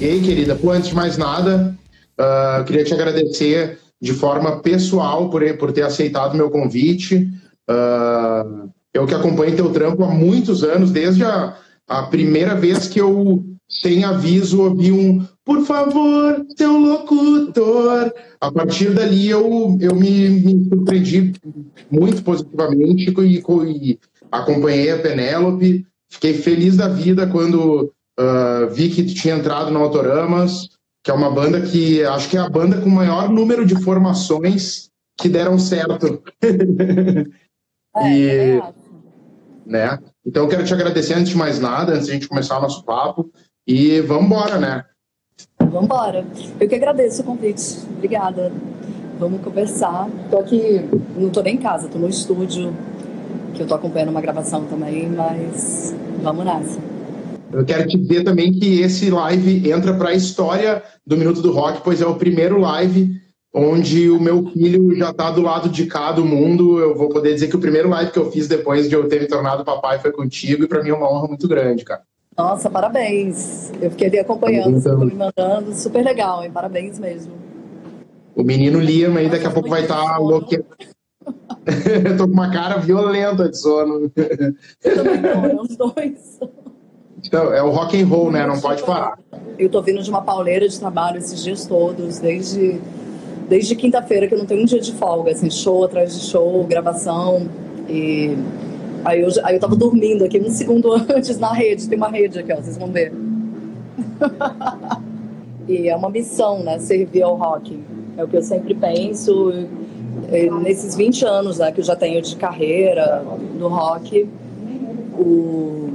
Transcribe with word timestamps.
E 0.00 0.04
aí, 0.04 0.22
querida, 0.22 0.54
pô, 0.54 0.70
antes 0.70 0.90
de 0.90 0.94
mais 0.94 1.18
nada, 1.18 1.76
uh, 2.20 2.64
queria 2.64 2.84
te 2.84 2.94
agradecer 2.94 3.80
de 4.00 4.12
forma 4.12 4.60
pessoal 4.60 5.28
por, 5.28 5.42
por 5.56 5.72
ter 5.72 5.82
aceitado 5.82 6.36
meu 6.36 6.50
convite. 6.50 7.28
Uh, 7.68 8.70
eu 8.94 9.06
que 9.06 9.14
acompanho 9.14 9.56
teu 9.56 9.72
trampo 9.72 10.04
há 10.04 10.08
muitos 10.08 10.62
anos, 10.62 10.92
desde 10.92 11.24
a, 11.24 11.56
a 11.88 12.04
primeira 12.04 12.54
vez 12.54 12.86
que 12.86 13.00
eu, 13.00 13.44
sem 13.68 14.04
aviso, 14.04 14.62
ouvi 14.62 14.92
um 14.92 15.26
por 15.44 15.64
favor, 15.64 16.46
seu 16.56 16.78
locutor. 16.78 18.12
A 18.40 18.52
partir 18.52 18.90
dali 18.90 19.28
eu, 19.28 19.76
eu 19.80 19.96
me, 19.96 20.28
me 20.28 20.68
surpreendi 20.68 21.32
muito 21.90 22.22
positivamente 22.22 23.12
e, 23.18 23.42
e 23.66 23.98
acompanhei 24.30 24.92
a 24.92 24.98
Penélope. 24.98 25.86
Fiquei 26.08 26.34
feliz 26.34 26.76
da 26.76 26.86
vida 26.86 27.26
quando 27.26 27.90
uh, 28.18 28.68
vi 28.70 28.90
que 28.90 29.04
tinha 29.04 29.36
entrado 29.36 29.70
no 29.70 29.80
Autoramas, 29.80 30.68
que 31.04 31.10
é 31.10 31.14
uma 31.14 31.30
banda 31.30 31.60
que 31.60 32.04
acho 32.04 32.28
que 32.28 32.36
é 32.36 32.40
a 32.40 32.48
banda 32.48 32.80
com 32.80 32.88
o 32.88 32.92
maior 32.92 33.28
número 33.28 33.64
de 33.64 33.80
formações 33.82 34.90
que 35.18 35.28
deram 35.28 35.58
certo. 35.58 36.22
É, 37.96 38.12
e, 38.12 38.28
é 38.28 38.62
né? 39.68 39.98
Então 40.24 40.44
eu 40.44 40.48
quero 40.48 40.64
te 40.64 40.72
agradecer 40.72 41.14
antes 41.14 41.30
de 41.30 41.36
mais 41.36 41.60
nada, 41.60 41.92
antes 41.92 42.06
de 42.06 42.12
a 42.12 42.14
gente 42.14 42.28
começar 42.28 42.58
o 42.58 42.62
nosso 42.62 42.84
papo. 42.84 43.30
E 43.66 44.00
vamos 44.00 44.24
embora, 44.24 44.58
né? 44.58 44.84
Vamos 45.58 45.84
embora. 45.84 46.24
Eu 46.58 46.68
que 46.68 46.74
agradeço 46.74 47.22
o 47.22 47.24
convite. 47.24 47.78
Obrigada. 47.96 48.50
Vamos 49.18 49.42
conversar. 49.42 50.08
Tô 50.30 50.38
aqui, 50.38 50.84
não 51.16 51.28
tô 51.28 51.42
nem 51.42 51.56
em 51.56 51.58
casa, 51.58 51.88
tô 51.88 51.98
no 51.98 52.08
estúdio, 52.08 52.72
que 53.54 53.62
eu 53.62 53.66
tô 53.66 53.74
acompanhando 53.74 54.10
uma 54.10 54.20
gravação 54.20 54.64
também, 54.64 55.08
mas 55.08 55.94
vamos 56.22 56.44
nessa. 56.44 56.97
Eu 57.52 57.64
quero 57.64 57.86
te 57.86 57.96
dizer 57.96 58.24
também 58.24 58.52
que 58.52 58.80
esse 58.80 59.10
live 59.10 59.70
entra 59.70 59.94
para 59.94 60.10
a 60.10 60.14
história 60.14 60.82
do 61.06 61.16
Minuto 61.16 61.40
do 61.40 61.52
Rock, 61.52 61.80
pois 61.82 62.00
é 62.00 62.06
o 62.06 62.16
primeiro 62.16 62.58
live 62.60 63.18
onde 63.54 64.10
o 64.10 64.20
meu 64.20 64.46
filho 64.50 64.94
já 64.94 65.10
está 65.10 65.30
do 65.30 65.42
lado 65.42 65.68
de 65.68 65.86
cá 65.86 66.12
do 66.12 66.24
mundo. 66.24 66.78
Eu 66.78 66.94
vou 66.96 67.08
poder 67.08 67.34
dizer 67.34 67.48
que 67.48 67.56
o 67.56 67.60
primeiro 67.60 67.88
live 67.88 68.12
que 68.12 68.18
eu 68.18 68.30
fiz 68.30 68.46
depois 68.46 68.88
de 68.88 68.94
eu 68.94 69.08
ter 69.08 69.20
me 69.20 69.26
tornado 69.26 69.64
papai 69.64 69.98
foi 69.98 70.12
contigo, 70.12 70.64
e 70.64 70.68
para 70.68 70.82
mim 70.82 70.90
é 70.90 70.94
uma 70.94 71.10
honra 71.10 71.28
muito 71.28 71.48
grande, 71.48 71.84
cara. 71.84 72.02
Nossa, 72.36 72.70
parabéns. 72.70 73.72
Eu 73.80 73.90
fiquei 73.90 74.06
ali 74.06 74.18
acompanhando, 74.20 74.78
então, 74.78 74.98
me 74.98 75.14
mandando. 75.14 75.74
Super 75.74 76.04
legal, 76.04 76.44
hein? 76.44 76.50
Parabéns 76.52 76.98
mesmo. 76.98 77.32
O 78.36 78.44
menino 78.44 78.78
Liam 78.78 79.16
aí 79.16 79.28
daqui 79.28 79.46
a 79.46 79.50
pouco 79.50 79.68
vai 79.68 79.82
estar 79.82 80.00
tá 80.00 80.18
louco. 80.18 80.48
eu 80.54 82.16
tô 82.16 82.28
com 82.28 82.32
uma 82.32 82.52
cara 82.52 82.78
violenta 82.78 83.48
de 83.48 83.58
sono. 83.58 84.12
Eu 84.84 84.94
também 84.94 85.20
tô, 85.20 85.40
né? 85.40 85.56
os 85.60 85.76
dois. 85.76 86.38
Então, 87.24 87.52
é 87.52 87.62
o 87.62 87.70
rock 87.70 88.00
and 88.00 88.06
roll, 88.06 88.30
né? 88.30 88.46
Não 88.46 88.60
pode 88.60 88.82
parar. 88.82 89.18
Eu 89.58 89.68
tô 89.68 89.82
vindo 89.82 90.02
de 90.02 90.08
uma 90.08 90.22
pauleira 90.22 90.68
de 90.68 90.78
trabalho 90.78 91.18
esses 91.18 91.42
dias 91.42 91.66
todos, 91.66 92.18
desde, 92.18 92.80
desde 93.48 93.74
quinta-feira, 93.74 94.28
que 94.28 94.34
eu 94.34 94.38
não 94.38 94.46
tenho 94.46 94.62
um 94.62 94.64
dia 94.64 94.80
de 94.80 94.92
folga, 94.92 95.32
assim, 95.32 95.50
show 95.50 95.84
atrás 95.84 96.18
de 96.18 96.26
show, 96.26 96.64
gravação. 96.64 97.48
E 97.88 98.36
Aí 99.04 99.20
eu, 99.20 99.28
aí 99.44 99.54
eu 99.54 99.60
tava 99.60 99.76
dormindo 99.76 100.24
aqui 100.24 100.38
um 100.40 100.50
segundo 100.50 100.92
antes 101.14 101.38
na 101.38 101.52
rede, 101.52 101.88
tem 101.88 101.96
uma 101.96 102.08
rede 102.08 102.38
aqui, 102.38 102.52
ó, 102.52 102.56
vocês 102.56 102.76
vão 102.76 102.90
ver. 102.90 103.12
e 105.68 105.88
é 105.88 105.96
uma 105.96 106.10
missão, 106.10 106.62
né, 106.62 106.78
servir 106.78 107.22
ao 107.22 107.36
rock. 107.36 107.78
É 108.16 108.24
o 108.24 108.28
que 108.28 108.36
eu 108.36 108.42
sempre 108.42 108.74
penso. 108.74 109.52
Nesses 110.62 110.96
20 110.96 111.24
anos 111.24 111.58
né, 111.58 111.70
que 111.70 111.80
eu 111.80 111.84
já 111.84 111.94
tenho 111.94 112.20
de 112.20 112.34
carreira 112.36 113.24
no 113.54 113.68
rock, 113.68 114.28
o, 115.16 115.90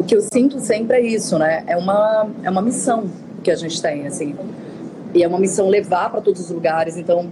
o 0.00 0.04
que 0.04 0.16
eu 0.16 0.20
sinto 0.20 0.58
sempre 0.60 0.96
é 0.96 1.00
isso, 1.00 1.38
né? 1.38 1.62
É 1.66 1.76
uma, 1.76 2.28
é 2.42 2.50
uma 2.50 2.62
missão 2.62 3.04
que 3.42 3.50
a 3.50 3.56
gente 3.56 3.80
tem, 3.80 4.06
assim. 4.06 4.34
E 5.14 5.22
é 5.22 5.28
uma 5.28 5.38
missão 5.38 5.68
levar 5.68 6.10
para 6.10 6.20
todos 6.20 6.40
os 6.40 6.50
lugares. 6.50 6.96
Então, 6.96 7.28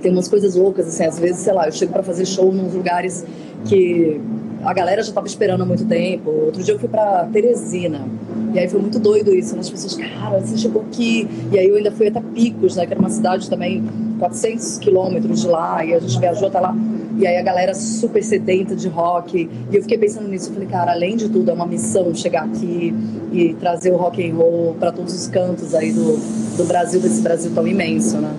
tem 0.00 0.12
umas 0.12 0.28
coisas 0.28 0.54
loucas, 0.54 0.86
assim. 0.86 1.04
Às 1.04 1.18
vezes, 1.18 1.38
sei 1.38 1.52
lá, 1.52 1.66
eu 1.66 1.72
chego 1.72 1.92
para 1.92 2.02
fazer 2.02 2.26
show 2.26 2.52
nos 2.52 2.74
lugares 2.74 3.24
que 3.64 4.20
a 4.64 4.72
galera 4.72 5.02
já 5.02 5.08
estava 5.08 5.26
esperando 5.26 5.62
há 5.62 5.66
muito 5.66 5.84
tempo. 5.86 6.30
Outro 6.30 6.62
dia 6.62 6.74
eu 6.74 6.78
fui 6.78 6.88
para 6.88 7.24
Teresina. 7.32 8.06
E 8.52 8.58
aí 8.58 8.68
foi 8.68 8.80
muito 8.80 8.98
doido 8.98 9.34
isso, 9.34 9.54
né? 9.54 9.60
As 9.60 9.70
pessoas, 9.70 9.94
cara, 9.94 10.40
você 10.40 10.56
chegou 10.58 10.82
aqui. 10.82 11.28
E 11.52 11.58
aí 11.58 11.68
eu 11.68 11.76
ainda 11.76 11.90
fui 11.90 12.08
até 12.08 12.20
Picos, 12.20 12.76
né? 12.76 12.86
Que 12.86 12.92
era 12.92 13.00
uma 13.00 13.10
cidade 13.10 13.48
também 13.48 13.84
400 14.18 14.78
quilômetros 14.78 15.40
de 15.40 15.46
lá. 15.46 15.84
E 15.84 15.94
a 15.94 16.00
gente 16.00 16.18
viajou 16.18 16.48
até 16.48 16.60
lá. 16.60 16.76
E 17.18 17.26
aí 17.26 17.36
a 17.36 17.42
galera 17.42 17.74
super 17.74 18.22
sedenta 18.22 18.76
de 18.76 18.88
rock. 18.88 19.48
E 19.70 19.76
eu 19.76 19.82
fiquei 19.82 19.98
pensando 19.98 20.28
nisso. 20.28 20.50
Eu 20.50 20.54
falei, 20.54 20.68
cara, 20.68 20.92
além 20.92 21.16
de 21.16 21.28
tudo, 21.28 21.50
é 21.50 21.54
uma 21.54 21.66
missão 21.66 22.14
chegar 22.14 22.44
aqui 22.44 22.94
e 23.32 23.54
trazer 23.54 23.92
o 23.92 23.96
rock 23.96 24.28
and 24.28 24.34
roll 24.34 24.74
para 24.74 24.92
todos 24.92 25.14
os 25.14 25.26
cantos 25.26 25.74
aí 25.74 25.92
do, 25.92 26.16
do 26.56 26.64
Brasil, 26.64 27.00
desse 27.00 27.22
Brasil 27.22 27.50
tão 27.54 27.66
imenso, 27.66 28.18
né? 28.18 28.34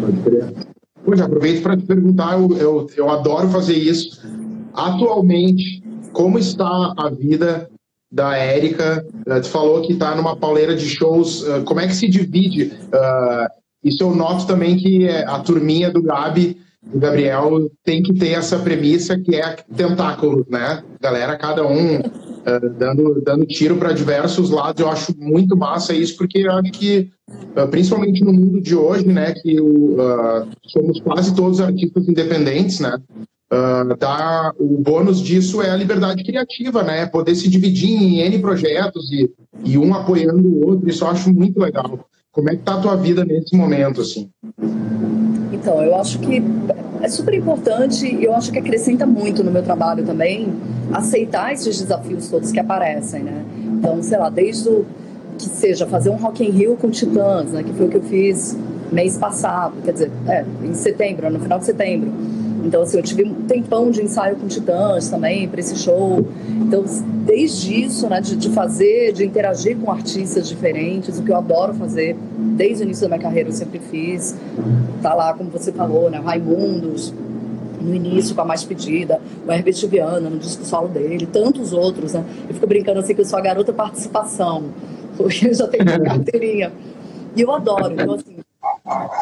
Pode. 0.00 0.72
Pois 1.04 1.20
aproveito 1.20 1.62
para 1.62 1.76
te 1.76 1.84
perguntar, 1.84 2.38
eu, 2.38 2.56
eu, 2.56 2.86
eu 2.96 3.10
adoro 3.10 3.48
fazer 3.48 3.74
isso. 3.74 4.22
Atualmente, 4.72 5.82
como 6.12 6.38
está 6.38 6.94
a 6.96 7.10
vida 7.10 7.68
da 8.10 8.36
Érica? 8.36 9.04
Uh, 9.26 9.40
tu 9.40 9.48
falou 9.48 9.82
que 9.82 9.94
está 9.94 10.14
numa 10.14 10.36
pauleira 10.36 10.76
de 10.76 10.88
shows. 10.88 11.42
Uh, 11.42 11.64
como 11.64 11.80
é 11.80 11.88
que 11.88 11.94
se 11.94 12.08
divide? 12.08 12.72
Uh, 12.86 13.48
isso 13.82 14.02
eu 14.02 14.14
noto 14.14 14.46
também 14.46 14.76
que 14.76 15.08
a 15.08 15.40
turminha 15.40 15.90
do 15.90 16.02
Gabi, 16.02 16.56
do 16.82 16.98
Gabriel, 16.98 17.70
tem 17.84 18.02
que 18.02 18.12
ter 18.12 18.30
essa 18.30 18.58
premissa 18.58 19.18
que 19.18 19.36
é 19.36 19.56
tentáculo, 19.76 20.44
né? 20.50 20.82
Galera, 21.00 21.36
cada 21.36 21.64
um 21.66 21.98
uh, 21.98 22.70
dando, 22.76 23.22
dando 23.24 23.46
tiro 23.46 23.76
para 23.76 23.92
diversos 23.92 24.50
lados. 24.50 24.80
Eu 24.80 24.90
acho 24.90 25.14
muito 25.16 25.56
massa 25.56 25.94
isso, 25.94 26.16
porque 26.16 26.38
eu 26.38 26.52
acho 26.52 26.72
que, 26.72 27.10
uh, 27.56 27.68
principalmente 27.68 28.24
no 28.24 28.32
mundo 28.32 28.60
de 28.60 28.74
hoje, 28.74 29.06
né, 29.06 29.32
que 29.32 29.60
o, 29.60 29.94
uh, 29.94 30.48
somos 30.66 31.00
quase 31.00 31.34
todos 31.34 31.60
artistas 31.60 32.08
independentes, 32.08 32.80
né? 32.80 32.98
Uh, 33.52 33.94
tá, 33.98 34.52
o 34.58 34.78
bônus 34.78 35.20
disso 35.20 35.60
é 35.60 35.70
a 35.70 35.76
liberdade 35.76 36.24
criativa, 36.24 36.82
né? 36.82 37.06
Poder 37.06 37.34
se 37.34 37.48
dividir 37.48 37.90
em 37.90 38.20
N 38.20 38.38
projetos 38.38 39.12
e, 39.12 39.30
e 39.62 39.76
um 39.76 39.94
apoiando 39.94 40.48
o 40.48 40.66
outro, 40.66 40.88
isso 40.88 41.04
eu 41.04 41.08
acho 41.08 41.32
muito 41.32 41.60
legal. 41.60 42.08
Como 42.32 42.48
é 42.48 42.56
que 42.56 42.62
tá 42.62 42.76
a 42.76 42.80
tua 42.80 42.96
vida 42.96 43.26
nesse 43.26 43.54
momento, 43.54 44.00
assim? 44.00 44.30
Então, 45.72 45.82
eu 45.82 45.96
acho 45.96 46.18
que 46.18 46.42
é 47.00 47.08
super 47.08 47.32
importante 47.32 48.06
e 48.06 48.24
eu 48.24 48.34
acho 48.34 48.52
que 48.52 48.58
acrescenta 48.58 49.06
muito 49.06 49.42
no 49.42 49.50
meu 49.50 49.62
trabalho 49.62 50.04
também 50.04 50.52
aceitar 50.92 51.50
esses 51.50 51.80
desafios 51.80 52.28
todos 52.28 52.52
que 52.52 52.60
aparecem, 52.60 53.22
né? 53.22 53.42
Então, 53.78 54.02
sei 54.02 54.18
lá, 54.18 54.28
desde 54.28 54.68
o 54.68 54.84
que 55.38 55.48
seja 55.48 55.86
fazer 55.86 56.10
um 56.10 56.16
Rock 56.16 56.44
in 56.44 56.50
Rio 56.50 56.76
com 56.76 56.90
Titãs, 56.90 57.52
né? 57.52 57.62
Que 57.62 57.72
foi 57.72 57.86
o 57.86 57.88
que 57.88 57.96
eu 57.96 58.02
fiz 58.02 58.54
mês 58.92 59.16
passado, 59.16 59.72
quer 59.82 59.92
dizer, 59.92 60.10
é, 60.28 60.44
em 60.62 60.74
setembro, 60.74 61.30
no 61.30 61.40
final 61.40 61.58
de 61.58 61.64
setembro 61.64 62.12
então, 62.64 62.82
assim, 62.82 62.96
eu 62.96 63.02
tive 63.02 63.24
um 63.24 63.34
tempão 63.42 63.90
de 63.90 64.02
ensaio 64.02 64.36
com 64.36 64.46
Titãs 64.46 65.08
também 65.08 65.48
para 65.48 65.60
esse 65.60 65.76
show. 65.76 66.26
Então, 66.48 66.84
desde 67.24 67.82
isso, 67.84 68.08
né, 68.08 68.20
de, 68.20 68.36
de, 68.36 68.50
fazer, 68.50 69.12
de 69.12 69.24
interagir 69.24 69.76
com 69.76 69.90
artistas 69.90 70.48
diferentes, 70.48 71.18
o 71.18 71.22
que 71.22 71.30
eu 71.30 71.36
adoro 71.36 71.74
fazer, 71.74 72.16
desde 72.56 72.82
o 72.82 72.84
início 72.84 73.02
da 73.02 73.08
minha 73.08 73.20
carreira 73.20 73.48
eu 73.48 73.52
sempre 73.52 73.78
fiz. 73.78 74.36
Tá 75.02 75.14
lá, 75.14 75.34
como 75.34 75.50
você 75.50 75.72
falou, 75.72 76.08
né, 76.08 76.20
Raimundos, 76.24 77.12
no 77.80 77.94
início 77.94 78.34
com 78.34 78.42
a 78.42 78.44
mais 78.44 78.62
pedida, 78.62 79.20
o 79.46 79.50
Herbert 79.50 79.86
Viana 79.88 80.30
no 80.30 80.38
disco 80.38 80.64
solo 80.64 80.88
dele, 80.88 81.26
tantos 81.26 81.72
outros, 81.72 82.12
né? 82.12 82.24
Eu 82.48 82.54
fico 82.54 82.66
brincando 82.66 83.00
assim 83.00 83.12
que 83.12 83.20
eu 83.20 83.24
sou 83.24 83.38
a 83.38 83.42
garota 83.42 83.72
participação, 83.72 84.64
porque 85.16 85.48
eu 85.48 85.54
já 85.54 85.66
tenho 85.66 85.82
uma 85.82 85.98
carteirinha. 85.98 86.72
E 87.34 87.40
eu 87.40 87.50
adoro, 87.50 87.92
então 87.92 88.14
assim, 88.14 88.31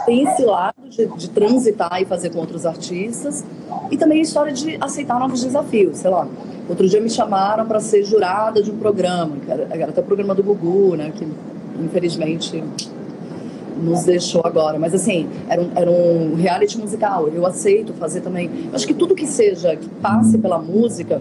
tem 0.07 0.25
esse 0.25 0.45
lado 0.45 0.75
de, 0.89 1.07
de, 1.07 1.31
transitar 1.31 2.01
e 2.01 2.05
fazer 2.05 2.31
com 2.31 2.39
outros 2.39 2.67
artistas 2.67 3.45
e 3.91 3.97
também 3.97 4.19
a 4.19 4.23
história 4.23 4.53
de 4.53 4.77
aceitar 4.81 5.19
novos 5.19 5.43
desafios, 5.43 5.99
sei 5.99 6.11
lá. 6.11 6.27
Outro 6.69 6.89
dia 6.89 7.01
me 7.01 7.11
chamaram 7.11 7.67
para 7.67 7.81
ser 7.81 8.05
jurada 8.05 8.63
de 8.63 8.71
um 8.71 8.79
programa, 8.79 9.37
era, 9.49 9.69
era 9.71 9.91
até 9.91 10.01
o 10.01 10.05
programa 10.05 10.35
do 10.35 10.43
Gugu, 10.43 10.97
né, 10.97 11.13
que 11.15 11.27
infelizmente 11.81 12.63
nos 13.83 14.05
deixou 14.05 14.43
agora. 14.45 14.79
Mas 14.79 14.95
assim, 14.95 15.29
era 15.49 15.61
um, 15.61 15.71
era 15.75 15.91
um 15.91 16.35
reality 16.37 16.79
musical, 16.79 17.29
eu 17.29 17.45
aceito 17.47 17.93
fazer 17.95 18.21
também. 18.21 18.51
Eu 18.69 18.75
acho 18.75 18.87
que 18.87 18.95
tudo 18.95 19.15
que 19.15 19.27
seja, 19.27 19.75
que 19.77 19.89
passe 19.89 20.39
pela 20.39 20.59
música, 20.59 21.21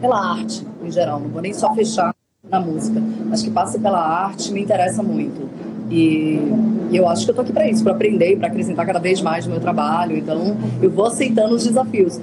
pela 0.00 0.32
arte 0.32 0.66
em 0.84 0.90
geral, 0.90 1.20
não 1.20 1.28
vou 1.28 1.42
nem 1.42 1.52
só 1.52 1.74
fechar 1.74 2.14
na 2.48 2.58
música, 2.58 3.02
mas 3.26 3.42
que 3.42 3.50
passe 3.50 3.78
pela 3.78 4.00
arte 4.00 4.52
me 4.52 4.62
interessa 4.62 5.02
muito. 5.02 5.48
E, 5.90 6.38
e 6.90 6.96
eu 6.96 7.08
acho 7.08 7.24
que 7.24 7.30
eu 7.30 7.34
tô 7.34 7.42
aqui 7.42 7.52
para 7.52 7.68
isso, 7.68 7.82
para 7.82 7.92
aprender, 7.92 8.36
para 8.38 8.46
acrescentar 8.46 8.86
cada 8.86 8.98
vez 8.98 9.20
mais 9.20 9.44
no 9.44 9.52
meu 9.52 9.60
trabalho. 9.60 10.16
Então, 10.16 10.56
eu 10.80 10.90
vou 10.90 11.06
aceitando 11.06 11.54
os 11.54 11.64
desafios. 11.64 12.20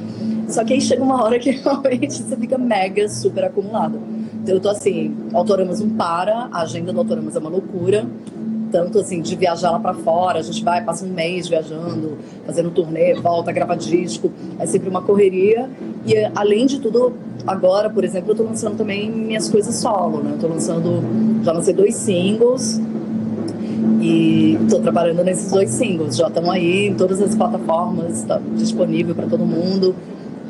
Só 0.48 0.64
que 0.64 0.74
aí 0.74 0.82
chega 0.82 1.04
uma 1.04 1.22
hora 1.22 1.38
que 1.38 1.52
realmente 1.62 2.14
você 2.14 2.36
fica 2.38 2.58
mega, 2.58 3.08
super 3.10 3.44
acumulado. 3.44 4.00
Então, 4.42 4.56
eu 4.56 4.62
tô 4.62 4.70
assim, 4.70 5.16
Autoramas 5.34 5.82
não 5.82 5.90
para, 5.90 6.48
a 6.52 6.62
agenda 6.62 6.94
do 6.94 7.00
Autoramas 7.00 7.36
é 7.36 7.40
uma 7.40 7.50
loucura. 7.50 8.08
Tanto 8.72 9.00
assim, 9.00 9.22
de 9.22 9.36
viajar 9.36 9.72
lá 9.72 9.80
para 9.80 9.94
fora, 9.94 10.40
a 10.40 10.42
gente 10.42 10.64
vai, 10.64 10.84
passa 10.84 11.06
um 11.06 11.10
mês 11.10 11.48
viajando, 11.48 12.18
fazendo 12.46 12.70
turnê, 12.72 13.14
volta, 13.14 13.52
grava 13.52 13.76
disco, 13.76 14.32
é 14.60 14.66
sempre 14.66 14.90
uma 14.90 15.02
correria. 15.02 15.70
E 16.06 16.16
além 16.36 16.66
de 16.66 16.80
tudo, 16.80 17.14
agora, 17.46 17.90
por 17.90 18.04
exemplo, 18.04 18.32
eu 18.32 18.36
tô 18.36 18.44
lançando 18.44 18.78
também 18.78 19.10
minhas 19.10 19.50
coisas 19.50 19.76
solo, 19.76 20.22
né? 20.22 20.32
Eu 20.34 20.40
tô 20.40 20.48
lançando, 20.48 21.02
já 21.44 21.52
lancei 21.54 21.74
dois 21.74 21.96
singles 21.96 22.82
e 24.02 24.58
tô 24.70 24.80
trabalhando 24.80 25.24
nesses 25.24 25.52
dois 25.52 25.70
singles. 25.70 26.16
Já 26.16 26.28
estão 26.28 26.50
aí 26.52 26.88
em 26.88 26.96
todas 26.96 27.22
as 27.22 27.36
plataformas, 27.36 28.20
está 28.20 28.40
disponível 28.56 29.16
para 29.16 29.28
todo 29.28 29.46
mundo. 29.46 29.96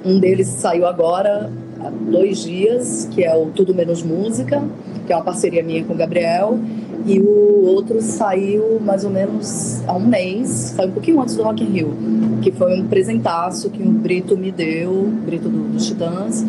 Um 0.05 0.19
deles 0.19 0.47
saiu 0.47 0.85
agora 0.85 1.51
há 1.79 1.89
dois 1.89 2.43
dias, 2.43 3.07
que 3.11 3.23
é 3.23 3.35
o 3.35 3.47
Tudo 3.47 3.73
Menos 3.73 4.03
Música, 4.03 4.63
que 5.05 5.13
é 5.13 5.15
uma 5.15 5.23
parceria 5.23 5.63
minha 5.63 5.83
com 5.83 5.93
o 5.93 5.97
Gabriel. 5.97 6.57
E 7.07 7.21
o 7.21 7.63
outro 7.63 8.01
saiu 8.01 8.81
mais 8.81 9.05
ou 9.05 9.09
menos 9.09 9.81
há 9.87 9.95
um 9.95 10.05
mês, 10.05 10.49
saiu 10.75 10.89
um 10.89 10.91
pouquinho 10.91 11.21
antes 11.21 11.37
do 11.37 11.43
Rock 11.43 11.63
in 11.63 11.67
Rio, 11.67 11.93
que 12.41 12.51
foi 12.51 12.81
um 12.81 12.87
presentaço 12.87 13.69
que 13.69 13.81
o 13.81 13.89
Brito 13.89 14.37
me 14.37 14.51
deu, 14.51 15.09
Brito 15.25 15.47
do, 15.47 15.69
dos 15.71 15.87
Titãs, 15.87 16.45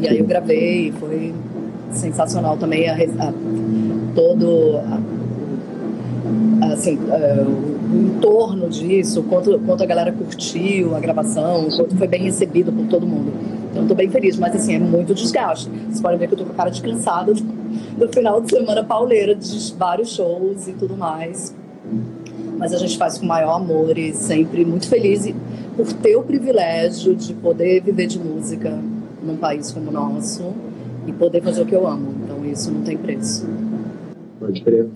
e 0.00 0.08
aí 0.08 0.18
eu 0.18 0.24
gravei, 0.24 0.92
foi 0.92 1.34
sensacional 1.92 2.56
também 2.56 2.88
a, 2.88 2.94
a 2.94 3.32
todo 4.14 4.78
a, 6.62 6.72
assim, 6.72 6.98
a, 7.10 7.42
o 7.44 8.16
entorno 8.16 8.68
disso, 8.70 9.22
quanto, 9.24 9.58
quanto 9.60 9.82
a 9.82 9.86
galera 9.86 10.10
curtiu 10.10 10.96
a 10.96 11.00
gravação, 11.00 11.68
quanto 11.76 11.94
foi 11.96 12.08
bem 12.08 12.22
recebido 12.22 12.72
por 12.72 12.86
todo 12.86 13.06
mundo. 13.06 13.30
Então 13.70 13.82
estou 13.82 13.96
bem 13.96 14.08
feliz, 14.08 14.38
mas 14.38 14.54
assim, 14.54 14.74
é 14.74 14.78
muito 14.78 15.14
desgaste. 15.14 15.68
Vocês 15.68 16.00
podem 16.00 16.18
ver 16.18 16.28
que 16.28 16.34
eu 16.34 16.38
tô 16.38 16.44
com 16.44 16.52
a 16.52 16.54
cara 16.54 16.70
de 16.70 16.80
cansada 16.80 17.34
do 17.98 18.08
final 18.08 18.40
de 18.40 18.50
semana 18.50 18.84
pauleira, 18.84 19.34
de 19.34 19.74
vários 19.74 20.10
shows 20.14 20.68
e 20.68 20.72
tudo 20.72 20.96
mais. 20.96 21.54
Mas 22.56 22.72
a 22.72 22.78
gente 22.78 22.96
faz 22.96 23.18
com 23.18 23.26
maior 23.26 23.56
amor 23.56 23.96
e 23.98 24.12
sempre 24.12 24.64
muito 24.64 24.88
feliz 24.88 25.32
por 25.76 25.92
ter 25.92 26.16
o 26.16 26.22
privilégio 26.22 27.14
de 27.14 27.34
poder 27.34 27.82
viver 27.82 28.06
de 28.06 28.18
música 28.18 28.78
num 29.22 29.36
país 29.36 29.70
como 29.70 29.90
o 29.90 29.92
nosso 29.92 30.52
e 31.06 31.12
poder 31.12 31.42
fazer 31.42 31.62
o 31.62 31.66
que 31.66 31.74
eu 31.74 31.86
amo. 31.86 32.14
Então 32.24 32.44
isso 32.44 32.70
não 32.70 32.82
tem 32.82 32.96
preço. 32.96 33.46
Pode 34.38 34.60
crer. 34.62 34.88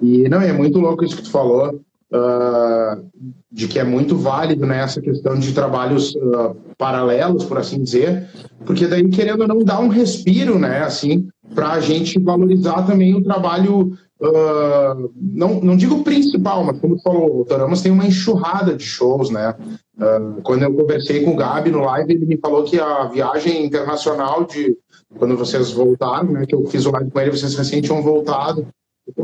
E 0.00 0.28
não, 0.28 0.40
é 0.40 0.52
muito 0.52 0.78
louco 0.78 1.04
isso 1.04 1.16
que 1.16 1.22
tu 1.22 1.30
falou, 1.30 1.80
uh, 2.12 3.04
de 3.50 3.66
que 3.66 3.78
é 3.78 3.84
muito 3.84 4.16
válido 4.16 4.64
né, 4.64 4.80
essa 4.80 5.00
questão 5.00 5.36
de 5.36 5.52
trabalhos 5.52 6.14
uh, 6.14 6.54
paralelos, 6.76 7.44
por 7.44 7.58
assim 7.58 7.82
dizer, 7.82 8.28
porque 8.64 8.86
daí, 8.86 9.08
querendo 9.08 9.40
ou 9.42 9.48
não, 9.48 9.58
dá 9.58 9.80
um 9.80 9.88
respiro, 9.88 10.58
né, 10.58 10.82
assim, 10.82 11.28
para 11.58 11.72
a 11.72 11.80
gente 11.80 12.20
valorizar 12.20 12.86
também 12.86 13.16
o 13.16 13.24
trabalho, 13.24 13.92
uh, 14.20 15.12
não, 15.20 15.60
não 15.60 15.76
digo 15.76 16.04
principal, 16.04 16.62
mas 16.62 16.78
como 16.78 16.94
tu 16.94 17.02
falou, 17.02 17.40
o 17.40 17.44
Toramas 17.44 17.82
tem 17.82 17.90
uma 17.90 18.06
enxurrada 18.06 18.76
de 18.76 18.84
shows, 18.84 19.28
né? 19.28 19.56
Uh, 19.98 20.40
quando 20.42 20.62
eu 20.62 20.72
conversei 20.72 21.24
com 21.24 21.32
o 21.32 21.36
Gabi 21.36 21.72
no 21.72 21.80
live, 21.80 22.12
ele 22.12 22.26
me 22.26 22.36
falou 22.36 22.62
que 22.62 22.78
a 22.78 23.06
viagem 23.06 23.66
internacional 23.66 24.44
de 24.44 24.76
quando 25.18 25.36
vocês 25.36 25.72
voltaram, 25.72 26.30
né, 26.30 26.46
que 26.46 26.54
eu 26.54 26.64
fiz 26.66 26.86
o 26.86 26.92
live 26.92 27.10
com 27.10 27.18
ele, 27.18 27.32
vocês 27.32 27.56
recém 27.56 27.80
tinham 27.80 28.02
voltado, 28.02 28.64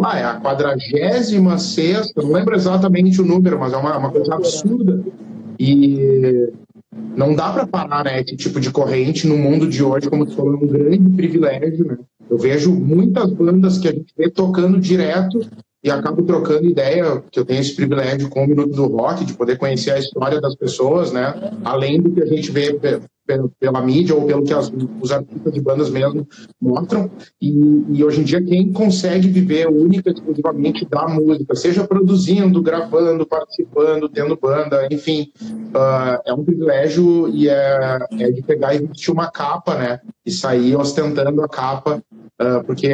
ah, 0.02 0.18
é 0.18 0.24
a 0.24 0.40
quadragésima 0.40 1.56
sexta, 1.56 2.20
não 2.20 2.32
lembro 2.32 2.56
exatamente 2.56 3.20
o 3.20 3.24
número, 3.24 3.60
mas 3.60 3.72
é 3.72 3.76
uma, 3.76 3.96
uma 3.96 4.10
coisa 4.10 4.34
absurda. 4.34 5.04
E 5.56 6.50
não 7.16 7.32
dá 7.32 7.52
para 7.52 7.66
parar 7.66 8.04
né, 8.04 8.20
esse 8.20 8.36
tipo 8.36 8.58
de 8.58 8.72
corrente 8.72 9.24
no 9.24 9.38
mundo 9.38 9.68
de 9.68 9.84
hoje, 9.84 10.10
como 10.10 10.26
tu 10.26 10.34
falou, 10.34 10.54
é 10.54 10.56
um 10.56 10.66
grande 10.66 11.10
privilégio, 11.10 11.86
né? 11.86 11.98
Eu 12.28 12.38
vejo 12.38 12.74
muitas 12.74 13.30
bandas 13.32 13.78
que 13.78 13.88
a 13.88 13.92
gente 13.92 14.12
vê 14.16 14.30
tocando 14.30 14.80
direto 14.80 15.40
e 15.84 15.90
acabo 15.90 16.22
trocando 16.22 16.64
ideia, 16.64 17.22
que 17.30 17.38
eu 17.38 17.44
tenho 17.44 17.60
esse 17.60 17.76
privilégio 17.76 18.30
com 18.30 18.42
o 18.42 18.48
Minuto 18.48 18.74
do 18.74 18.86
Rock, 18.86 19.22
de 19.22 19.34
poder 19.34 19.58
conhecer 19.58 19.90
a 19.90 19.98
história 19.98 20.40
das 20.40 20.56
pessoas, 20.56 21.12
né? 21.12 21.52
Além 21.62 22.00
do 22.00 22.10
que 22.10 22.22
a 22.22 22.26
gente 22.26 22.50
vê 22.50 22.80
pela 23.60 23.82
mídia 23.82 24.14
ou 24.14 24.26
pelo 24.26 24.44
que 24.44 24.54
as, 24.54 24.72
os 25.00 25.12
artistas 25.12 25.52
de 25.52 25.60
bandas 25.60 25.90
mesmo 25.90 26.26
mostram. 26.58 27.10
E, 27.40 27.84
e, 27.90 28.02
hoje 28.02 28.22
em 28.22 28.24
dia, 28.24 28.42
quem 28.42 28.72
consegue 28.72 29.28
viver 29.28 29.68
única 29.68 30.08
e 30.08 30.14
exclusivamente 30.14 30.86
da 30.86 31.06
música, 31.06 31.54
seja 31.54 31.86
produzindo, 31.86 32.62
gravando, 32.62 33.26
participando, 33.26 34.08
tendo 34.08 34.38
banda, 34.40 34.88
enfim, 34.90 35.32
uh, 35.42 36.18
é 36.24 36.32
um 36.32 36.44
privilégio 36.44 37.28
e 37.28 37.46
é, 37.46 37.98
é 38.20 38.30
de 38.30 38.42
pegar 38.42 38.74
e 38.74 38.86
vestir 38.86 39.12
uma 39.12 39.30
capa, 39.30 39.74
né? 39.74 40.00
E 40.24 40.30
sair 40.30 40.76
ostentando 40.76 41.42
a 41.42 41.48
capa 41.48 42.02
porque 42.66 42.92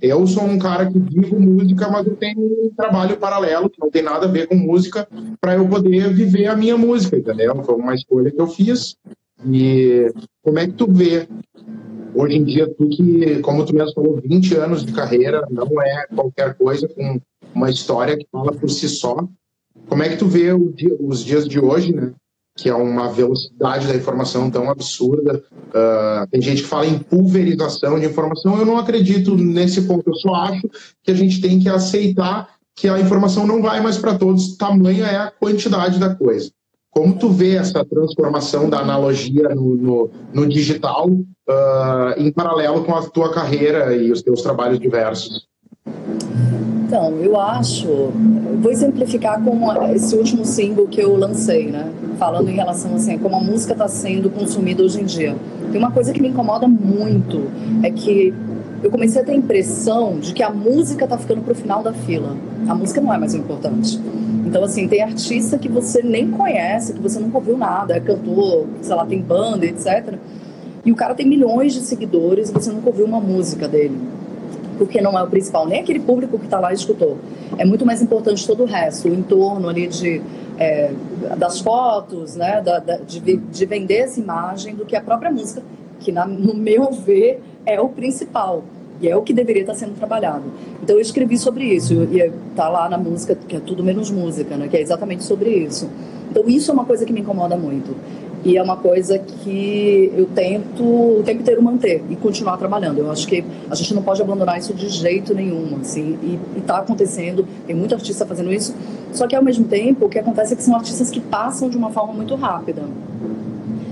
eu 0.00 0.26
sou 0.26 0.44
um 0.44 0.58
cara 0.58 0.90
que 0.90 0.98
vivo 0.98 1.38
música, 1.40 1.88
mas 1.90 2.06
eu 2.06 2.16
tenho 2.16 2.40
um 2.40 2.70
trabalho 2.76 3.16
paralelo 3.16 3.68
que 3.68 3.80
não 3.80 3.90
tem 3.90 4.02
nada 4.02 4.26
a 4.26 4.30
ver 4.30 4.46
com 4.46 4.54
música 4.54 5.08
para 5.40 5.54
eu 5.54 5.68
poder 5.68 6.12
viver 6.12 6.46
a 6.46 6.56
minha 6.56 6.76
música, 6.76 7.16
entendeu? 7.16 7.62
Foi 7.64 7.74
uma 7.74 7.94
escolha 7.94 8.30
que 8.30 8.40
eu 8.40 8.46
fiz 8.46 8.96
e 9.46 10.12
como 10.42 10.58
é 10.58 10.66
que 10.66 10.72
tu 10.72 10.90
vê 10.90 11.28
hoje 12.14 12.36
em 12.36 12.44
dia, 12.44 12.68
tu 12.74 12.88
que, 12.88 13.38
como 13.40 13.64
tu 13.64 13.74
mesmo 13.74 13.94
falou, 13.94 14.20
20 14.20 14.56
anos 14.56 14.84
de 14.84 14.92
carreira, 14.92 15.46
não 15.50 15.80
é 15.80 16.06
qualquer 16.14 16.54
coisa, 16.54 16.88
com 16.88 17.20
uma 17.54 17.70
história 17.70 18.16
que 18.16 18.26
fala 18.30 18.52
por 18.52 18.68
si 18.68 18.88
só. 18.88 19.16
Como 19.88 20.02
é 20.02 20.08
que 20.08 20.16
tu 20.16 20.26
vê 20.26 20.52
os 20.52 21.24
dias 21.24 21.48
de 21.48 21.60
hoje, 21.60 21.94
né? 21.94 22.12
Que 22.58 22.68
é 22.68 22.74
uma 22.74 23.08
velocidade 23.08 23.86
da 23.86 23.94
informação 23.94 24.50
tão 24.50 24.68
absurda. 24.68 25.42
Uh, 25.68 26.26
tem 26.30 26.42
gente 26.42 26.62
que 26.62 26.68
fala 26.68 26.86
em 26.86 26.98
pulverização 26.98 28.00
de 28.00 28.06
informação. 28.06 28.58
Eu 28.58 28.66
não 28.66 28.78
acredito 28.78 29.36
nesse 29.36 29.82
ponto. 29.82 30.10
Eu 30.10 30.14
só 30.14 30.34
acho 30.34 30.68
que 31.04 31.10
a 31.10 31.14
gente 31.14 31.40
tem 31.40 31.60
que 31.60 31.68
aceitar 31.68 32.48
que 32.74 32.88
a 32.88 33.00
informação 33.00 33.46
não 33.46 33.62
vai 33.62 33.80
mais 33.80 33.96
para 33.96 34.18
todos. 34.18 34.56
Tamanha 34.56 35.06
é 35.06 35.16
a 35.16 35.30
quantidade 35.30 36.00
da 36.00 36.14
coisa. 36.14 36.50
Como 36.90 37.16
tu 37.16 37.28
vê 37.28 37.54
essa 37.54 37.84
transformação 37.84 38.68
da 38.68 38.80
analogia 38.80 39.48
no, 39.54 39.76
no, 39.76 40.10
no 40.34 40.48
digital 40.48 41.08
uh, 41.08 42.14
em 42.16 42.32
paralelo 42.32 42.82
com 42.84 42.94
a 42.94 43.02
tua 43.02 43.32
carreira 43.32 43.94
e 43.94 44.10
os 44.10 44.20
teus 44.20 44.42
trabalhos 44.42 44.80
diversos? 44.80 45.46
Então, 46.88 47.18
eu 47.18 47.38
acho, 47.38 47.86
vou 48.62 48.72
exemplificar 48.72 49.44
com 49.44 49.70
esse 49.94 50.16
último 50.16 50.46
single 50.46 50.88
que 50.88 50.98
eu 50.98 51.14
lancei, 51.18 51.66
né? 51.66 51.92
Falando 52.18 52.48
em 52.48 52.54
relação 52.54 52.94
assim, 52.94 53.12
a 53.12 53.18
como 53.18 53.36
a 53.36 53.40
música 53.40 53.74
está 53.74 53.86
sendo 53.86 54.30
consumida 54.30 54.82
hoje 54.82 55.02
em 55.02 55.04
dia. 55.04 55.36
Tem 55.70 55.78
uma 55.78 55.90
coisa 55.90 56.14
que 56.14 56.22
me 56.22 56.28
incomoda 56.28 56.66
muito, 56.66 57.42
é 57.82 57.90
que 57.90 58.32
eu 58.82 58.90
comecei 58.90 59.20
a 59.20 59.24
ter 59.24 59.32
a 59.32 59.34
impressão 59.34 60.18
de 60.18 60.32
que 60.32 60.42
a 60.42 60.48
música 60.48 61.04
está 61.04 61.18
ficando 61.18 61.42
para 61.42 61.52
o 61.52 61.54
final 61.54 61.82
da 61.82 61.92
fila. 61.92 62.34
A 62.66 62.74
música 62.74 63.02
não 63.02 63.12
é 63.12 63.18
mais 63.18 63.34
o 63.34 63.36
importante. 63.36 64.00
Então, 64.46 64.64
assim, 64.64 64.88
tem 64.88 65.02
artista 65.02 65.58
que 65.58 65.68
você 65.68 66.02
nem 66.02 66.30
conhece, 66.30 66.94
que 66.94 67.00
você 67.02 67.20
nunca 67.20 67.36
ouviu 67.36 67.58
nada, 67.58 67.96
é 67.96 68.00
cantor, 68.00 68.64
sei 68.80 68.96
lá, 68.96 69.04
tem 69.04 69.20
banda, 69.20 69.66
etc. 69.66 70.14
E 70.86 70.90
o 70.90 70.96
cara 70.96 71.14
tem 71.14 71.28
milhões 71.28 71.74
de 71.74 71.80
seguidores 71.80 72.48
e 72.48 72.52
você 72.54 72.72
nunca 72.72 72.88
ouviu 72.88 73.04
uma 73.04 73.20
música 73.20 73.68
dele. 73.68 73.98
Porque 74.78 75.00
não 75.00 75.18
é 75.18 75.22
o 75.22 75.26
principal, 75.26 75.66
nem 75.66 75.80
aquele 75.80 76.00
público 76.00 76.38
que 76.38 76.44
está 76.44 76.60
lá 76.60 76.72
escutou. 76.72 77.18
É 77.58 77.64
muito 77.64 77.84
mais 77.84 78.00
importante 78.00 78.46
todo 78.46 78.62
o 78.62 78.66
resto, 78.66 79.08
o 79.08 79.14
entorno 79.14 79.68
ali 79.68 79.88
de, 79.88 80.22
é, 80.56 80.92
das 81.36 81.60
fotos, 81.60 82.36
né, 82.36 82.62
da, 82.62 82.78
da, 82.78 82.96
de, 82.98 83.36
de 83.36 83.66
vender 83.66 83.98
essa 83.98 84.20
imagem 84.20 84.74
do 84.74 84.86
que 84.86 84.94
a 84.94 85.00
própria 85.00 85.30
música, 85.30 85.62
que, 86.00 86.12
na, 86.12 86.24
no 86.24 86.54
meu 86.54 86.92
ver, 86.92 87.42
é 87.66 87.80
o 87.80 87.88
principal. 87.88 88.62
E 89.00 89.08
é 89.08 89.16
o 89.16 89.22
que 89.22 89.32
deveria 89.32 89.62
estar 89.62 89.74
sendo 89.74 89.94
trabalhado. 89.94 90.44
Então 90.82 90.96
eu 90.96 91.00
escrevi 91.00 91.38
sobre 91.38 91.64
isso, 91.64 91.94
e 92.10 92.20
está 92.50 92.68
lá 92.68 92.88
na 92.88 92.98
música, 92.98 93.34
que 93.34 93.56
é 93.56 93.60
tudo 93.60 93.84
menos 93.84 94.10
música, 94.10 94.56
né? 94.56 94.66
que 94.68 94.76
é 94.76 94.80
exatamente 94.80 95.22
sobre 95.22 95.50
isso. 95.50 95.88
Então 96.30 96.48
isso 96.48 96.70
é 96.70 96.74
uma 96.74 96.84
coisa 96.84 97.04
que 97.04 97.12
me 97.12 97.20
incomoda 97.20 97.56
muito. 97.56 97.94
E 98.44 98.56
é 98.56 98.62
uma 98.62 98.76
coisa 98.76 99.18
que 99.18 100.12
eu 100.16 100.26
tento 100.26 100.82
o 100.82 101.22
tempo 101.24 101.40
inteiro 101.40 101.62
manter 101.62 102.02
e 102.08 102.16
continuar 102.16 102.56
trabalhando. 102.56 102.98
Eu 102.98 103.10
acho 103.10 103.26
que 103.26 103.44
a 103.68 103.74
gente 103.74 103.92
não 103.94 104.02
pode 104.02 104.22
abandonar 104.22 104.58
isso 104.58 104.72
de 104.72 104.88
jeito 104.88 105.34
nenhum, 105.34 105.78
assim. 105.80 106.18
E 106.22 106.38
está 106.58 106.78
acontecendo, 106.78 107.46
tem 107.66 107.74
muito 107.74 107.94
artista 107.94 108.24
fazendo 108.24 108.52
isso. 108.52 108.74
Só 109.12 109.26
que 109.26 109.34
ao 109.34 109.42
mesmo 109.42 109.64
tempo, 109.66 110.06
o 110.06 110.08
que 110.08 110.18
acontece 110.18 110.52
é 110.52 110.56
que 110.56 110.62
são 110.62 110.76
artistas 110.76 111.10
que 111.10 111.20
passam 111.20 111.68
de 111.68 111.76
uma 111.76 111.90
forma 111.90 112.12
muito 112.12 112.34
rápida. 112.36 112.82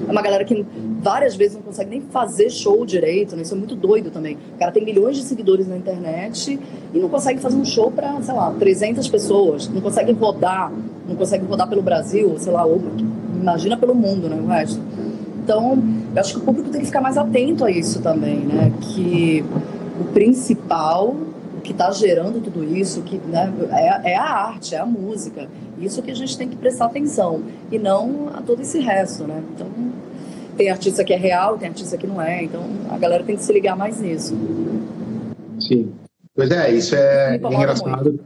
É 0.08 0.12
uma 0.12 0.22
galera 0.22 0.44
que 0.44 0.64
várias 1.02 1.34
vezes 1.34 1.56
não 1.56 1.62
consegue 1.62 1.90
nem 1.90 2.00
fazer 2.00 2.48
show 2.50 2.86
direito, 2.86 3.34
né? 3.34 3.42
Isso 3.42 3.54
é 3.54 3.56
muito 3.56 3.74
doido 3.74 4.10
também. 4.10 4.38
O 4.54 4.58
cara 4.58 4.70
tem 4.70 4.84
milhões 4.84 5.16
de 5.16 5.22
seguidores 5.22 5.66
na 5.66 5.76
internet 5.76 6.58
e 6.94 6.98
não 6.98 7.08
consegue 7.08 7.40
fazer 7.40 7.56
um 7.56 7.64
show 7.64 7.90
para, 7.90 8.22
sei 8.22 8.34
lá, 8.34 8.54
300 8.56 9.08
pessoas. 9.08 9.68
Não 9.68 9.80
consegue 9.80 10.12
rodar, 10.12 10.72
não 11.08 11.16
consegue 11.16 11.44
rodar 11.44 11.68
pelo 11.68 11.82
Brasil, 11.82 12.36
sei 12.38 12.52
lá, 12.52 12.64
ou, 12.64 12.80
imagina 13.40 13.76
pelo 13.76 13.94
mundo, 13.94 14.28
né? 14.28 14.36
O 14.36 14.46
resto. 14.46 14.80
Então, 15.42 15.78
eu 16.14 16.20
acho 16.20 16.34
que 16.34 16.40
o 16.40 16.42
público 16.42 16.70
tem 16.70 16.80
que 16.80 16.86
ficar 16.86 17.00
mais 17.00 17.16
atento 17.16 17.64
a 17.64 17.70
isso 17.70 18.02
também, 18.02 18.38
né? 18.40 18.72
Que 18.80 19.44
o 20.00 20.04
principal, 20.12 21.14
o 21.56 21.60
que 21.62 21.72
está 21.72 21.90
gerando 21.90 22.42
tudo 22.42 22.64
isso, 22.64 23.02
que 23.02 23.18
né, 23.18 23.52
é, 23.70 24.12
é 24.12 24.16
a 24.16 24.24
arte, 24.24 24.74
é 24.74 24.78
a 24.78 24.86
música. 24.86 25.48
Isso 25.78 26.02
que 26.02 26.10
a 26.10 26.14
gente 26.14 26.36
tem 26.36 26.48
que 26.48 26.56
prestar 26.56 26.86
atenção 26.86 27.42
e 27.70 27.78
não 27.78 28.28
a 28.34 28.40
todo 28.42 28.62
esse 28.62 28.78
resto, 28.80 29.24
né? 29.24 29.42
Então, 29.54 29.68
tem 30.56 30.70
artista 30.70 31.04
que 31.04 31.12
é 31.12 31.16
real, 31.16 31.58
tem 31.58 31.68
artista 31.68 31.96
que 31.96 32.06
não 32.06 32.20
é, 32.20 32.42
então 32.42 32.62
a 32.90 32.98
galera 32.98 33.22
tem 33.22 33.36
que 33.36 33.42
se 33.42 33.52
ligar 33.52 33.76
mais 33.76 34.00
nisso. 34.00 34.34
Sim. 35.60 35.92
Pois 36.34 36.50
é, 36.50 36.72
isso 36.72 36.94
é 36.96 37.36
engraçado. 37.36 38.18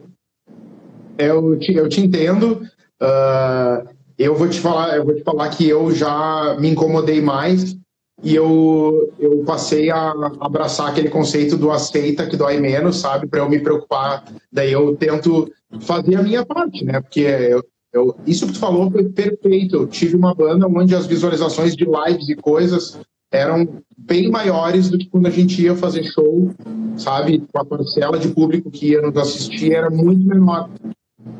Eu 1.19 1.59
te, 1.59 1.75
eu 1.75 1.89
te 1.89 2.01
entendo. 2.01 2.63
Uh, 3.01 3.89
eu 4.21 4.35
vou 4.35 4.49
te 4.49 4.61
falar, 4.61 4.97
eu 4.97 5.05
vou 5.05 5.15
te 5.15 5.23
falar 5.23 5.49
que 5.49 5.67
eu 5.67 5.91
já 5.95 6.55
me 6.61 6.69
incomodei 6.69 7.23
mais 7.23 7.75
e 8.23 8.35
eu, 8.35 9.11
eu 9.19 9.43
passei 9.45 9.91
a 9.91 10.13
abraçar 10.39 10.91
aquele 10.91 11.09
conceito 11.09 11.57
do 11.57 11.71
aceita 11.71 12.27
que 12.27 12.37
dói 12.37 12.61
menos, 12.61 12.99
sabe? 12.99 13.27
Para 13.27 13.41
eu 13.41 13.49
me 13.49 13.59
preocupar. 13.59 14.23
Daí 14.53 14.73
eu 14.73 14.95
tento 14.95 15.51
fazer 15.81 16.17
a 16.17 16.23
minha 16.23 16.45
parte, 16.45 16.85
né? 16.85 17.01
Porque 17.01 17.21
eu, 17.21 17.65
eu, 17.95 18.15
isso 18.27 18.47
que 18.47 18.53
tu 18.53 18.59
falou 18.59 18.91
foi 18.91 19.09
perfeito. 19.09 19.77
Eu 19.77 19.87
tive 19.87 20.17
uma 20.17 20.35
banda 20.35 20.67
onde 20.67 20.95
as 20.95 21.07
visualizações 21.07 21.75
de 21.75 21.87
lives 21.87 22.29
e 22.29 22.37
coisas 22.37 23.01
eram 23.33 23.67
bem 23.97 24.31
maiores 24.31 24.91
do 24.91 24.99
que 24.99 25.09
quando 25.09 25.29
a 25.29 25.31
gente 25.31 25.63
ia 25.63 25.75
fazer 25.75 26.05
show, 26.05 26.51
sabe? 26.99 27.43
A 27.55 27.65
parcela 27.65 28.19
de 28.19 28.29
público 28.29 28.71
que 28.71 28.91
ia 28.91 29.01
nos 29.01 29.17
assistir 29.17 29.73
era 29.73 29.89
muito 29.89 30.27
menor. 30.27 30.69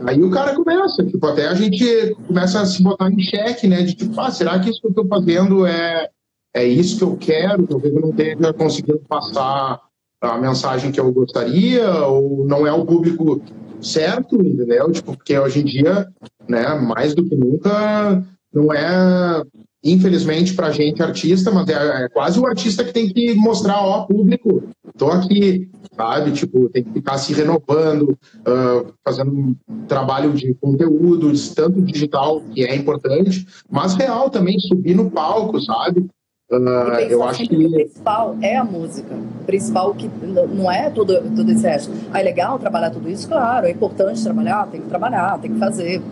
Aí 0.07 0.23
o 0.23 0.31
cara 0.31 0.55
começa, 0.55 1.05
tipo, 1.05 1.25
até 1.27 1.47
a 1.47 1.55
gente 1.55 2.15
começa 2.27 2.61
a 2.61 2.67
se 2.67 2.83
botar 2.83 3.11
em 3.11 3.21
xeque, 3.21 3.67
né? 3.67 3.83
De 3.83 3.95
tipo, 3.95 4.19
ah, 4.21 4.31
será 4.31 4.59
que 4.59 4.71
isso 4.71 4.81
que 4.81 4.89
eu 4.89 4.95
tô 4.95 5.07
fazendo 5.07 5.67
é, 5.67 6.09
é 6.55 6.65
isso 6.65 6.99
que 6.99 7.05
eu 7.05 7.17
quero? 7.17 7.67
Talvez 7.67 7.95
eu 7.95 8.01
não 8.01 8.13
tenha 8.13 8.53
conseguido 8.53 9.01
passar 9.09 9.81
a 10.21 10.39
mensagem 10.39 10.93
que 10.93 11.01
eu 11.01 11.11
gostaria, 11.13 11.91
ou 12.07 12.47
não 12.47 12.67
é 12.67 12.73
o 12.73 12.85
público 12.85 13.41
certo, 13.81 14.37
entendeu? 14.37 14.91
Tipo, 14.93 15.17
porque 15.17 15.39
hoje 15.39 15.61
em 15.61 15.65
dia, 15.65 16.09
né, 16.49 16.75
mais 16.75 17.15
do 17.15 17.25
que 17.27 17.35
nunca, 17.35 18.23
não 18.53 18.73
é 18.73 19.43
infelizmente 19.83 20.55
para 20.55 20.69
a 20.69 20.73
gente 20.73 21.03
artista, 21.03 21.51
mas 21.51 21.69
é, 21.69 22.05
é, 22.05 22.09
quase 22.09 22.39
o 22.39 22.47
artista 22.47 22.85
que 22.85 22.93
tem 22.93 23.09
que 23.09 23.35
mostrar, 23.35 23.81
ó, 23.81 24.03
público, 24.05 24.63
tô 24.97 25.09
aqui, 25.09 25.71
sabe? 25.97 26.33
Tipo, 26.33 26.69
tem 26.69 26.85
que 26.85 26.93
ficar 26.93 27.17
se 27.19 27.33
renovando, 27.33 28.11
uh, 28.41 28.93
fazendo 29.05 29.33
um 29.33 29.57
trabalho 29.87 30.33
de 30.33 30.55
conteúdo, 30.55 31.33
tanto 31.55 31.81
digital, 31.81 32.43
que 32.53 32.65
é 32.65 32.77
importante, 32.77 33.47
mas 33.71 33.95
real 33.95 34.29
também, 34.29 34.59
subir 34.59 34.95
no 34.95 35.11
palco, 35.11 35.59
sabe? 35.61 36.07
Uh, 36.51 36.99
eu 37.09 37.23
acho 37.23 37.47
que... 37.47 37.55
o 37.55 37.71
principal 37.71 38.37
é 38.43 38.57
a 38.57 38.65
música. 38.65 39.15
O 39.15 39.45
principal 39.45 39.95
que 39.95 40.11
não 40.53 40.71
é 40.71 40.91
tudo, 40.91 41.23
tudo 41.37 41.53
esse 41.53 41.63
resto. 41.63 41.93
Ah, 42.13 42.21
é 42.21 42.25
legal 42.25 42.59
trabalhar 42.59 42.91
tudo 42.91 43.09
isso? 43.09 43.29
Claro, 43.29 43.67
é 43.67 43.71
importante 43.71 44.23
trabalhar, 44.23 44.67
tem 44.67 44.81
que 44.81 44.89
trabalhar, 44.89 45.39
tem 45.39 45.53
que 45.53 45.59
fazer. 45.61 46.03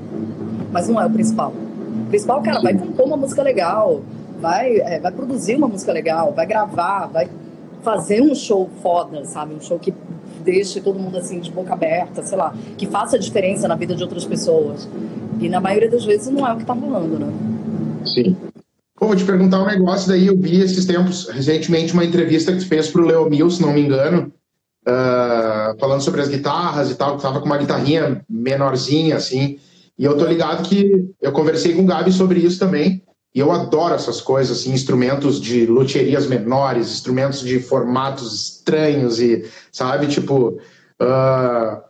Mas 0.71 0.89
não 0.89 1.01
é 1.01 1.07
o 1.07 1.11
principal. 1.11 1.53
Principal, 2.09 2.43
cara, 2.43 2.61
vai 2.61 2.75
compor 2.75 3.07
uma 3.07 3.17
música 3.17 3.43
legal, 3.43 4.03
vai, 4.41 4.79
é, 4.79 5.01
vai 5.01 5.13
produzir 5.13 5.57
uma 5.57 5.69
música 5.69 5.93
legal, 5.93 6.33
vai 6.33 6.47
gravar, 6.47 7.07
vai 7.07 7.29
fazer 7.83 8.23
um 8.23 8.35
show 8.35 8.69
foda, 8.83 9.25
sabe? 9.25 9.55
Um 9.55 9.61
show 9.61 9.79
que 9.79 9.93
deixe 10.43 10.81
todo 10.81 10.99
mundo 10.99 11.19
assim 11.19 11.41
de 11.41 11.51
boca 11.51 11.73
aberta, 11.73 12.23
sei 12.23 12.39
lá, 12.39 12.55
que 12.77 12.87
faça 12.87 13.19
diferença 13.19 13.69
na 13.69 13.75
vida 13.75 13.95
de 13.95 14.03
outras 14.03 14.25
pessoas. 14.25 14.89
E 15.41 15.49
na 15.49 15.61
maioria 15.61 15.91
das 15.91 16.05
vezes 16.05 16.29
não 16.29 16.47
é 16.47 16.53
o 16.53 16.57
que 16.57 16.65
tá 16.65 16.73
rolando, 16.73 17.19
né? 17.19 17.33
Sim. 18.05 18.37
Pô, 18.97 19.07
vou 19.07 19.17
te 19.17 19.25
perguntar 19.25 19.63
um 19.63 19.67
negócio 19.67 20.09
daí. 20.09 20.27
Eu 20.27 20.37
vi 20.37 20.61
esses 20.61 20.85
tempos, 20.85 21.29
recentemente, 21.29 21.93
uma 21.93 22.05
entrevista 22.05 22.53
que 22.53 22.59
tu 22.59 22.67
fez 22.67 22.89
pro 22.89 23.07
Leo 23.07 23.31
Mil, 23.31 23.49
se 23.49 23.63
não 23.63 23.73
me 23.73 23.83
engano, 23.83 24.33
uh, 24.87 25.79
falando 25.79 26.01
sobre 26.01 26.21
as 26.21 26.29
guitarras 26.29 26.91
e 26.91 26.97
tal, 26.97 27.17
que 27.17 27.23
tava 27.23 27.41
com 27.41 27.47
uma 27.47 27.59
guitarrinha 27.59 28.25
menorzinha, 28.29 29.17
assim. 29.17 29.59
E 29.99 30.05
eu 30.05 30.17
tô 30.17 30.25
ligado 30.25 30.69
que 30.69 31.11
eu 31.21 31.33
conversei 31.33 31.75
com 31.75 31.83
o 31.83 31.87
Gabi 31.87 32.13
sobre 32.13 32.41
isso 32.41 32.59
também. 32.59 33.03
E 33.35 33.41
eu 33.41 33.53
adoro 33.53 33.95
essas 33.95 34.21
coisas, 34.21 34.59
assim, 34.59 34.73
instrumentos 34.73 35.41
de 35.41 35.67
lutherias 35.67 36.27
menores, 36.27 36.91
instrumentos 36.91 37.41
de 37.41 37.61
formatos 37.61 38.33
estranhos 38.33 39.21
e, 39.21 39.45
sabe, 39.71 40.07
tipo, 40.07 40.59
uh, 41.01 41.83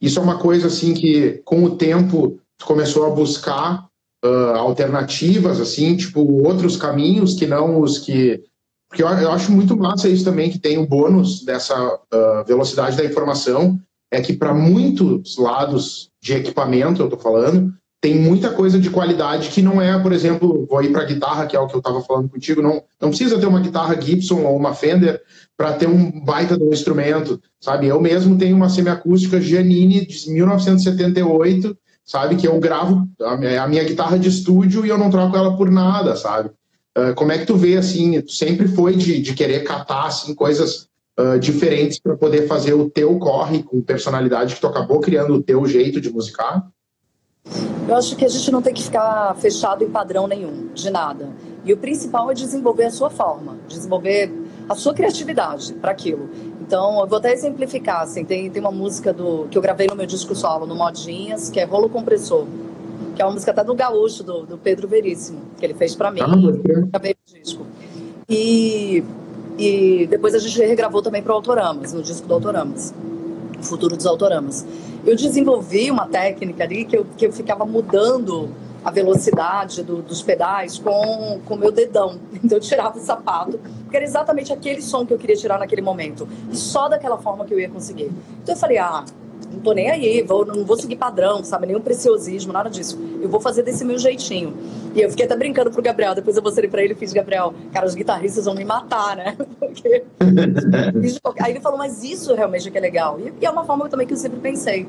isso 0.00 0.18
é 0.18 0.22
uma 0.22 0.38
coisa, 0.38 0.68
assim, 0.68 0.94
que 0.94 1.42
com 1.44 1.64
o 1.64 1.76
tempo 1.76 2.38
começou 2.64 3.06
a 3.06 3.10
buscar 3.10 3.86
uh, 4.24 4.56
alternativas, 4.56 5.60
assim, 5.60 5.96
tipo, 5.96 6.20
outros 6.44 6.76
caminhos 6.76 7.34
que 7.34 7.46
não 7.46 7.80
os 7.80 7.98
que. 7.98 8.42
Porque 8.88 9.02
eu, 9.02 9.08
eu 9.08 9.32
acho 9.32 9.52
muito 9.52 9.76
massa 9.76 10.08
isso 10.08 10.24
também, 10.24 10.50
que 10.50 10.58
tem 10.58 10.78
o 10.78 10.86
bônus 10.86 11.44
dessa 11.44 11.76
uh, 11.94 12.44
velocidade 12.46 12.96
da 12.96 13.04
informação, 13.04 13.78
é 14.10 14.20
que 14.20 14.32
para 14.32 14.54
muitos 14.54 15.36
lados 15.36 16.10
de 16.20 16.34
equipamento, 16.34 17.02
eu 17.02 17.08
tô 17.08 17.16
falando, 17.16 17.72
tem 18.00 18.14
muita 18.14 18.50
coisa 18.50 18.78
de 18.78 18.90
qualidade 18.90 19.48
que 19.48 19.62
não 19.62 19.80
é, 19.80 19.98
por 19.98 20.12
exemplo, 20.12 20.66
vou 20.68 20.82
ir 20.82 20.92
para 20.92 21.04
guitarra, 21.04 21.46
que 21.46 21.56
é 21.56 21.60
o 21.60 21.66
que 21.66 21.74
eu 21.74 21.80
estava 21.80 22.00
falando 22.02 22.28
contigo, 22.28 22.62
não, 22.62 22.82
não 23.00 23.08
precisa 23.08 23.38
ter 23.38 23.46
uma 23.46 23.60
guitarra 23.60 24.00
Gibson 24.00 24.42
ou 24.42 24.56
uma 24.56 24.74
Fender 24.74 25.20
para 25.56 25.72
ter 25.72 25.88
um 25.88 26.24
baita 26.24 26.56
de 26.56 26.62
um 26.62 26.72
instrumento, 26.72 27.40
sabe? 27.60 27.88
Eu 27.88 28.00
mesmo 28.00 28.38
tenho 28.38 28.54
uma 28.54 28.68
semiacústica 28.68 29.40
Giannini 29.40 30.06
de 30.06 30.30
1978 30.30 31.76
sabe? 32.06 32.36
Que 32.36 32.46
eu 32.46 32.58
gravo 32.60 33.06
a 33.20 33.66
minha, 33.66 33.84
guitarra 33.84 34.18
de 34.18 34.28
estúdio 34.28 34.86
e 34.86 34.88
eu 34.88 34.96
não 34.96 35.10
troco 35.10 35.36
ela 35.36 35.56
por 35.56 35.70
nada, 35.70 36.14
sabe? 36.14 36.50
Uh, 36.96 37.14
como 37.14 37.32
é 37.32 37.38
que 37.38 37.44
tu 37.44 37.56
vê, 37.56 37.76
assim, 37.76 38.22
tu 38.22 38.32
sempre 38.32 38.68
foi 38.68 38.96
de, 38.96 39.20
de 39.20 39.34
querer 39.34 39.64
catar, 39.64 40.06
assim, 40.06 40.34
coisas 40.34 40.88
uh, 41.18 41.38
diferentes 41.38 41.98
para 41.98 42.16
poder 42.16 42.46
fazer 42.46 42.74
o 42.74 42.88
teu 42.88 43.18
corre 43.18 43.62
com 43.62 43.80
personalidade 43.80 44.54
que 44.54 44.60
tu 44.60 44.66
acabou 44.66 45.00
criando 45.00 45.34
o 45.34 45.42
teu 45.42 45.64
jeito 45.66 46.00
de 46.00 46.10
musicar? 46.10 46.66
Eu 47.88 47.94
acho 47.94 48.16
que 48.16 48.24
a 48.24 48.28
gente 48.28 48.50
não 48.50 48.60
tem 48.60 48.74
que 48.74 48.82
ficar 48.82 49.34
fechado 49.36 49.84
em 49.84 49.88
padrão 49.88 50.26
nenhum, 50.26 50.68
de 50.74 50.90
nada. 50.90 51.28
E 51.64 51.72
o 51.72 51.76
principal 51.76 52.30
é 52.30 52.34
desenvolver 52.34 52.84
a 52.84 52.90
sua 52.90 53.10
forma, 53.10 53.56
desenvolver 53.68 54.32
a 54.68 54.74
sua 54.74 54.92
criatividade 54.92 55.72
para 55.74 55.92
aquilo. 55.92 56.28
Então, 56.60 57.00
eu 57.00 57.06
vou 57.06 57.18
até 57.18 57.32
exemplificar, 57.32 58.02
assim, 58.02 58.24
tem, 58.24 58.50
tem 58.50 58.60
uma 58.60 58.72
música 58.72 59.12
do, 59.12 59.46
que 59.48 59.56
eu 59.56 59.62
gravei 59.62 59.86
no 59.86 59.94
meu 59.94 60.06
disco 60.06 60.34
solo, 60.34 60.66
no 60.66 60.74
Modinhas, 60.74 61.48
que 61.48 61.60
é 61.60 61.64
Rolo 61.64 61.88
Compressor, 61.88 62.44
que 63.14 63.22
é 63.22 63.24
uma 63.24 63.32
música 63.32 63.52
até 63.52 63.62
do 63.62 63.74
Gaúcho, 63.74 64.24
do, 64.24 64.44
do 64.44 64.58
Pedro 64.58 64.88
Veríssimo, 64.88 65.40
que 65.56 65.64
ele 65.64 65.74
fez 65.74 65.94
para 65.94 66.10
mim. 66.10 66.20
Ah, 66.22 66.26
gravei 66.90 67.14
no 67.14 67.40
disco. 67.40 67.64
E, 68.28 69.04
e 69.58 70.06
depois 70.08 70.34
a 70.34 70.38
gente 70.38 70.58
regravou 70.60 71.00
também 71.00 71.22
para 71.22 71.32
o 71.32 71.36
Autoramas, 71.36 71.92
no 71.92 72.02
disco 72.02 72.26
do 72.26 72.34
Autoramas, 72.34 72.94
Futuro 73.62 73.96
dos 73.96 74.06
Autoramas. 74.06 74.66
Eu 75.04 75.16
desenvolvi 75.16 75.90
uma 75.90 76.06
técnica 76.06 76.64
ali 76.64 76.84
que 76.84 76.96
eu, 76.96 77.06
que 77.16 77.26
eu 77.26 77.32
ficava 77.32 77.64
mudando 77.64 78.50
a 78.84 78.90
velocidade 78.90 79.82
do, 79.82 80.02
dos 80.02 80.22
pedais 80.22 80.78
com 80.78 81.40
o 81.48 81.56
meu 81.56 81.72
dedão. 81.72 82.20
Então 82.44 82.58
eu 82.58 82.62
tirava 82.62 82.96
o 82.96 83.00
sapato, 83.00 83.58
porque 83.82 83.96
era 83.96 84.04
exatamente 84.04 84.52
aquele 84.52 84.80
som 84.80 85.04
que 85.04 85.12
eu 85.12 85.18
queria 85.18 85.34
tirar 85.34 85.58
naquele 85.58 85.82
momento. 85.82 86.28
E 86.52 86.56
só 86.56 86.88
daquela 86.88 87.18
forma 87.18 87.44
que 87.44 87.52
eu 87.52 87.58
ia 87.58 87.68
conseguir. 87.68 88.12
Então 88.42 88.54
eu 88.54 88.58
falei, 88.58 88.78
ah, 88.78 89.04
não 89.52 89.60
tô 89.60 89.72
nem 89.72 89.90
aí, 89.90 90.22
vou, 90.22 90.44
não 90.44 90.64
vou 90.64 90.76
seguir 90.76 90.96
padrão, 90.96 91.42
sabe? 91.44 91.66
Nenhum 91.66 91.80
preciosismo, 91.80 92.52
nada 92.52 92.68
disso. 92.68 92.98
Eu 93.20 93.28
vou 93.28 93.40
fazer 93.40 93.62
desse 93.62 93.84
meu 93.84 93.98
jeitinho. 93.98 94.54
E 94.94 95.00
eu 95.00 95.10
fiquei 95.10 95.26
até 95.26 95.36
brincando 95.36 95.70
pro 95.70 95.82
Gabriel, 95.82 96.14
depois 96.14 96.36
eu 96.36 96.42
mostrei 96.42 96.68
pra 96.68 96.82
ele 96.82 96.92
e 96.92 96.96
fiz, 96.96 97.12
Gabriel, 97.12 97.54
cara, 97.72 97.86
os 97.86 97.94
guitarristas 97.94 98.44
vão 98.44 98.54
me 98.54 98.64
matar, 98.64 99.16
né? 99.16 99.36
Porque... 99.58 100.04
aí 101.40 101.50
ele 101.52 101.60
falou, 101.60 101.78
mas 101.78 102.02
isso 102.02 102.34
realmente 102.34 102.68
é 102.68 102.70
que 102.70 102.78
é 102.78 102.80
legal. 102.80 103.18
E 103.40 103.44
é 103.44 103.50
uma 103.50 103.64
forma 103.64 103.88
também 103.88 104.06
que 104.06 104.12
eu 104.12 104.18
sempre 104.18 104.38
pensei. 104.40 104.88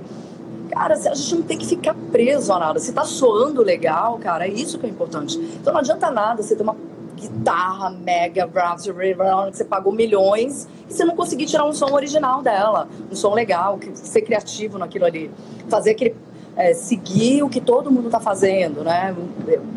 Cara, 0.70 0.96
a 0.96 1.16
gente 1.16 1.36
não 1.36 1.44
tem 1.44 1.58
que 1.58 1.66
ficar 1.66 1.96
preso 2.12 2.52
a 2.52 2.60
nada. 2.60 2.80
Se 2.80 2.92
tá 2.92 3.06
soando 3.06 3.64
legal, 3.64 4.18
cara, 4.20 4.46
é 4.46 4.50
isso 4.52 4.78
que 4.78 4.86
é 4.86 4.90
importante. 4.90 5.38
Então 5.38 5.74
não 5.74 5.80
adianta 5.80 6.12
nada 6.12 6.44
você 6.44 6.56
ter 6.56 6.64
uma 6.64 6.76
guitarra 7.18 7.90
mega, 7.90 8.48
que 8.48 9.58
você 9.58 9.66
pagou 9.66 9.92
milhões 9.92 10.68
e 10.88 10.94
você 10.94 11.04
não 11.04 11.16
conseguir 11.16 11.48
tirar 11.48 11.66
um 11.66 11.74
som 11.74 11.92
original 11.92 12.42
dela, 12.42 12.88
um 13.12 13.16
som 13.16 13.34
legal, 13.34 13.80
ser 13.94 14.22
criativo 14.22 14.78
naquilo 14.78 15.06
ali, 15.06 15.32
fazer 15.68 15.92
aquele 15.92 16.16
é, 16.56 16.74
seguir 16.74 17.44
o 17.44 17.50
que 17.50 17.62
todo 17.62 17.92
mundo 17.92 18.10
tá 18.10 18.20
fazendo, 18.20 18.84
né? 18.84 19.16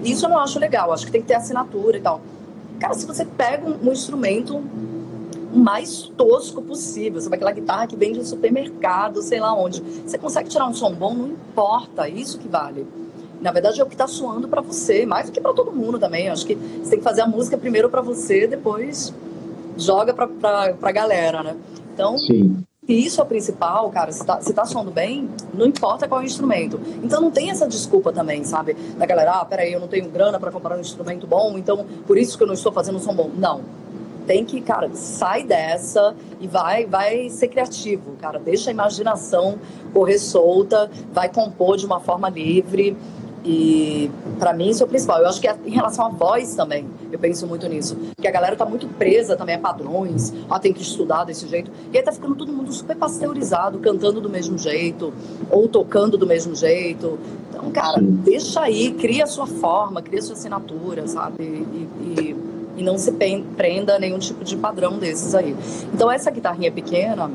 Isso 0.02 0.24
eu 0.24 0.30
não 0.30 0.38
acho 0.38 0.58
legal, 0.58 0.92
acho 0.92 1.04
que 1.04 1.12
tem 1.12 1.20
que 1.20 1.28
ter 1.28 1.34
assinatura 1.34 1.98
e 1.98 2.00
tal. 2.00 2.20
Cara, 2.78 2.94
se 2.94 3.06
você 3.06 3.24
pega 3.24 3.68
um, 3.68 3.88
um 3.88 3.92
instrumento 3.92 4.62
mais 5.52 6.10
tosco 6.16 6.62
possível, 6.62 7.20
sabe? 7.20 7.36
Aquela 7.36 7.52
guitarra 7.52 7.86
que 7.86 7.96
vende 7.96 8.18
no 8.18 8.24
supermercado, 8.24 9.20
sei 9.20 9.40
lá 9.40 9.52
onde. 9.52 9.82
Você 9.82 10.16
consegue 10.16 10.48
tirar 10.48 10.66
um 10.66 10.74
som 10.74 10.92
bom, 10.92 11.12
não 11.12 11.28
importa, 11.28 12.06
é 12.06 12.10
isso 12.10 12.38
que 12.38 12.48
vale. 12.48 12.86
Na 13.40 13.50
verdade, 13.50 13.80
é 13.80 13.84
o 13.84 13.86
que 13.86 13.94
está 13.94 14.06
soando 14.06 14.48
para 14.48 14.60
você, 14.60 15.06
mais 15.06 15.26
do 15.26 15.32
que 15.32 15.40
para 15.40 15.52
todo 15.52 15.72
mundo 15.72 15.98
também. 15.98 16.28
Acho 16.28 16.46
que 16.46 16.54
você 16.54 16.90
tem 16.90 16.98
que 16.98 17.04
fazer 17.04 17.22
a 17.22 17.26
música 17.26 17.56
primeiro 17.56 17.88
para 17.88 18.02
você, 18.02 18.46
depois 18.46 19.14
joga 19.76 20.12
para 20.12 20.74
a 20.82 20.92
galera, 20.92 21.42
né? 21.42 21.56
Então, 21.94 22.18
Sim. 22.18 22.62
isso 22.86 23.20
é 23.20 23.24
o 23.24 23.26
principal, 23.26 23.88
cara, 23.90 24.12
se 24.12 24.24
tá, 24.24 24.40
se 24.40 24.52
tá 24.52 24.64
soando 24.66 24.90
bem, 24.90 25.28
não 25.54 25.66
importa 25.66 26.06
qual 26.06 26.20
é 26.20 26.24
o 26.24 26.26
instrumento. 26.26 26.78
Então, 27.02 27.20
não 27.20 27.30
tem 27.30 27.50
essa 27.50 27.66
desculpa 27.66 28.12
também, 28.12 28.44
sabe? 28.44 28.74
Da 28.74 29.06
galera, 29.06 29.40
ah, 29.40 29.44
peraí, 29.44 29.72
eu 29.72 29.80
não 29.80 29.88
tenho 29.88 30.08
grana 30.10 30.38
para 30.38 30.50
comprar 30.50 30.76
um 30.76 30.80
instrumento 30.80 31.26
bom, 31.26 31.56
então 31.56 31.86
por 32.06 32.18
isso 32.18 32.36
que 32.36 32.42
eu 32.42 32.46
não 32.46 32.54
estou 32.54 32.72
fazendo 32.72 32.96
um 32.96 33.00
som 33.00 33.14
bom. 33.14 33.30
Não 33.34 33.80
tem 34.30 34.44
que, 34.44 34.60
cara, 34.60 34.88
sai 34.94 35.42
dessa 35.42 36.14
e 36.40 36.46
vai, 36.46 36.86
vai 36.86 37.28
ser 37.30 37.48
criativo, 37.48 38.12
cara. 38.20 38.38
Deixa 38.38 38.70
a 38.70 38.72
imaginação 38.72 39.58
correr 39.92 40.20
solta, 40.20 40.88
vai 41.12 41.28
compor 41.28 41.76
de 41.76 41.84
uma 41.84 41.98
forma 41.98 42.28
livre. 42.28 42.96
E 43.44 44.10
para 44.38 44.52
mim 44.52 44.68
isso 44.68 44.82
é 44.82 44.86
o 44.86 44.88
principal. 44.88 45.20
Eu 45.20 45.28
acho 45.28 45.40
que 45.40 45.48
é 45.48 45.56
em 45.64 45.70
relação 45.70 46.06
à 46.06 46.08
voz 46.10 46.54
também, 46.54 46.86
eu 47.10 47.18
penso 47.18 47.46
muito 47.46 47.66
nisso. 47.68 47.96
Porque 48.14 48.28
a 48.28 48.30
galera 48.30 48.54
tá 48.54 48.66
muito 48.66 48.86
presa 48.86 49.36
também 49.36 49.54
a 49.54 49.58
padrões, 49.58 50.32
ah, 50.48 50.58
tem 50.58 50.72
que 50.72 50.82
estudar 50.82 51.24
desse 51.24 51.48
jeito. 51.48 51.70
E 51.92 51.96
aí 51.96 52.02
tá 52.02 52.12
ficando 52.12 52.34
todo 52.34 52.52
mundo 52.52 52.72
super 52.72 52.96
pasteurizado, 52.96 53.78
cantando 53.78 54.20
do 54.20 54.28
mesmo 54.28 54.58
jeito, 54.58 55.12
ou 55.50 55.68
tocando 55.68 56.18
do 56.18 56.26
mesmo 56.26 56.54
jeito. 56.54 57.18
Então, 57.48 57.70
cara, 57.70 57.98
deixa 58.00 58.60
aí, 58.60 58.92
cria 58.92 59.24
a 59.24 59.26
sua 59.26 59.46
forma, 59.46 60.02
cria 60.02 60.18
a 60.18 60.22
sua 60.22 60.34
assinatura, 60.34 61.06
sabe? 61.08 61.42
E, 61.42 61.88
e 62.20 62.50
e 62.76 62.82
não 62.82 62.96
se 62.96 63.12
prenda 63.56 63.96
a 63.96 63.98
nenhum 63.98 64.18
tipo 64.18 64.42
de 64.42 64.56
padrão 64.56 64.98
desses 64.98 65.34
aí. 65.34 65.54
Então 65.92 66.10
essa 66.10 66.30
guitarrinha 66.30 66.72
pequena, 66.72 67.30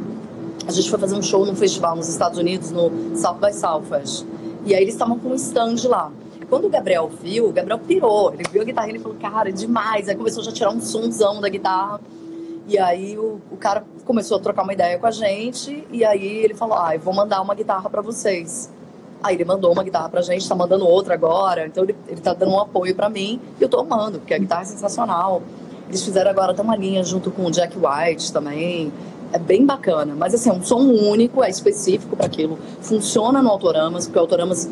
a 0.68 0.72
gente 0.72 0.90
foi 0.90 0.98
fazer 0.98 1.16
um 1.16 1.22
show 1.22 1.46
num 1.46 1.56
festival 1.56 1.96
nos 1.96 2.10
Estados 2.10 2.40
Unidos, 2.40 2.72
no 2.72 3.16
South 3.16 3.38
by 3.40 3.54
Southwest. 3.54 4.26
E 4.66 4.74
aí 4.74 4.82
eles 4.82 4.96
estavam 4.96 5.20
com 5.20 5.30
um 5.30 5.36
stand 5.36 5.88
lá. 5.88 6.12
Quando 6.50 6.66
o 6.66 6.70
Gabriel 6.70 7.08
viu, 7.08 7.50
o 7.50 7.52
Gabriel 7.52 7.80
pirou. 7.80 8.34
Ele 8.34 8.44
viu 8.52 8.62
a 8.62 8.66
guitarra 8.66 8.90
e 8.90 9.00
falou, 9.00 9.18
cara, 9.18 9.50
é 9.50 9.52
demais. 9.52 10.10
Aí 10.10 10.16
começou 10.16 10.44
já 10.44 10.52
a 10.52 10.54
tirar 10.54 10.72
um 10.72 10.82
somzão 10.82 11.40
da 11.40 11.50
guitarra. 11.50 12.00
E 12.68 12.78
aí 12.78 13.18
o, 13.18 13.40
o 13.52 13.58
cara 13.58 13.84
começou 14.04 14.38
a 14.38 14.40
trocar 14.40 14.64
uma 14.64 14.74
ideia 14.74 14.98
com 14.98 15.06
a 15.06 15.12
gente. 15.12 15.88
E 15.92 16.04
aí 16.04 16.38
ele 16.44 16.54
falou, 16.54 16.78
ah, 16.78 16.96
eu 16.96 17.00
vou 17.00 17.14
mandar 17.14 17.42
uma 17.42 17.54
guitarra 17.54 17.90
para 17.90 18.02
vocês. 18.02 18.72
Aí 19.22 19.36
ele 19.36 19.46
mandou 19.46 19.72
uma 19.72 19.84
guitarra 19.84 20.10
pra 20.10 20.22
gente, 20.22 20.48
tá 20.48 20.56
mandando 20.56 20.88
outra 20.88 21.14
agora. 21.14 21.68
Então 21.68 21.84
ele, 21.84 21.96
ele 22.08 22.22
tá 22.22 22.34
dando 22.34 22.52
um 22.52 22.60
apoio 22.60 22.96
para 22.96 23.10
mim. 23.10 23.40
E 23.60 23.64
eu 23.64 23.70
tô 23.70 23.80
amando, 23.80 24.20
porque 24.20 24.34
a 24.34 24.38
guitarra 24.38 24.64
é 24.64 24.66
sensacional. 24.66 25.42
Eles 25.88 26.04
fizeram 26.04 26.32
agora 26.32 26.52
até 26.52 26.62
uma 26.62 26.76
linha 26.76 27.04
junto 27.04 27.30
com 27.30 27.46
o 27.46 27.52
Jack 27.52 27.76
White 27.78 28.34
também. 28.34 28.92
É 29.34 29.40
bem 29.40 29.66
bacana. 29.66 30.16
Mas 30.16 30.34
assim, 30.34 30.50
é 30.50 30.54
um 30.54 30.64
som 30.64 30.80
único, 30.80 31.44
é 31.44 31.50
específico 31.50 32.16
para 32.16 32.26
aquilo. 32.26 32.58
Funciona 32.82 33.42
no 33.42 33.50
Autoramas, 33.50 34.06
porque 34.06 34.18
o 34.18 34.22
Autoramas 34.22 34.70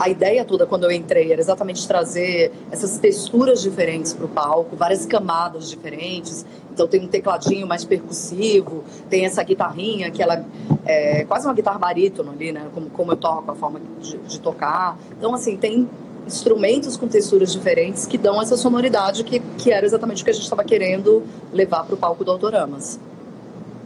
a 0.00 0.08
ideia 0.08 0.46
toda 0.46 0.64
quando 0.64 0.84
eu 0.84 0.90
entrei 0.90 1.30
era 1.30 1.42
exatamente 1.42 1.86
trazer 1.86 2.50
essas 2.70 2.96
texturas 2.96 3.60
diferentes 3.60 4.14
para 4.14 4.24
o 4.24 4.28
palco, 4.28 4.74
várias 4.74 5.04
camadas 5.04 5.68
diferentes. 5.68 6.46
Então 6.72 6.88
tem 6.88 7.04
um 7.04 7.06
tecladinho 7.06 7.66
mais 7.66 7.84
percussivo, 7.84 8.82
tem 9.10 9.26
essa 9.26 9.42
guitarrinha 9.42 10.10
que 10.10 10.22
ela 10.22 10.42
é 10.86 11.24
quase 11.24 11.46
uma 11.46 11.52
guitarra 11.52 11.78
barítono 11.78 12.32
ali, 12.32 12.50
né? 12.50 12.68
Como, 12.72 12.88
como 12.88 13.12
eu 13.12 13.16
toco, 13.16 13.50
a 13.50 13.54
forma 13.54 13.78
de, 14.00 14.16
de 14.16 14.40
tocar. 14.40 14.98
Então, 15.18 15.34
assim, 15.34 15.58
tem 15.58 15.86
instrumentos 16.26 16.96
com 16.96 17.06
texturas 17.06 17.52
diferentes 17.52 18.06
que 18.06 18.16
dão 18.16 18.40
essa 18.40 18.56
sonoridade 18.56 19.22
que, 19.22 19.40
que 19.58 19.70
era 19.70 19.84
exatamente 19.84 20.22
o 20.22 20.24
que 20.24 20.30
a 20.30 20.34
gente 20.34 20.44
estava 20.44 20.64
querendo 20.64 21.22
levar 21.52 21.84
para 21.84 21.94
o 21.94 21.98
palco 21.98 22.24
do 22.24 22.30
Autoramas. 22.30 22.98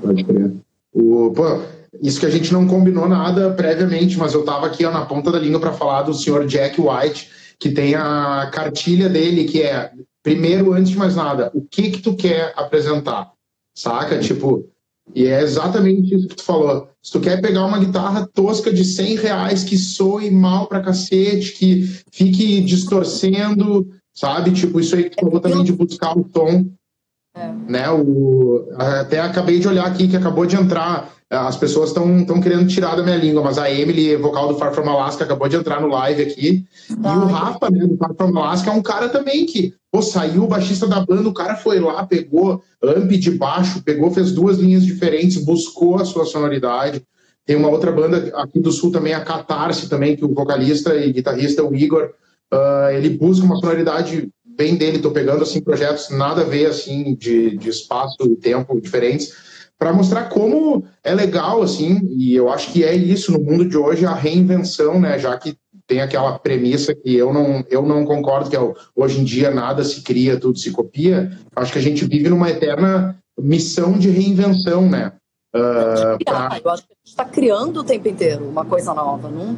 Pode 0.04 0.24
crer. 0.24 0.52
O, 0.92 1.32
pô, 1.32 1.60
isso 2.02 2.20
que 2.20 2.26
a 2.26 2.30
gente 2.30 2.52
não 2.52 2.66
combinou 2.66 3.08
nada 3.08 3.50
previamente, 3.52 4.18
mas 4.18 4.34
eu 4.34 4.40
estava 4.40 4.66
aqui 4.66 4.84
ó, 4.84 4.90
na 4.90 5.06
ponta 5.06 5.32
da 5.32 5.38
língua 5.38 5.60
para 5.60 5.72
falar 5.72 6.02
do 6.02 6.14
senhor 6.14 6.46
Jack 6.46 6.80
White, 6.80 7.30
que 7.58 7.70
tem 7.70 7.94
a 7.94 8.50
cartilha 8.52 9.08
dele, 9.08 9.44
que 9.44 9.62
é, 9.62 9.90
primeiro, 10.22 10.72
antes 10.72 10.90
de 10.90 10.98
mais 10.98 11.16
nada, 11.16 11.50
o 11.54 11.62
que 11.62 11.90
que 11.90 12.02
tu 12.02 12.14
quer 12.14 12.52
apresentar, 12.56 13.32
saca? 13.74 14.18
Tipo, 14.18 14.68
e 15.14 15.26
é 15.26 15.42
exatamente 15.42 16.14
isso 16.14 16.28
que 16.28 16.36
tu 16.36 16.44
falou. 16.44 16.88
Se 17.02 17.12
tu 17.12 17.20
quer 17.20 17.40
pegar 17.40 17.66
uma 17.66 17.78
guitarra 17.78 18.26
tosca 18.32 18.72
de 18.72 18.84
100 18.84 19.16
reais 19.16 19.64
que 19.64 19.76
soe 19.76 20.30
mal 20.30 20.66
pra 20.66 20.80
cacete, 20.80 21.52
que 21.52 21.82
fique 22.10 22.60
distorcendo, 22.62 23.86
sabe? 24.14 24.52
Tipo, 24.52 24.80
isso 24.80 24.94
aí 24.96 25.04
que 25.04 25.16
tu 25.16 25.20
falou 25.20 25.40
também 25.40 25.62
de 25.62 25.72
buscar 25.72 26.16
o 26.16 26.24
tom. 26.24 26.66
É. 27.34 27.52
Né? 27.68 27.90
O, 27.90 28.68
até 28.76 29.20
acabei 29.20 29.58
de 29.58 29.68
olhar 29.68 29.86
aqui 29.86 30.08
que 30.08 30.16
acabou 30.16 30.46
de 30.46 30.56
entrar 30.56 31.12
as 31.30 31.56
pessoas 31.56 31.88
estão 31.88 32.40
querendo 32.40 32.66
tirar 32.66 32.96
da 32.96 33.02
minha 33.02 33.16
língua, 33.16 33.42
mas 33.42 33.58
a 33.58 33.70
Emily, 33.70 34.14
vocal 34.16 34.48
do 34.48 34.58
Far 34.58 34.72
From 34.72 34.88
Alaska, 34.88 35.24
acabou 35.24 35.48
de 35.48 35.56
entrar 35.56 35.80
no 35.80 35.88
live 35.88 36.22
aqui. 36.22 36.64
Ah, 37.02 37.14
e 37.14 37.18
o 37.18 37.26
Rafa, 37.26 37.70
né, 37.70 37.86
do 37.86 37.96
Far 37.96 38.14
From 38.14 38.38
Alaska, 38.38 38.70
é 38.70 38.72
um 38.72 38.82
cara 38.82 39.08
também 39.08 39.46
que, 39.46 39.74
pô, 39.90 40.00
saiu 40.00 40.44
o 40.44 40.46
baixista 40.46 40.86
da 40.86 41.00
banda, 41.00 41.28
o 41.28 41.34
cara 41.34 41.56
foi 41.56 41.80
lá, 41.80 42.06
pegou 42.06 42.62
amp 42.82 43.10
de 43.10 43.30
baixo, 43.32 43.82
pegou, 43.82 44.10
fez 44.10 44.32
duas 44.32 44.58
linhas 44.58 44.84
diferentes, 44.84 45.42
buscou 45.44 45.96
a 45.96 46.04
sua 46.04 46.24
sonoridade. 46.24 47.02
Tem 47.44 47.56
uma 47.56 47.68
outra 47.68 47.90
banda 47.90 48.32
aqui 48.36 48.60
do 48.60 48.72
Sul 48.72 48.92
também, 48.92 49.12
a 49.12 49.20
Catarse 49.20 49.88
também, 49.88 50.16
que 50.16 50.24
o 50.24 50.32
vocalista 50.32 50.94
e 50.94 51.12
guitarrista, 51.12 51.64
o 51.64 51.74
Igor, 51.74 52.10
uh, 52.52 52.90
ele 52.92 53.10
busca 53.10 53.44
uma 53.44 53.56
sonoridade 53.56 54.30
bem 54.56 54.76
dele. 54.76 54.98
Tô 54.98 55.10
pegando, 55.10 55.42
assim, 55.42 55.60
projetos 55.60 56.10
nada 56.10 56.42
a 56.42 56.44
ver, 56.44 56.66
assim, 56.66 57.14
de, 57.14 57.56
de 57.56 57.68
espaço 57.68 58.16
e 58.22 58.36
tempo 58.36 58.80
diferentes 58.80 59.32
para 59.78 59.92
mostrar 59.92 60.28
como 60.28 60.84
é 61.02 61.14
legal, 61.14 61.62
assim, 61.62 62.00
e 62.16 62.34
eu 62.34 62.48
acho 62.48 62.72
que 62.72 62.84
é 62.84 62.94
isso 62.94 63.32
no 63.32 63.40
mundo 63.40 63.64
de 63.64 63.76
hoje, 63.76 64.06
a 64.06 64.14
reinvenção, 64.14 65.00
né, 65.00 65.18
já 65.18 65.36
que 65.36 65.56
tem 65.86 66.00
aquela 66.00 66.38
premissa 66.38 66.94
que 66.94 67.14
eu 67.14 67.32
não, 67.32 67.62
eu 67.68 67.82
não 67.82 68.04
concordo, 68.04 68.48
que 68.48 68.56
é 68.56 68.74
hoje 68.96 69.20
em 69.20 69.24
dia 69.24 69.50
nada 69.50 69.84
se 69.84 70.02
cria, 70.02 70.38
tudo 70.38 70.58
se 70.58 70.70
copia, 70.70 71.36
acho 71.54 71.72
que 71.72 71.78
a 71.78 71.82
gente 71.82 72.04
vive 72.06 72.28
numa 72.30 72.48
eterna 72.48 73.18
missão 73.38 73.98
de 73.98 74.08
reinvenção, 74.08 74.88
né? 74.88 75.12
Uh, 75.54 76.24
pra... 76.24 76.60
Eu 76.64 76.70
acho 76.70 76.86
que 76.86 76.92
a 76.92 76.96
gente 76.96 77.10
está 77.10 77.24
criando 77.24 77.80
o 77.80 77.84
tempo 77.84 78.08
inteiro 78.08 78.48
uma 78.48 78.64
coisa 78.64 78.94
nova, 78.94 79.28
não 79.28 79.56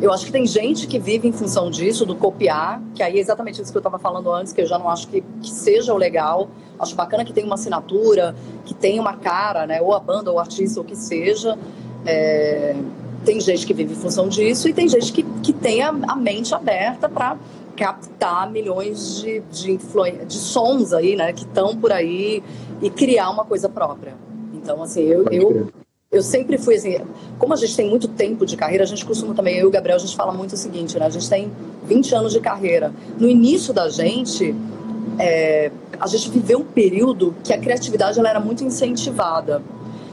eu 0.00 0.12
acho 0.12 0.26
que 0.26 0.32
tem 0.32 0.46
gente 0.46 0.86
que 0.86 0.98
vive 0.98 1.26
em 1.26 1.32
função 1.32 1.70
disso, 1.70 2.04
do 2.04 2.14
copiar, 2.14 2.82
que 2.94 3.02
aí 3.02 3.16
é 3.16 3.20
exatamente 3.20 3.62
isso 3.62 3.70
que 3.70 3.78
eu 3.78 3.80
estava 3.80 3.98
falando 3.98 4.30
antes, 4.30 4.52
que 4.52 4.60
eu 4.60 4.66
já 4.66 4.78
não 4.78 4.88
acho 4.88 5.08
que, 5.08 5.22
que, 5.42 5.50
seja 5.50 5.94
o 5.94 5.96
legal. 5.96 6.48
Acho 6.78 6.94
bacana 6.94 7.24
que 7.24 7.32
tenha 7.32 7.46
uma 7.46 7.54
assinatura, 7.54 8.34
que 8.64 8.74
tenha 8.74 9.00
uma 9.00 9.16
cara, 9.16 9.66
né? 9.66 9.80
Ou 9.80 9.94
a 9.94 10.00
banda, 10.00 10.30
ou 10.30 10.36
o 10.36 10.40
artista, 10.40 10.80
ou 10.80 10.84
o 10.84 10.88
que 10.88 10.96
seja. 10.96 11.58
É... 12.04 12.76
Tem 13.24 13.40
gente 13.40 13.66
que 13.66 13.72
vive 13.72 13.94
em 13.94 13.96
função 13.96 14.28
disso 14.28 14.68
e 14.68 14.74
tem 14.74 14.88
gente 14.88 15.12
que, 15.12 15.22
que 15.42 15.52
tem 15.52 15.82
a, 15.82 15.88
a 15.88 16.14
mente 16.14 16.54
aberta 16.54 17.08
para 17.08 17.36
captar 17.74 18.50
milhões 18.50 19.20
de, 19.20 19.40
de, 19.50 19.78
de 20.26 20.36
sons 20.36 20.92
aí, 20.92 21.16
né? 21.16 21.32
Que 21.32 21.42
estão 21.42 21.76
por 21.76 21.90
aí 21.90 22.42
e 22.82 22.90
criar 22.90 23.30
uma 23.30 23.44
coisa 23.44 23.68
própria. 23.68 24.14
Então, 24.52 24.82
assim, 24.82 25.02
eu, 25.02 25.24
eu, 25.30 25.68
eu 26.10 26.22
sempre 26.22 26.56
fui 26.56 26.76
assim, 26.76 26.98
como 27.38 27.52
a 27.52 27.56
gente 27.56 27.76
tem 27.76 27.88
muito 27.88 28.08
tempo 28.08 28.46
de 28.46 28.56
carreira, 28.56 28.84
a 28.84 28.86
gente 28.86 29.04
costuma 29.04 29.34
também, 29.34 29.56
eu 29.56 29.64
e 29.64 29.66
o 29.66 29.70
Gabriel, 29.70 29.96
a 29.96 29.98
gente 30.00 30.14
fala 30.14 30.32
muito 30.32 30.52
o 30.52 30.56
seguinte, 30.56 30.98
né? 30.98 31.06
A 31.06 31.10
gente 31.10 31.28
tem 31.28 31.50
20 31.84 32.14
anos 32.14 32.32
de 32.32 32.40
carreira. 32.40 32.92
No 33.18 33.28
início 33.28 33.74
da 33.74 33.88
gente, 33.88 34.54
é, 35.18 35.70
a 35.98 36.06
gente 36.06 36.30
viveu 36.30 36.60
um 36.60 36.64
período 36.64 37.34
que 37.42 37.52
a 37.52 37.58
criatividade 37.58 38.18
ela 38.18 38.28
era 38.28 38.40
muito 38.40 38.62
incentivada. 38.62 39.62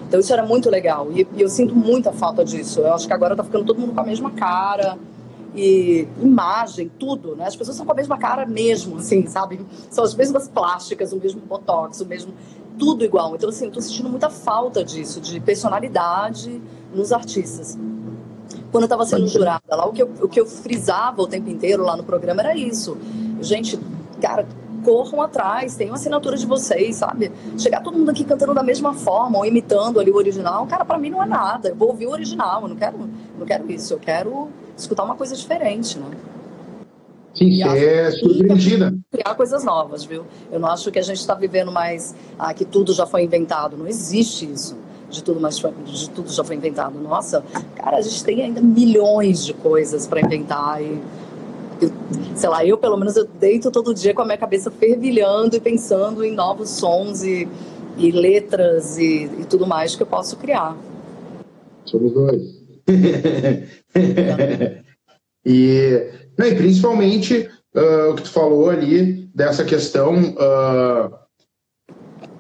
Então 0.07 0.19
isso 0.19 0.33
era 0.33 0.43
muito 0.43 0.69
legal. 0.69 1.11
E, 1.11 1.27
e 1.35 1.41
eu 1.41 1.49
sinto 1.49 1.75
muita 1.75 2.11
falta 2.11 2.43
disso. 2.43 2.81
Eu 2.81 2.93
acho 2.93 3.07
que 3.07 3.13
agora 3.13 3.35
tá 3.35 3.43
ficando 3.43 3.65
todo 3.65 3.79
mundo 3.79 3.93
com 3.93 4.01
a 4.01 4.03
mesma 4.03 4.31
cara 4.31 4.97
e 5.55 6.07
imagem, 6.21 6.91
tudo, 6.99 7.35
né? 7.35 7.45
As 7.45 7.55
pessoas 7.55 7.77
são 7.77 7.85
com 7.85 7.91
a 7.91 7.95
mesma 7.95 8.17
cara 8.17 8.45
mesmo, 8.45 8.97
assim, 8.97 9.27
sabe? 9.27 9.61
São 9.89 10.03
as 10.03 10.15
mesmas 10.15 10.47
plásticas, 10.47 11.13
o 11.13 11.17
mesmo 11.17 11.41
botox, 11.41 12.01
o 12.01 12.05
mesmo 12.05 12.33
tudo 12.77 13.03
igual. 13.03 13.35
Então, 13.35 13.49
assim, 13.49 13.65
eu 13.65 13.71
tô 13.71 13.81
sentindo 13.81 14.09
muita 14.09 14.29
falta 14.29 14.83
disso, 14.83 15.21
de 15.21 15.39
personalidade 15.39 16.61
nos 16.93 17.11
artistas. 17.11 17.77
Quando 18.71 18.83
eu 18.83 18.87
estava 18.87 19.05
sendo 19.05 19.27
jurada 19.27 19.63
lá, 19.69 19.85
o 19.85 19.93
que, 19.93 20.01
eu, 20.01 20.09
o 20.21 20.27
que 20.27 20.39
eu 20.39 20.45
frisava 20.45 21.21
o 21.21 21.27
tempo 21.27 21.49
inteiro 21.49 21.83
lá 21.83 21.95
no 21.95 22.03
programa 22.03 22.41
era 22.41 22.55
isso. 22.55 22.97
Gente, 23.39 23.79
cara, 24.19 24.47
corram 24.83 25.21
atrás, 25.21 25.75
tenham 25.75 25.95
assinatura 25.95 26.37
de 26.37 26.45
vocês, 26.45 26.97
sabe? 26.97 27.31
Chegar 27.57 27.81
todo 27.81 27.97
mundo 27.97 28.09
aqui 28.09 28.23
cantando 28.23 28.53
da 28.53 28.63
mesma 28.63 28.93
forma 28.93 29.37
ou 29.37 29.45
imitando 29.45 29.99
ali 29.99 30.11
o 30.11 30.15
original, 30.15 30.65
cara, 30.67 30.83
para 30.83 30.97
mim 30.97 31.09
não 31.09 31.23
é 31.23 31.25
nada. 31.25 31.69
Eu 31.69 31.75
vou 31.75 31.89
ouvir 31.89 32.07
o 32.07 32.11
original, 32.11 32.63
eu 32.63 32.67
não 32.67 32.75
quero, 32.75 32.97
não 33.39 33.45
quero 33.45 33.71
isso, 33.71 33.93
eu 33.93 33.99
quero 33.99 34.49
escutar 34.77 35.03
uma 35.03 35.15
coisa 35.15 35.35
diferente, 35.35 35.97
né? 35.97 36.07
Sim, 37.33 37.63
é 37.63 38.11
surpreendida. 38.11 38.93
Criar 39.11 39.35
coisas 39.35 39.63
novas, 39.63 40.03
viu? 40.03 40.25
Eu 40.51 40.59
não 40.59 40.69
acho 40.69 40.91
que 40.91 40.99
a 40.99 41.01
gente 41.01 41.19
está 41.19 41.33
vivendo 41.33 41.71
mais 41.71 42.15
ah, 42.37 42.53
que 42.53 42.63
tudo 42.63 42.93
já 42.93 43.05
foi 43.05 43.23
inventado. 43.23 43.75
Não 43.75 43.87
existe 43.87 44.51
isso. 44.51 44.77
De 45.09 45.23
tudo, 45.23 45.39
mais, 45.39 45.57
de 45.57 46.09
tudo 46.09 46.31
já 46.31 46.43
foi 46.43 46.55
inventado. 46.55 46.97
Nossa, 46.99 47.43
cara, 47.75 47.97
a 47.97 48.01
gente 48.01 48.23
tem 48.23 48.41
ainda 48.41 48.61
milhões 48.61 49.45
de 49.45 49.53
coisas 49.53 50.07
para 50.07 50.21
inventar 50.21 50.81
e 50.81 50.99
sei 52.35 52.49
lá, 52.49 52.65
eu 52.65 52.77
pelo 52.77 52.97
menos 52.97 53.15
eu 53.15 53.25
deito 53.25 53.71
todo 53.71 53.93
dia 53.93 54.13
com 54.13 54.21
a 54.21 54.25
minha 54.25 54.37
cabeça 54.37 54.71
fervilhando 54.71 55.55
e 55.55 55.59
pensando 55.59 56.23
em 56.23 56.31
novos 56.31 56.69
sons 56.69 57.23
e, 57.23 57.47
e 57.97 58.11
letras 58.11 58.97
e, 58.97 59.29
e 59.39 59.45
tudo 59.45 59.67
mais 59.67 59.95
que 59.95 60.03
eu 60.03 60.07
posso 60.07 60.37
criar. 60.37 60.77
Somos 61.85 62.13
dois. 62.13 62.41
e 65.45 66.22
não, 66.37 66.47
e 66.47 66.55
principalmente 66.55 67.49
uh, 67.75 68.11
o 68.11 68.15
que 68.15 68.23
tu 68.23 68.29
falou 68.29 68.69
ali 68.69 69.29
dessa 69.33 69.63
questão 69.63 70.15
uh, 70.33 71.23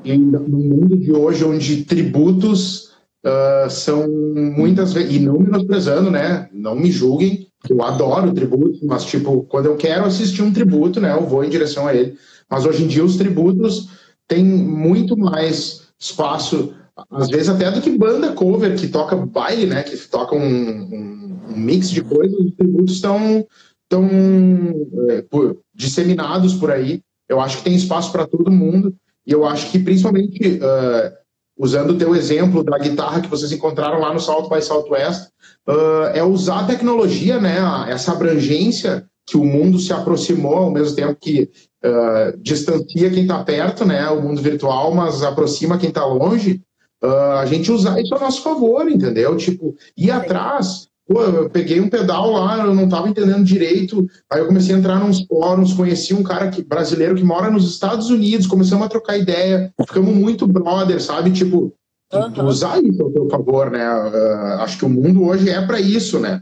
no 0.05 0.39
mundo 0.39 0.97
de 0.97 1.11
hoje, 1.11 1.45
onde 1.45 1.85
tributos 1.85 2.91
uh, 3.25 3.69
são 3.69 4.07
muitas 4.09 4.93
vezes, 4.93 5.15
e 5.15 5.19
não 5.19 5.39
menosprezando, 5.39 6.11
né? 6.11 6.49
Não 6.51 6.75
me 6.75 6.91
julguem, 6.91 7.47
eu 7.69 7.81
adoro 7.81 8.33
tributos, 8.33 8.81
mas 8.81 9.05
tipo, 9.05 9.43
quando 9.43 9.67
eu 9.67 9.77
quero 9.77 10.05
assistir 10.05 10.41
um 10.41 10.51
tributo, 10.51 10.99
né, 10.99 11.13
eu 11.13 11.25
vou 11.25 11.43
em 11.43 11.49
direção 11.49 11.87
a 11.87 11.95
ele. 11.95 12.17
Mas 12.49 12.65
hoje 12.65 12.83
em 12.83 12.87
dia 12.87 13.03
os 13.03 13.15
tributos 13.15 13.89
têm 14.27 14.43
muito 14.43 15.17
mais 15.17 15.83
espaço, 15.97 16.73
às 17.09 17.29
vezes 17.29 17.49
até 17.49 17.71
do 17.71 17.81
que 17.81 17.97
banda 17.97 18.33
cover 18.33 18.77
que 18.77 18.89
toca 18.89 19.15
baile, 19.15 19.65
né, 19.65 19.81
que 19.83 19.95
toca 20.09 20.35
um, 20.35 20.41
um, 20.41 21.39
um 21.49 21.57
mix 21.57 21.89
de 21.89 22.01
coisas, 22.01 22.37
os 22.37 22.51
tributos 22.51 22.95
estão 22.95 23.45
estão 23.93 25.09
é, 25.09 25.21
por, 25.21 25.59
disseminados 25.73 26.53
por 26.55 26.71
aí. 26.71 27.01
Eu 27.29 27.39
acho 27.39 27.57
que 27.57 27.63
tem 27.63 27.75
espaço 27.75 28.11
para 28.11 28.27
todo 28.27 28.51
mundo. 28.51 28.95
E 29.25 29.31
eu 29.31 29.45
acho 29.45 29.71
que, 29.71 29.79
principalmente, 29.79 30.57
uh, 30.57 31.13
usando 31.57 31.91
o 31.91 31.97
teu 31.97 32.15
exemplo 32.15 32.63
da 32.63 32.77
guitarra 32.77 33.21
que 33.21 33.29
vocês 33.29 33.51
encontraram 33.51 33.99
lá 33.99 34.13
no 34.13 34.19
South 34.19 34.49
by 34.49 34.61
Southwest, 34.61 35.29
uh, 35.67 36.07
é 36.13 36.23
usar 36.23 36.61
a 36.61 36.65
tecnologia, 36.65 37.39
né, 37.39 37.57
essa 37.87 38.11
abrangência 38.11 39.05
que 39.25 39.37
o 39.37 39.45
mundo 39.45 39.79
se 39.79 39.93
aproximou 39.93 40.57
ao 40.57 40.71
mesmo 40.71 40.95
tempo 40.95 41.17
que 41.19 41.49
uh, 41.85 42.37
distancia 42.41 43.09
quem 43.09 43.21
está 43.21 43.41
perto, 43.43 43.85
né, 43.85 44.09
o 44.09 44.21
mundo 44.21 44.41
virtual, 44.41 44.93
mas 44.93 45.23
aproxima 45.23 45.77
quem 45.77 45.89
está 45.89 46.05
longe, 46.05 46.61
uh, 47.01 47.37
a 47.37 47.45
gente 47.45 47.71
usar 47.71 48.01
isso 48.01 48.13
a 48.13 48.19
nosso 48.19 48.41
favor, 48.41 48.89
entendeu? 48.89 49.37
Tipo, 49.37 49.73
ir 49.95 50.11
atrás. 50.11 50.89
Pô, 51.05 51.21
eu 51.21 51.49
peguei 51.49 51.81
um 51.81 51.89
pedal 51.89 52.31
lá, 52.31 52.65
eu 52.65 52.73
não 52.73 52.85
estava 52.85 53.09
entendendo 53.09 53.43
direito, 53.43 54.07
aí 54.31 54.39
eu 54.39 54.47
comecei 54.47 54.73
a 54.73 54.77
entrar 54.77 55.05
nos 55.05 55.25
fóruns, 55.25 55.73
conheci 55.73 56.13
um 56.13 56.23
cara 56.23 56.49
que, 56.49 56.63
brasileiro 56.63 57.15
que 57.15 57.23
mora 57.23 57.51
nos 57.51 57.69
Estados 57.69 58.09
Unidos, 58.09 58.47
começamos 58.47 58.85
a 58.85 58.89
trocar 58.89 59.17
ideia, 59.17 59.73
ficamos 59.85 60.15
muito 60.15 60.47
brother, 60.47 61.01
sabe? 61.01 61.31
Tipo, 61.31 61.73
uhum. 62.13 62.45
usar 62.45 62.81
isso 62.81 63.03
ao 63.03 63.11
seu 63.11 63.29
favor, 63.29 63.69
né? 63.69 63.85
Uh, 63.85 64.61
acho 64.61 64.77
que 64.77 64.85
o 64.85 64.89
mundo 64.89 65.25
hoje 65.25 65.49
é 65.49 65.61
para 65.65 65.79
isso, 65.81 66.19
né? 66.19 66.41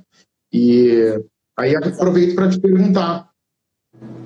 E 0.53 1.19
aí 1.57 1.75
aproveito 1.75 2.35
para 2.35 2.49
te 2.49 2.59
perguntar, 2.59 3.29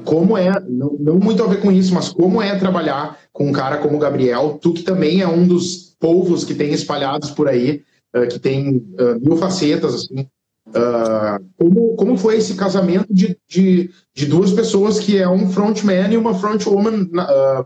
como 0.03 0.37
é, 0.37 0.51
não, 0.67 0.97
não, 0.99 1.15
muito 1.15 1.43
a 1.43 1.47
ver 1.47 1.61
com 1.61 1.71
isso, 1.71 1.93
mas 1.93 2.09
como 2.09 2.41
é 2.41 2.57
trabalhar 2.57 3.17
com 3.31 3.47
um 3.47 3.53
cara 3.53 3.77
como 3.77 3.95
o 3.95 3.99
Gabriel, 3.99 4.59
tu 4.61 4.73
que 4.73 4.83
também 4.83 5.21
é 5.21 5.27
um 5.27 5.47
dos 5.47 5.95
povos 5.99 6.43
que 6.43 6.53
tem 6.53 6.73
espalhados 6.73 7.31
por 7.31 7.47
aí, 7.47 7.83
uh, 8.15 8.27
que 8.27 8.39
tem 8.39 8.77
uh, 8.77 9.19
mil 9.21 9.37
facetas, 9.37 9.93
assim, 9.93 10.27
uh, 10.69 11.43
como, 11.57 11.95
como 11.95 12.17
foi 12.17 12.37
esse 12.37 12.55
casamento 12.55 13.13
de, 13.13 13.37
de, 13.47 13.89
de, 14.13 14.25
duas 14.25 14.51
pessoas 14.51 14.99
que 14.99 15.17
é 15.17 15.27
um 15.27 15.49
frontman 15.49 16.11
e 16.11 16.17
uma 16.17 16.33
frontwoman 16.33 17.07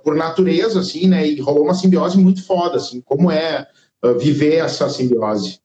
por 0.04 0.16
natureza, 0.16 0.80
assim, 0.80 1.08
né, 1.08 1.28
e 1.28 1.40
rolou 1.40 1.64
uma 1.64 1.74
simbiose 1.74 2.18
muito 2.18 2.46
foda, 2.46 2.78
assim, 2.78 3.02
como 3.02 3.32
é 3.32 3.68
viver 4.18 4.56
essa 4.56 4.90
simbiose? 4.90 5.60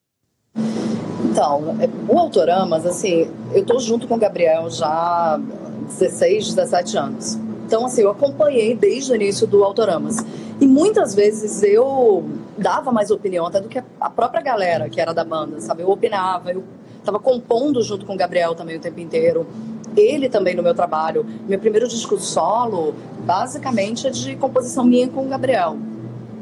Então, 1.25 1.77
é, 1.81 1.88
o 2.09 2.18
Autoramas, 2.18 2.85
assim, 2.87 3.29
eu 3.53 3.64
tô 3.64 3.79
junto 3.79 4.07
com 4.07 4.14
o 4.14 4.18
Gabriel 4.18 4.68
já 4.70 5.40
16, 5.87 6.55
17 6.55 6.97
anos. 6.97 7.38
Então, 7.66 7.87
assim, 7.87 8.03
eu 8.03 8.11
acompanhei 8.11 8.77
desde 8.77 9.12
o 9.12 9.16
início 9.16 9.47
do 9.47 9.64
Autoramas. 9.64 10.16
E 10.64 10.66
muitas 10.66 11.14
vezes 11.14 11.62
eu 11.62 12.24
dava 12.57 12.90
mais 12.90 13.11
opinião 13.11 13.44
até 13.44 13.61
do 13.61 13.68
que 13.68 13.85
a 14.00 14.09
própria 14.09 14.40
galera 14.40 14.88
que 14.88 14.98
era 14.98 15.12
da 15.12 15.22
banda, 15.22 15.61
sabe? 15.61 15.83
Eu 15.83 15.90
opinava, 15.90 16.53
eu 16.53 16.64
estava 16.98 17.18
compondo 17.18 17.83
junto 17.83 18.07
com 18.07 18.14
o 18.14 18.16
Gabriel 18.16 18.55
também 18.55 18.79
o 18.79 18.81
tempo 18.81 18.98
inteiro. 18.98 19.46
Ele 19.94 20.27
também 20.27 20.55
no 20.55 20.62
meu 20.62 20.74
trabalho. 20.74 21.27
Meu 21.46 21.59
primeiro 21.59 21.87
disco 21.87 22.18
solo, 22.18 22.94
basicamente, 23.27 24.07
é 24.07 24.11
de 24.11 24.37
composição 24.37 24.87
minha 24.87 25.07
com 25.07 25.27
o 25.27 25.29
Gabriel. 25.29 25.77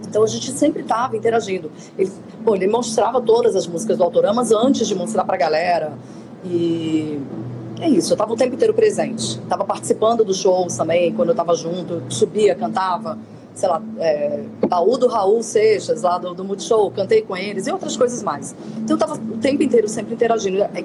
Então 0.06 0.22
a 0.22 0.28
gente 0.28 0.52
sempre 0.52 0.82
estava 0.82 1.16
interagindo. 1.16 1.72
Ele, 1.98 2.12
ele 2.46 2.68
mostrava 2.68 3.20
todas 3.20 3.56
as 3.56 3.66
músicas 3.66 3.98
do 3.98 4.04
Autoramas 4.04 4.52
antes 4.52 4.86
de 4.86 4.94
mostrar 4.94 5.24
para 5.24 5.34
a 5.34 5.38
galera. 5.38 5.98
E 6.44 7.20
é 7.80 7.88
isso, 7.88 8.12
eu 8.12 8.14
estava 8.14 8.32
o 8.32 8.36
tempo 8.36 8.54
inteiro 8.54 8.72
presente. 8.72 9.40
Estava 9.40 9.64
participando 9.64 10.24
dos 10.24 10.36
shows 10.36 10.76
também, 10.76 11.12
quando 11.12 11.30
eu 11.30 11.32
estava 11.32 11.56
junto, 11.56 12.00
subia, 12.08 12.54
cantava, 12.54 13.18
sei 13.54 13.68
lá, 13.68 13.82
é, 13.98 14.44
baú 14.68 14.96
do 14.96 15.08
Raul 15.08 15.42
Seixas, 15.42 16.02
lá 16.02 16.18
do, 16.18 16.34
do 16.34 16.44
Multishow, 16.44 16.90
cantei 16.90 17.22
com 17.22 17.36
eles 17.36 17.66
e 17.66 17.72
outras 17.72 17.96
coisas 17.96 18.22
mais. 18.22 18.54
Então 18.78 18.90
eu 18.90 18.94
estava 18.94 19.14
o 19.14 19.38
tempo 19.38 19.62
inteiro 19.62 19.88
sempre 19.88 20.14
interagindo. 20.14 20.62
É, 20.62 20.84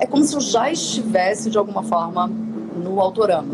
é, 0.00 0.06
como 0.06 0.22
se 0.24 0.34
eu 0.34 0.40
já 0.40 0.70
estivesse, 0.70 1.50
de 1.50 1.58
alguma 1.58 1.82
forma, 1.82 2.30
no 2.76 3.00
Autorama. 3.00 3.48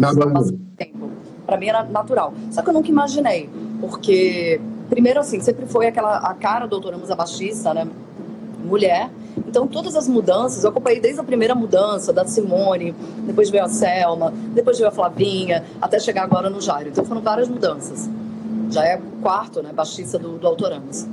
Para 1.47 1.57
mim 1.57 1.67
era 1.67 1.85
natural. 1.85 2.35
Só 2.51 2.63
que 2.63 2.69
eu 2.69 2.75
nunca 2.75 2.89
imaginei, 2.89 3.49
porque, 3.81 4.61
primeiro 4.91 5.21
assim, 5.21 5.41
sempre 5.41 5.67
foi 5.67 5.87
aquela 5.87 6.19
a 6.19 6.35
cara 6.35 6.67
do 6.67 6.77
Autoramos 6.77 7.11
a 7.11 7.15
baixista, 7.15 7.73
né? 7.73 7.87
Mulher 8.65 9.09
então, 9.47 9.67
todas 9.67 9.95
as 9.97 10.09
mudanças, 10.09 10.65
eu 10.65 10.71
acompanhei 10.71 11.01
desde 11.01 11.21
a 11.21 11.25
primeira 11.25 11.55
mudança 11.55 12.13
da 12.13 12.27
Simone, 12.27 12.95
depois 13.27 13.51
veio 13.51 13.65
a 13.65 13.69
Selma, 13.69 14.33
depois 14.55 14.79
veio 14.79 14.89
a 14.89 14.93
Flavinha, 14.93 15.65
até 15.81 15.99
chegar 15.99 16.25
agora 16.25 16.51
no 16.51 16.61
Jairo. 16.61 16.89
Então, 16.89 17.05
foram 17.05 17.21
várias 17.21 17.49
mudanças. 17.49 18.09
Já 18.71 18.85
é 18.85 18.97
o 18.97 19.23
quarto, 19.23 19.63
né, 19.63 19.73
baixista 19.73 20.19
do, 20.19 20.39
do 20.39 20.47
Autoramas. 20.47 21.09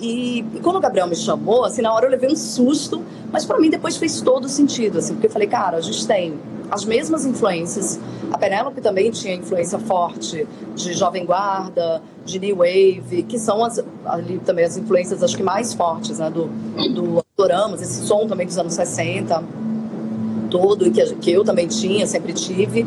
E, 0.00 0.40
e, 0.54 0.60
quando 0.62 0.76
o 0.76 0.80
Gabriel 0.80 1.06
me 1.06 1.14
chamou, 1.14 1.64
assim, 1.64 1.82
na 1.82 1.92
hora 1.92 2.06
eu 2.06 2.10
levei 2.10 2.30
um 2.30 2.36
susto, 2.36 3.02
mas 3.30 3.44
para 3.44 3.58
mim 3.58 3.68
depois 3.68 3.96
fez 3.96 4.20
todo 4.20 4.48
sentido, 4.48 4.98
assim, 4.98 5.12
porque 5.12 5.26
eu 5.26 5.30
falei, 5.30 5.46
cara, 5.46 5.76
a 5.76 5.80
gente 5.80 6.06
tem 6.06 6.38
as 6.70 6.84
mesmas 6.84 7.26
influências. 7.26 8.00
A 8.32 8.38
Penélope 8.38 8.80
também 8.80 9.10
tinha 9.10 9.34
influência 9.34 9.78
forte 9.78 10.46
de 10.74 10.92
Jovem 10.94 11.26
Guarda, 11.26 12.00
de 12.24 12.38
New 12.38 12.56
Wave, 12.56 13.24
que 13.28 13.38
são 13.38 13.64
as, 13.64 13.82
ali 14.06 14.38
também 14.38 14.64
as 14.64 14.76
influências, 14.76 15.22
acho 15.22 15.36
que 15.36 15.42
mais 15.42 15.74
fortes, 15.74 16.18
né, 16.18 16.30
do, 16.30 16.46
do 16.94 17.24
Doramas, 17.36 17.82
esse 17.82 18.06
som 18.06 18.26
também 18.26 18.46
dos 18.46 18.56
anos 18.56 18.74
60, 18.74 19.42
todo, 20.50 20.86
e 20.86 20.90
que, 20.90 21.04
que 21.16 21.32
eu 21.32 21.44
também 21.44 21.66
tinha, 21.66 22.06
sempre 22.06 22.32
tive. 22.32 22.86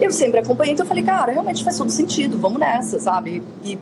Eu 0.00 0.12
sempre 0.12 0.40
acompanhei, 0.40 0.74
então 0.74 0.84
eu 0.84 0.88
falei, 0.88 1.02
cara, 1.02 1.32
realmente 1.32 1.64
faz 1.64 1.76
todo 1.76 1.90
sentido, 1.90 2.38
vamos 2.38 2.60
nessa, 2.60 3.00
sabe? 3.00 3.42
E, 3.64 3.78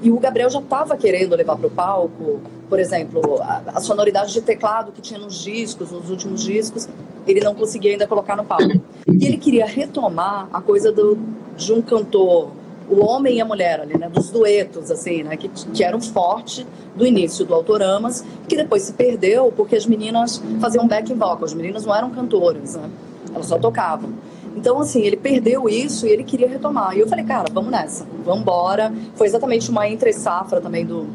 e 0.00 0.10
o 0.10 0.18
Gabriel 0.18 0.48
já 0.48 0.60
estava 0.60 0.96
querendo 0.96 1.34
levar 1.36 1.56
para 1.56 1.66
o 1.66 1.70
palco, 1.70 2.40
por 2.68 2.78
exemplo, 2.78 3.40
a, 3.42 3.62
a, 3.74 3.80
sonoridade 3.80 4.32
de 4.32 4.40
teclado 4.40 4.92
que 4.92 5.00
tinha 5.00 5.18
nos 5.18 5.42
discos, 5.42 5.90
nos 5.90 6.08
últimos 6.10 6.42
discos, 6.42 6.88
ele 7.26 7.40
não 7.40 7.54
conseguia 7.54 7.92
ainda 7.92 8.06
colocar 8.06 8.36
no 8.36 8.44
palco. 8.44 8.80
E 9.06 9.26
ele 9.26 9.36
queria 9.36 9.66
retomar 9.66 10.48
a 10.52 10.60
coisa 10.60 10.92
do, 10.92 11.18
de 11.56 11.72
um 11.72 11.82
cantor, 11.82 12.50
o 12.88 13.04
homem 13.04 13.36
e 13.36 13.40
a 13.40 13.44
mulher 13.44 13.80
ali, 13.80 13.98
né, 13.98 14.08
dos 14.08 14.30
duetos, 14.30 14.90
assim, 14.90 15.22
né, 15.22 15.36
que, 15.36 15.48
que 15.48 15.84
eram 15.84 16.00
forte 16.00 16.66
do 16.96 17.06
início 17.06 17.44
do 17.44 17.54
Autoramas, 17.54 18.24
que 18.48 18.56
depois 18.56 18.82
se 18.82 18.92
perdeu 18.92 19.52
porque 19.54 19.76
as 19.76 19.84
meninas 19.84 20.42
faziam 20.60 20.86
backing 20.86 21.14
vocal, 21.14 21.44
as 21.44 21.54
meninas 21.54 21.84
não 21.84 21.94
eram 21.94 22.10
cantoras, 22.10 22.76
né, 22.76 22.88
elas 23.34 23.46
só 23.46 23.58
tocavam. 23.58 24.10
Então, 24.58 24.80
assim, 24.80 25.02
ele 25.02 25.16
perdeu 25.16 25.68
isso 25.68 26.04
e 26.04 26.10
ele 26.10 26.24
queria 26.24 26.48
retomar. 26.48 26.96
E 26.96 27.00
eu 27.00 27.06
falei, 27.06 27.24
cara, 27.24 27.46
vamos 27.52 27.70
nessa, 27.70 28.04
vamos 28.24 28.40
embora. 28.40 28.92
Foi 29.14 29.28
exatamente 29.28 29.70
uma 29.70 29.88
entre-safra 29.88 30.60
também 30.60 30.84
do, 30.84 31.06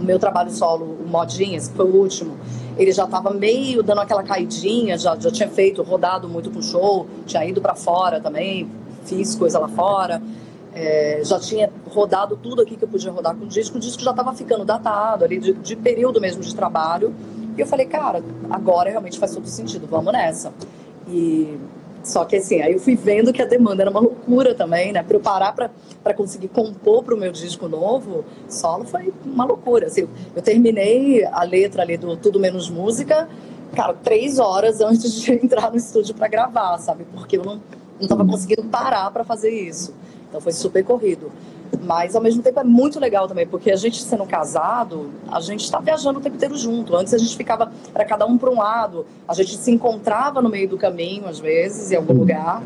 meu 0.00 0.18
trabalho 0.18 0.50
solo, 0.50 0.84
o 1.04 1.06
Modinhas, 1.06 1.68
que 1.68 1.74
foi 1.74 1.84
o 1.84 1.94
último. 1.94 2.38
Ele 2.78 2.92
já 2.92 3.04
estava 3.04 3.30
meio 3.30 3.82
dando 3.82 4.00
aquela 4.00 4.22
caidinha, 4.22 4.96
já, 4.96 5.14
já 5.16 5.30
tinha 5.30 5.48
feito, 5.50 5.82
rodado 5.82 6.28
muito 6.28 6.50
com 6.50 6.62
show, 6.62 7.06
tinha 7.26 7.44
ido 7.44 7.60
para 7.60 7.74
fora 7.74 8.20
também, 8.20 8.70
fiz 9.04 9.34
coisa 9.34 9.58
lá 9.58 9.68
fora. 9.68 10.22
É, 10.72 11.20
já 11.24 11.38
tinha 11.38 11.70
rodado 11.90 12.36
tudo 12.36 12.62
aqui 12.62 12.74
que 12.76 12.84
eu 12.84 12.88
podia 12.88 13.10
rodar 13.10 13.34
com 13.34 13.44
o 13.44 13.48
disco, 13.48 13.76
o 13.76 13.80
disco 13.80 14.02
já 14.02 14.10
estava 14.12 14.34
ficando 14.34 14.64
datado 14.64 15.24
ali, 15.24 15.38
de, 15.38 15.52
de, 15.52 15.76
período 15.76 16.22
mesmo 16.22 16.40
de 16.40 16.54
trabalho. 16.54 17.14
E 17.56 17.60
eu 17.60 17.66
falei, 17.66 17.86
cara, 17.86 18.22
agora 18.48 18.88
realmente 18.88 19.18
faz 19.18 19.34
todo 19.34 19.46
sentido, 19.46 19.86
vamos 19.86 20.12
nessa. 20.12 20.52
E 21.08 21.58
só 22.06 22.24
que 22.24 22.36
assim, 22.36 22.60
aí 22.60 22.72
eu 22.72 22.78
fui 22.78 22.94
vendo 22.94 23.32
que 23.32 23.42
a 23.42 23.44
demanda 23.44 23.82
era 23.82 23.90
uma 23.90 23.98
loucura 23.98 24.54
também, 24.54 24.92
né? 24.92 25.02
Para 25.02 25.16
eu 25.16 25.20
parar 25.20 25.52
para 25.52 26.14
conseguir 26.14 26.46
compor 26.46 27.02
para 27.02 27.16
o 27.16 27.18
meu 27.18 27.32
disco 27.32 27.66
novo, 27.66 28.24
solo 28.48 28.84
foi 28.84 29.12
uma 29.24 29.44
loucura. 29.44 29.88
Assim, 29.88 30.06
eu 30.34 30.40
terminei 30.40 31.24
a 31.24 31.42
letra 31.42 31.82
ali 31.82 31.96
do 31.96 32.16
Tudo 32.16 32.38
Menos 32.38 32.70
Música, 32.70 33.28
cara, 33.74 33.92
três 33.92 34.38
horas 34.38 34.80
antes 34.80 35.20
de 35.20 35.32
entrar 35.34 35.72
no 35.72 35.76
estúdio 35.78 36.14
para 36.14 36.28
gravar, 36.28 36.78
sabe? 36.78 37.04
Porque 37.12 37.38
eu 37.38 37.44
não, 37.44 37.60
não 38.00 38.06
tava 38.06 38.24
conseguindo 38.24 38.62
parar 38.68 39.10
para 39.10 39.24
fazer 39.24 39.50
isso. 39.50 39.92
Então 40.28 40.40
foi 40.40 40.52
super 40.52 40.84
corrido. 40.84 41.32
Mas 41.82 42.16
ao 42.16 42.22
mesmo 42.22 42.42
tempo 42.42 42.58
é 42.58 42.64
muito 42.64 42.98
legal 42.98 43.28
também, 43.28 43.46
porque 43.46 43.70
a 43.70 43.76
gente 43.76 44.02
sendo 44.02 44.26
casado, 44.26 45.10
a 45.28 45.40
gente 45.40 45.64
está 45.64 45.78
viajando 45.78 46.18
o 46.18 46.22
tempo 46.22 46.36
inteiro 46.36 46.56
junto. 46.56 46.96
Antes 46.96 47.14
a 47.14 47.18
gente 47.18 47.36
ficava, 47.36 47.72
era 47.94 48.04
cada 48.04 48.26
um 48.26 48.36
para 48.36 48.50
um 48.50 48.58
lado, 48.58 49.06
a 49.26 49.34
gente 49.34 49.56
se 49.56 49.70
encontrava 49.70 50.42
no 50.42 50.48
meio 50.48 50.68
do 50.68 50.76
caminho, 50.76 51.26
às 51.26 51.38
vezes, 51.38 51.92
em 51.92 51.96
algum 51.96 52.14
lugar. 52.14 52.62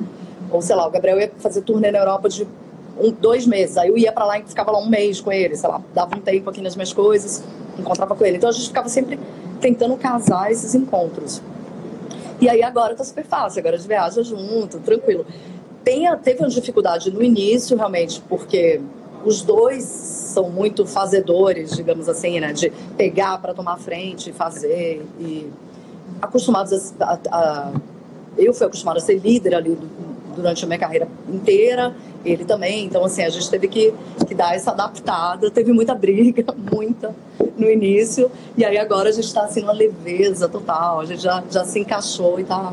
Ou 0.51 0.61
sei 0.63 0.75
lá, 0.75 0.87
o 0.87 0.91
Gabriel 0.91 1.21
ia 1.21 1.31
fazer 1.39 1.63
turnê 1.63 1.91
na 1.91 1.99
Europa 1.99 2.29
de 2.29 2.47
um, 2.99 3.11
dois 3.13 3.47
meses. 3.47 3.77
Aí 3.77 3.89
eu 3.89 3.97
ia 3.97 4.13
para 4.13 4.25
lá 4.25 4.39
e 4.39 4.43
ficava 4.43 4.71
lá 4.71 4.79
um 4.79 4.89
mês 4.89 5.21
com 5.21 5.33
ele, 5.33 5.57
sei 5.57 5.69
lá, 5.69 5.81
dava 5.95 6.17
um 6.17 6.21
tempo 6.21 6.51
aqui 6.51 6.61
nas 6.61 6.75
minhas 6.75 6.93
coisas, 6.93 7.43
encontrava 7.79 8.15
com 8.15 8.25
ele. 8.25 8.37
Então 8.37 8.49
a 8.49 8.53
gente 8.53 8.69
ficava 8.69 8.89
sempre 8.89 9.19
tentando 9.61 9.97
casar 9.97 10.51
esses 10.51 10.75
encontros. 10.75 11.43
E 12.41 12.49
aí 12.49 12.63
agora 12.63 12.95
tá 12.95 13.05
super 13.05 13.25
fácil, 13.25 13.61
agora 13.61 13.77
a 13.77 13.79
gente 13.79 13.87
viaja 13.87 14.23
junto, 14.23 14.79
tranquilo. 14.79 15.27
Tem, 15.85 16.05
teve 16.19 16.41
uma 16.41 16.49
dificuldade 16.49 17.11
no 17.11 17.23
início, 17.23 17.77
realmente, 17.77 18.23
porque 18.29 18.81
os 19.25 19.43
dois 19.43 19.85
são 19.85 20.51
muito 20.51 20.87
fazedores, 20.87 21.77
digamos 21.77 22.09
assim, 22.09 22.41
né? 22.41 22.53
De 22.53 22.71
pegar 22.97 23.39
para 23.39 23.55
tomar 23.55 23.79
frente 23.79 24.33
fazer. 24.33 25.05
E 25.19 25.51
acostumados 26.21 26.95
a, 27.01 27.05
a, 27.05 27.19
a, 27.31 27.73
Eu 28.37 28.53
fui 28.53 28.67
acostumada 28.67 28.99
a 28.99 29.03
ser 29.03 29.19
líder 29.19 29.55
ali 29.55 29.77
durante 30.35 30.65
a 30.65 30.67
minha 30.67 30.79
carreira 30.79 31.09
inteira, 31.29 31.95
ele 32.25 32.45
também. 32.45 32.85
Então, 32.85 33.05
assim, 33.05 33.23
a 33.23 33.31
gente 33.31 33.49
teve 33.51 33.69
que, 33.69 33.93
que 34.27 34.35
dar 34.35 34.55
essa 34.55 34.71
adaptada. 34.71 35.51
Teve 35.51 35.73
muita 35.73 35.95
briga, 35.95 36.45
muita, 36.73 37.15
no 37.57 37.71
início. 37.71 38.31
E 38.57 38.65
aí 38.65 38.79
agora 38.79 39.09
a 39.09 39.13
gente 39.13 39.27
está, 39.27 39.43
assim, 39.43 39.61
numa 39.61 39.73
leveza 39.73 40.49
total. 40.49 41.01
A 41.01 41.05
gente 41.05 41.23
já, 41.23 41.43
já 41.51 41.65
se 41.65 41.79
encaixou 41.79 42.39
e 42.39 42.43
está 42.43 42.73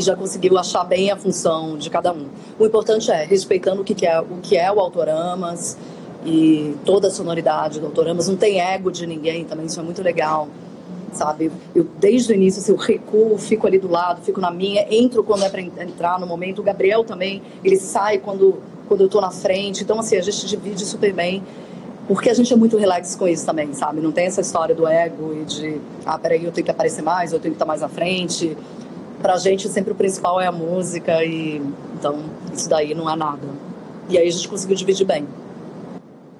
e 0.00 0.02
já 0.02 0.16
conseguiu 0.16 0.56
achar 0.56 0.82
bem 0.82 1.10
a 1.10 1.16
função 1.16 1.76
de 1.76 1.90
cada 1.90 2.10
um. 2.10 2.26
O 2.58 2.64
importante 2.64 3.10
é 3.10 3.22
respeitando 3.22 3.82
o 3.82 3.84
que, 3.84 4.06
é 4.06 4.18
o 4.18 4.38
que 4.42 4.56
é 4.56 4.72
o 4.72 4.80
Autoramas 4.80 5.76
e 6.24 6.74
toda 6.86 7.08
a 7.08 7.10
sonoridade 7.10 7.78
do 7.78 7.86
Autoramas. 7.86 8.26
Não 8.26 8.36
tem 8.36 8.60
ego 8.60 8.90
de 8.90 9.06
ninguém 9.06 9.44
também, 9.44 9.66
isso 9.66 9.78
é 9.78 9.82
muito 9.82 10.02
legal. 10.02 10.48
sabe? 11.12 11.52
Eu, 11.74 11.86
desde 11.98 12.32
o 12.32 12.34
início, 12.34 12.62
assim, 12.62 12.72
eu 12.72 12.78
recuo, 12.78 13.36
fico 13.36 13.66
ali 13.66 13.78
do 13.78 13.90
lado, 13.90 14.22
fico 14.22 14.40
na 14.40 14.50
minha, 14.50 14.86
entro 14.90 15.22
quando 15.22 15.44
é 15.44 15.50
para 15.50 15.60
entrar 15.60 16.18
no 16.18 16.26
momento. 16.26 16.60
O 16.60 16.62
Gabriel 16.62 17.04
também, 17.04 17.42
ele 17.62 17.76
sai 17.76 18.18
quando, 18.18 18.58
quando 18.88 19.02
eu 19.02 19.08
tô 19.08 19.20
na 19.20 19.30
frente. 19.30 19.82
Então, 19.82 19.98
assim, 19.98 20.16
a 20.16 20.22
gente 20.22 20.46
divide 20.46 20.84
super 20.86 21.12
bem. 21.12 21.42
Porque 22.08 22.28
a 22.28 22.34
gente 22.34 22.52
é 22.52 22.56
muito 22.56 22.76
relax 22.76 23.14
com 23.14 23.28
isso 23.28 23.46
também, 23.46 23.72
sabe? 23.72 24.00
Não 24.00 24.10
tem 24.10 24.26
essa 24.26 24.40
história 24.40 24.74
do 24.74 24.86
ego 24.86 25.32
e 25.32 25.44
de, 25.44 25.80
ah, 26.04 26.18
peraí, 26.18 26.44
eu 26.44 26.50
tenho 26.50 26.64
que 26.64 26.70
aparecer 26.70 27.02
mais, 27.02 27.32
eu 27.32 27.38
tenho 27.38 27.52
que 27.52 27.56
estar 27.56 27.66
mais 27.66 27.84
à 27.84 27.88
frente. 27.88 28.56
Pra 29.20 29.36
gente, 29.36 29.68
sempre 29.68 29.92
o 29.92 29.94
principal 29.94 30.40
é 30.40 30.46
a 30.46 30.52
música 30.52 31.24
e, 31.24 31.60
então, 31.98 32.24
isso 32.54 32.68
daí 32.68 32.94
não 32.94 33.10
é 33.10 33.16
nada. 33.16 33.46
E 34.08 34.18
aí 34.18 34.26
a 34.26 34.30
gente 34.30 34.48
conseguiu 34.48 34.76
dividir 34.76 35.06
bem. 35.06 35.26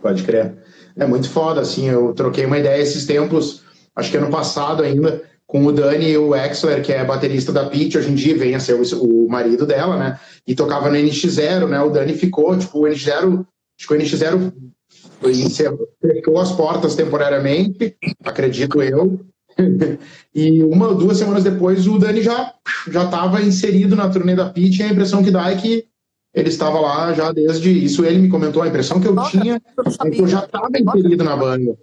Pode 0.00 0.22
crer. 0.22 0.56
É 0.96 1.06
muito 1.06 1.28
foda, 1.28 1.60
assim, 1.60 1.88
eu 1.88 2.12
troquei 2.14 2.44
uma 2.46 2.58
ideia 2.58 2.80
esses 2.80 3.06
tempos, 3.06 3.62
acho 3.94 4.10
que 4.10 4.16
ano 4.16 4.30
passado 4.30 4.82
ainda, 4.82 5.22
com 5.46 5.64
o 5.66 5.72
Dani 5.72 6.10
e 6.10 6.18
o 6.18 6.34
Exler, 6.34 6.82
que 6.82 6.92
é 6.92 7.04
baterista 7.04 7.52
da 7.52 7.66
Pitch, 7.66 7.96
hoje 7.96 8.10
em 8.10 8.14
dia 8.14 8.36
vem 8.36 8.54
a 8.54 8.60
ser 8.60 8.74
o, 8.74 8.82
o 9.04 9.28
marido 9.28 9.66
dela, 9.66 9.96
né? 9.96 10.18
E 10.46 10.54
tocava 10.54 10.88
no 10.88 10.96
NX0, 10.96 11.68
né? 11.68 11.80
O 11.80 11.90
Dani 11.90 12.14
ficou, 12.14 12.56
tipo, 12.56 12.78
o 12.78 12.88
NX0, 12.88 13.44
acho 13.78 13.88
que 13.88 13.94
o 13.94 13.96
NX0 13.96 15.78
fechou 16.00 16.38
as 16.38 16.52
portas 16.52 16.94
temporariamente, 16.94 17.96
acredito 18.24 18.82
eu. 18.82 19.20
e 20.34 20.62
uma 20.62 20.88
ou 20.88 20.94
duas 20.94 21.18
semanas 21.18 21.44
depois 21.44 21.86
o 21.86 21.98
Dani 21.98 22.22
já 22.22 22.54
já 22.90 23.04
estava 23.04 23.42
inserido 23.42 23.94
na 23.96 24.08
turnê 24.08 24.34
da 24.34 24.50
Pitch 24.50 24.78
e 24.78 24.82
a 24.82 24.88
impressão 24.88 25.22
que 25.22 25.30
dá 25.30 25.50
é 25.50 25.56
que 25.56 25.86
ele 26.34 26.48
estava 26.48 26.80
lá 26.80 27.12
já 27.12 27.32
desde 27.32 27.70
isso. 27.70 28.04
Ele 28.04 28.18
me 28.18 28.28
comentou 28.28 28.62
a 28.62 28.68
impressão 28.68 29.00
que 29.00 29.08
eu 29.08 29.14
Nossa, 29.14 29.30
tinha 29.30 29.60
eu 29.76 29.84
é 30.06 30.10
que 30.10 30.22
eu 30.22 30.28
já 30.28 30.44
estava 30.44 30.70
inserido 30.78 31.24
na 31.24 31.36
banda. 31.36 31.76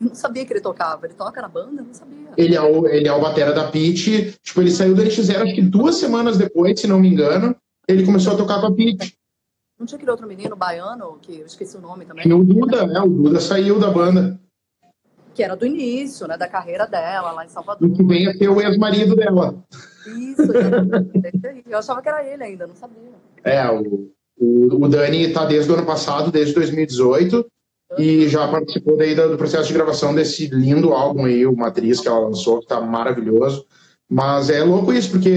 Não 0.00 0.14
sabia 0.14 0.44
que 0.44 0.52
ele 0.52 0.60
tocava. 0.60 1.06
Ele 1.06 1.14
toca 1.14 1.40
na 1.42 1.48
banda? 1.48 1.82
Não 1.82 1.94
sabia. 1.94 2.28
Ele 2.36 2.54
é 2.54 2.62
o, 2.62 2.86
ele 2.86 3.08
é 3.08 3.12
o 3.12 3.20
batera 3.20 3.52
da 3.52 3.68
Pitch. 3.68 4.36
Tipo, 4.42 4.60
ele 4.60 4.70
saiu 4.70 4.94
do 4.94 5.02
NX0 5.02 5.42
acho 5.42 5.54
que 5.54 5.62
duas 5.62 5.96
semanas 5.96 6.36
depois, 6.36 6.78
se 6.78 6.86
não 6.86 7.00
me 7.00 7.08
engano. 7.08 7.56
Ele 7.88 8.04
começou 8.04 8.34
a 8.34 8.36
tocar 8.36 8.60
com 8.60 8.66
a 8.66 8.74
Pitch. 8.74 9.14
Não 9.78 9.86
tinha 9.86 9.96
aquele 9.96 10.10
outro 10.10 10.26
menino 10.26 10.54
baiano, 10.56 11.18
que 11.22 11.38
eu 11.38 11.46
esqueci 11.46 11.76
o 11.76 11.80
nome 11.80 12.04
também? 12.04 12.22
Tinha 12.22 12.36
o 12.36 12.44
Duda, 12.44 12.86
né? 12.86 13.00
O 13.00 13.08
Duda 13.08 13.40
saiu 13.40 13.78
da 13.78 13.90
banda. 13.90 14.38
Que 15.38 15.44
era 15.44 15.54
do 15.54 15.64
início, 15.64 16.26
né? 16.26 16.36
Da 16.36 16.48
carreira 16.48 16.84
dela, 16.84 17.30
lá 17.30 17.44
em 17.44 17.48
Salvador. 17.48 17.88
E 17.88 17.92
que 17.92 18.02
vem 18.02 18.26
a 18.26 18.32
ser 18.34 18.48
o 18.48 18.60
ex-marido 18.60 19.14
dela. 19.14 19.54
Isso, 20.04 20.42
eu 21.70 21.78
achava 21.78 22.02
que 22.02 22.08
era 22.08 22.26
ele 22.26 22.42
ainda, 22.42 22.66
não 22.66 22.74
sabia. 22.74 23.12
É, 23.44 23.64
o, 23.70 24.10
o, 24.36 24.84
o 24.84 24.88
Dani 24.88 25.28
está 25.28 25.44
desde 25.44 25.70
o 25.70 25.74
ano 25.74 25.86
passado, 25.86 26.32
desde 26.32 26.52
2018, 26.54 27.46
e 27.96 28.26
já 28.26 28.48
participou 28.48 28.96
daí 28.96 29.14
do 29.14 29.38
processo 29.38 29.68
de 29.68 29.74
gravação 29.74 30.12
desse 30.12 30.48
lindo 30.48 30.92
álbum 30.92 31.26
aí, 31.26 31.46
o 31.46 31.56
Matriz, 31.56 32.00
que 32.00 32.08
ela 32.08 32.18
lançou, 32.18 32.58
que 32.58 32.64
está 32.64 32.80
maravilhoso. 32.80 33.64
Mas 34.10 34.50
é 34.50 34.64
louco 34.64 34.92
isso, 34.92 35.12
porque 35.12 35.36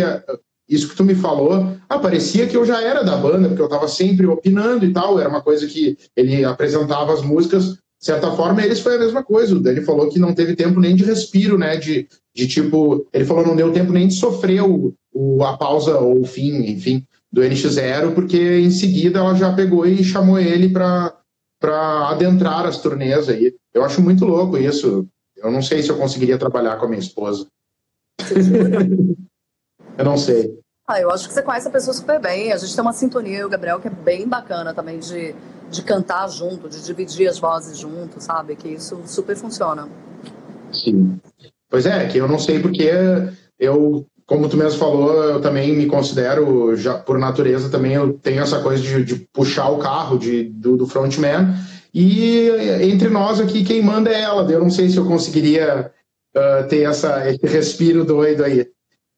isso 0.68 0.90
que 0.90 0.96
tu 0.96 1.04
me 1.04 1.14
falou, 1.14 1.78
ah, 1.88 2.00
parecia 2.00 2.48
que 2.48 2.58
eu 2.58 2.66
já 2.66 2.82
era 2.82 3.04
da 3.04 3.18
banda, 3.18 3.50
porque 3.50 3.62
eu 3.62 3.68
estava 3.68 3.88
sempre 3.88 4.26
opinando 4.26 4.84
e 4.84 4.92
tal, 4.92 5.20
era 5.20 5.30
uma 5.30 5.44
coisa 5.44 5.68
que 5.68 5.96
ele 6.16 6.44
apresentava 6.44 7.14
as 7.14 7.22
músicas, 7.22 7.78
de 8.02 8.08
certa 8.08 8.32
forma, 8.32 8.64
eles 8.64 8.80
foi 8.80 8.96
a 8.96 9.00
mesma 9.00 9.24
coisa. 9.24 9.60
Dani 9.60 9.82
falou 9.82 10.10
que 10.10 10.18
não 10.18 10.34
teve 10.34 10.56
tempo 10.56 10.80
nem 10.80 10.96
de 10.96 11.04
respiro, 11.04 11.56
né? 11.56 11.78
De, 11.78 12.10
de 12.34 12.48
tipo, 12.48 13.08
ele 13.14 13.26
falou 13.26 13.46
não 13.46 13.56
deu 13.56 13.72
tempo 13.72 13.92
nem 13.92 14.08
de 14.08 14.16
sofrer 14.16 14.64
o, 14.64 14.96
o, 15.14 15.44
a 15.44 15.56
pausa 15.56 16.00
ou 16.00 16.22
o 16.22 16.26
fim, 16.26 16.66
enfim, 16.66 17.06
do 17.32 17.42
NX0, 17.42 18.16
porque 18.16 18.58
em 18.58 18.72
seguida 18.72 19.20
ela 19.20 19.36
já 19.36 19.54
pegou 19.54 19.86
e 19.86 20.04
chamou 20.04 20.40
ele 20.40 20.70
para 20.70 21.14
adentrar 22.10 22.66
as 22.66 22.82
turnês 22.82 23.30
aí. 23.30 23.54
Eu 23.72 23.84
acho 23.86 24.02
muito 24.02 24.26
louco 24.26 24.58
isso. 24.58 25.08
Eu 25.38 25.52
não 25.52 25.62
sei 25.62 25.84
se 25.84 25.90
eu 25.90 25.98
conseguiria 25.98 26.40
trabalhar 26.40 26.78
com 26.78 26.86
a 26.86 26.90
minha 26.90 27.00
esposa. 27.00 27.46
eu 29.96 30.04
não 30.06 30.18
sei. 30.18 30.60
Ah, 30.88 31.00
eu 31.00 31.12
acho 31.12 31.28
que 31.28 31.36
você 31.36 31.44
conhece 31.44 31.68
a 31.68 31.72
pessoa 31.72 31.94
super 31.94 32.20
bem. 32.20 32.52
A 32.52 32.58
gente 32.58 32.74
tem 32.74 32.82
uma 32.82 32.94
sintonia, 32.94 33.46
o 33.46 33.50
Gabriel, 33.50 33.80
que 33.80 33.88
é 33.88 33.92
bem 33.92 34.28
bacana 34.28 34.74
também 34.74 34.98
de, 34.98 35.36
de 35.72 35.82
cantar 35.82 36.30
junto, 36.30 36.70
de 36.70 36.84
dividir 36.84 37.28
as 37.28 37.40
vozes 37.40 37.80
junto, 37.80 38.22
sabe? 38.22 38.56
Que 38.56 38.68
isso 38.68 39.02
super 39.06 39.36
funciona. 39.36 39.88
Sim. 40.72 41.18
Pois 41.70 41.86
é, 41.86 42.06
que 42.08 42.18
eu 42.18 42.28
não 42.28 42.38
sei 42.38 42.60
porque 42.60 42.92
eu, 43.58 44.06
como 44.26 44.50
tu 44.50 44.58
mesmo 44.58 44.78
falou, 44.78 45.24
eu 45.24 45.42
também 45.42 45.76
me 45.76 45.86
considero, 45.86 46.76
já 46.76 46.96
por 46.96 47.18
natureza 47.18 47.70
também, 47.70 47.94
eu 47.94 48.14
tenho 48.14 48.42
essa 48.42 48.60
coisa 48.62 48.84
de, 48.84 49.04
de 49.04 49.28
puxar 49.34 49.70
o 49.70 49.80
carro 49.80 50.20
de, 50.20 50.44
do, 50.44 50.76
do 50.76 50.86
frontman. 50.86 51.56
E 51.94 52.50
entre 52.82 53.10
nós 53.10 53.40
aqui, 53.40 53.64
quem 53.64 53.82
manda 53.82 54.10
é 54.10 54.22
ela. 54.22 54.50
Eu 54.52 54.60
não 54.60 54.70
sei 54.70 54.90
se 54.90 54.98
eu 54.98 55.06
conseguiria 55.06 55.92
uh, 56.36 56.68
ter 56.68 56.84
essa, 56.84 57.30
esse 57.30 57.46
respiro 57.46 58.04
doido 58.04 58.44
aí. 58.44 58.68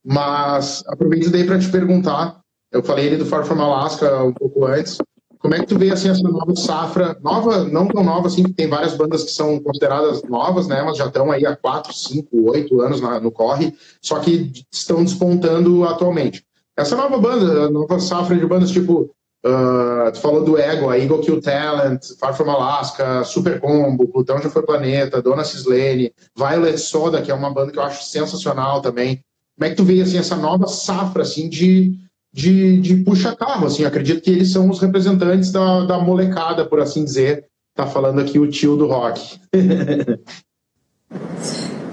Mas 0.06 0.84
aproveito 0.88 1.30
daí 1.30 1.46
para 1.46 1.60
te 1.60 1.70
perguntar. 1.70 2.42
Eu 2.72 2.84
falei 2.84 3.08
ali 3.08 3.18
do 3.18 3.26
Far 3.26 3.46
From 3.46 3.62
Alaska 3.62 4.24
um 4.24 4.34
pouco 4.34 4.66
antes. 4.66 4.98
Como 5.44 5.56
é 5.56 5.60
que 5.60 5.66
tu 5.66 5.78
vê 5.78 5.92
assim 5.92 6.08
essa 6.08 6.24
nova 6.24 6.56
safra, 6.56 7.18
nova, 7.22 7.66
não 7.66 7.86
tão 7.86 8.02
nova 8.02 8.28
assim, 8.28 8.44
que 8.44 8.54
tem 8.54 8.70
várias 8.70 8.96
bandas 8.96 9.26
que 9.26 9.32
são 9.32 9.60
consideradas 9.60 10.24
novas, 10.24 10.70
né, 10.70 10.82
mas 10.82 10.98
já 10.98 11.08
estão 11.08 11.30
aí 11.30 11.46
há 11.46 11.54
4, 11.54 11.94
5, 11.94 12.50
8 12.50 12.80
anos 12.80 13.02
na, 13.02 13.20
no 13.20 13.30
corre, 13.30 13.76
só 14.02 14.20
que 14.20 14.54
estão 14.72 15.04
despontando 15.04 15.84
atualmente. 15.84 16.46
Essa 16.78 16.96
nova 16.96 17.18
banda, 17.18 17.70
nova 17.70 18.00
safra 18.00 18.38
de 18.38 18.46
bandas 18.46 18.72
tipo, 18.72 19.14
uh, 19.46 20.10
tu 20.14 20.22
falou 20.22 20.46
do 20.46 20.58
Ego, 20.58 20.90
a 20.90 20.98
Eagle 20.98 21.20
Kill 21.20 21.42
Talent, 21.42 22.00
Far 22.18 22.34
From 22.34 22.50
Alaska, 22.50 23.26
Super 23.26 23.60
Combo, 23.60 24.08
Plutão 24.08 24.42
Já 24.42 24.50
Foi 24.50 24.64
Planeta, 24.64 25.22
Dona 25.22 25.44
Cislene, 25.44 26.14
Violet 26.38 26.78
Soda, 26.78 27.22
que 27.22 27.30
é 27.30 27.34
uma 27.34 27.54
banda 27.54 27.74
que 27.74 27.78
eu 27.78 27.84
acho 27.84 28.06
sensacional 28.06 28.82
também. 28.82 29.22
Como 29.58 29.68
é 29.68 29.70
que 29.70 29.76
tu 29.76 29.84
vê 29.84 30.02
assim 30.02 30.18
essa 30.18 30.38
nova 30.38 30.68
safra 30.68 31.24
assim 31.24 31.50
de 31.50 32.00
de, 32.34 32.82
de 32.82 32.96
puxa-carro, 32.98 33.67
assim, 33.67 33.86
acredito 33.86 34.22
que 34.22 34.32
eles 34.32 34.52
são 34.52 34.67
os 34.67 34.80
representantes 34.82 35.52
da, 35.52 35.86
da 35.86 36.00
molecada, 36.00 36.65
por 36.65 36.80
assim 36.80 37.06
dizer, 37.06 37.46
tá 37.76 37.86
falando 37.86 38.19
aqui 38.19 38.39
o 38.39 38.50
tio 38.50 38.76
do 38.76 38.88
rock. 38.88 39.39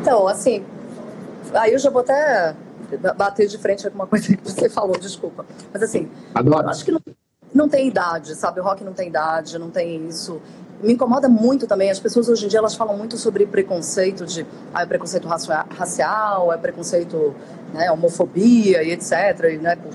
então, 0.00 0.26
assim, 0.26 0.64
aí 1.52 1.74
eu 1.74 1.78
já 1.78 1.90
vou 1.90 2.00
até 2.00 2.56
bater 3.16 3.48
de 3.48 3.58
frente 3.58 3.84
alguma 3.86 4.06
coisa 4.06 4.34
que 4.34 4.42
você 4.42 4.70
falou, 4.70 4.98
desculpa. 4.98 5.44
Mas 5.72 5.82
assim, 5.82 6.08
Adoro. 6.34 6.68
acho 6.70 6.86
que 6.86 6.90
não, 6.90 7.00
não 7.54 7.68
tem 7.68 7.86
idade, 7.86 8.34
sabe? 8.34 8.60
O 8.60 8.62
rock 8.62 8.82
não 8.82 8.94
tem 8.94 9.08
idade, 9.08 9.58
não 9.58 9.70
tem 9.70 10.08
isso. 10.08 10.40
Me 10.82 10.94
incomoda 10.94 11.28
muito 11.28 11.66
também, 11.66 11.90
as 11.90 12.00
pessoas 12.00 12.30
hoje 12.30 12.46
em 12.46 12.48
dia 12.48 12.58
elas 12.58 12.74
falam 12.74 12.96
muito 12.96 13.18
sobre 13.18 13.44
preconceito 13.44 14.24
de 14.24 14.46
ah, 14.72 14.82
é 14.82 14.86
preconceito 14.86 15.28
racial, 15.28 16.50
é 16.50 16.56
preconceito, 16.56 17.34
né, 17.74 17.92
homofobia 17.92 18.82
e 18.82 18.90
etc, 18.90 19.12
e, 19.52 19.58
né, 19.58 19.76
por 19.76 19.94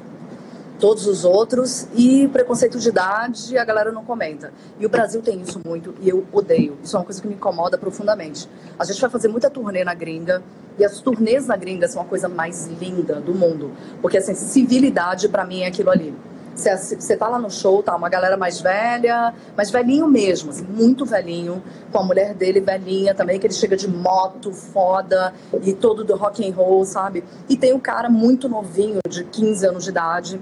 todos 0.79 1.07
os 1.07 1.25
outros 1.25 1.87
e 1.95 2.27
preconceito 2.29 2.79
de 2.79 2.89
idade 2.89 3.57
a 3.57 3.65
galera 3.65 3.91
não 3.91 4.03
comenta. 4.03 4.51
E 4.79 4.85
o 4.85 4.89
Brasil 4.89 5.21
tem 5.21 5.41
isso 5.41 5.59
muito 5.65 5.93
e 6.01 6.09
eu 6.09 6.25
odeio. 6.31 6.77
Isso 6.83 6.95
é 6.95 6.99
uma 6.99 7.05
coisa 7.05 7.21
que 7.21 7.27
me 7.27 7.35
incomoda 7.35 7.77
profundamente. 7.77 8.49
A 8.77 8.85
gente 8.85 8.99
vai 8.99 9.09
fazer 9.09 9.27
muita 9.27 9.49
turnê 9.49 9.83
na 9.83 9.93
gringa 9.93 10.43
e 10.77 10.83
as 10.83 10.99
turnês 10.99 11.47
na 11.47 11.55
gringa 11.55 11.87
são 11.87 12.01
a 12.01 12.05
coisa 12.05 12.27
mais 12.27 12.67
linda 12.67 13.15
do 13.21 13.33
mundo, 13.33 13.71
porque 14.01 14.17
assim, 14.17 14.35
civilidade 14.35 15.29
para 15.29 15.45
mim 15.45 15.61
é 15.61 15.67
aquilo 15.67 15.89
ali. 15.89 16.13
Você 16.55 17.17
tá 17.17 17.27
lá 17.27 17.37
no 17.37 17.51
show, 17.51 17.83
tá 17.83 17.93
uma 17.93 18.07
galera 18.07 18.37
mais 18.37 18.61
velha, 18.61 19.33
mais 19.57 19.69
velhinho 19.69 20.07
mesmo, 20.07 20.51
assim, 20.51 20.63
muito 20.63 21.05
velhinho, 21.05 21.61
com 21.91 21.99
a 21.99 22.03
mulher 22.03 22.33
dele 22.33 22.61
velhinha 22.61 23.13
também, 23.13 23.37
que 23.37 23.45
ele 23.45 23.53
chega 23.53 23.75
de 23.75 23.89
moto 23.89 24.53
foda 24.53 25.33
e 25.61 25.73
todo 25.73 26.05
do 26.05 26.15
rock 26.15 26.47
and 26.47 26.55
roll, 26.55 26.85
sabe? 26.85 27.25
E 27.49 27.57
tem 27.57 27.73
um 27.73 27.79
cara 27.79 28.09
muito 28.09 28.47
novinho, 28.47 28.99
de 29.09 29.25
15 29.25 29.67
anos 29.67 29.83
de 29.83 29.89
idade, 29.89 30.39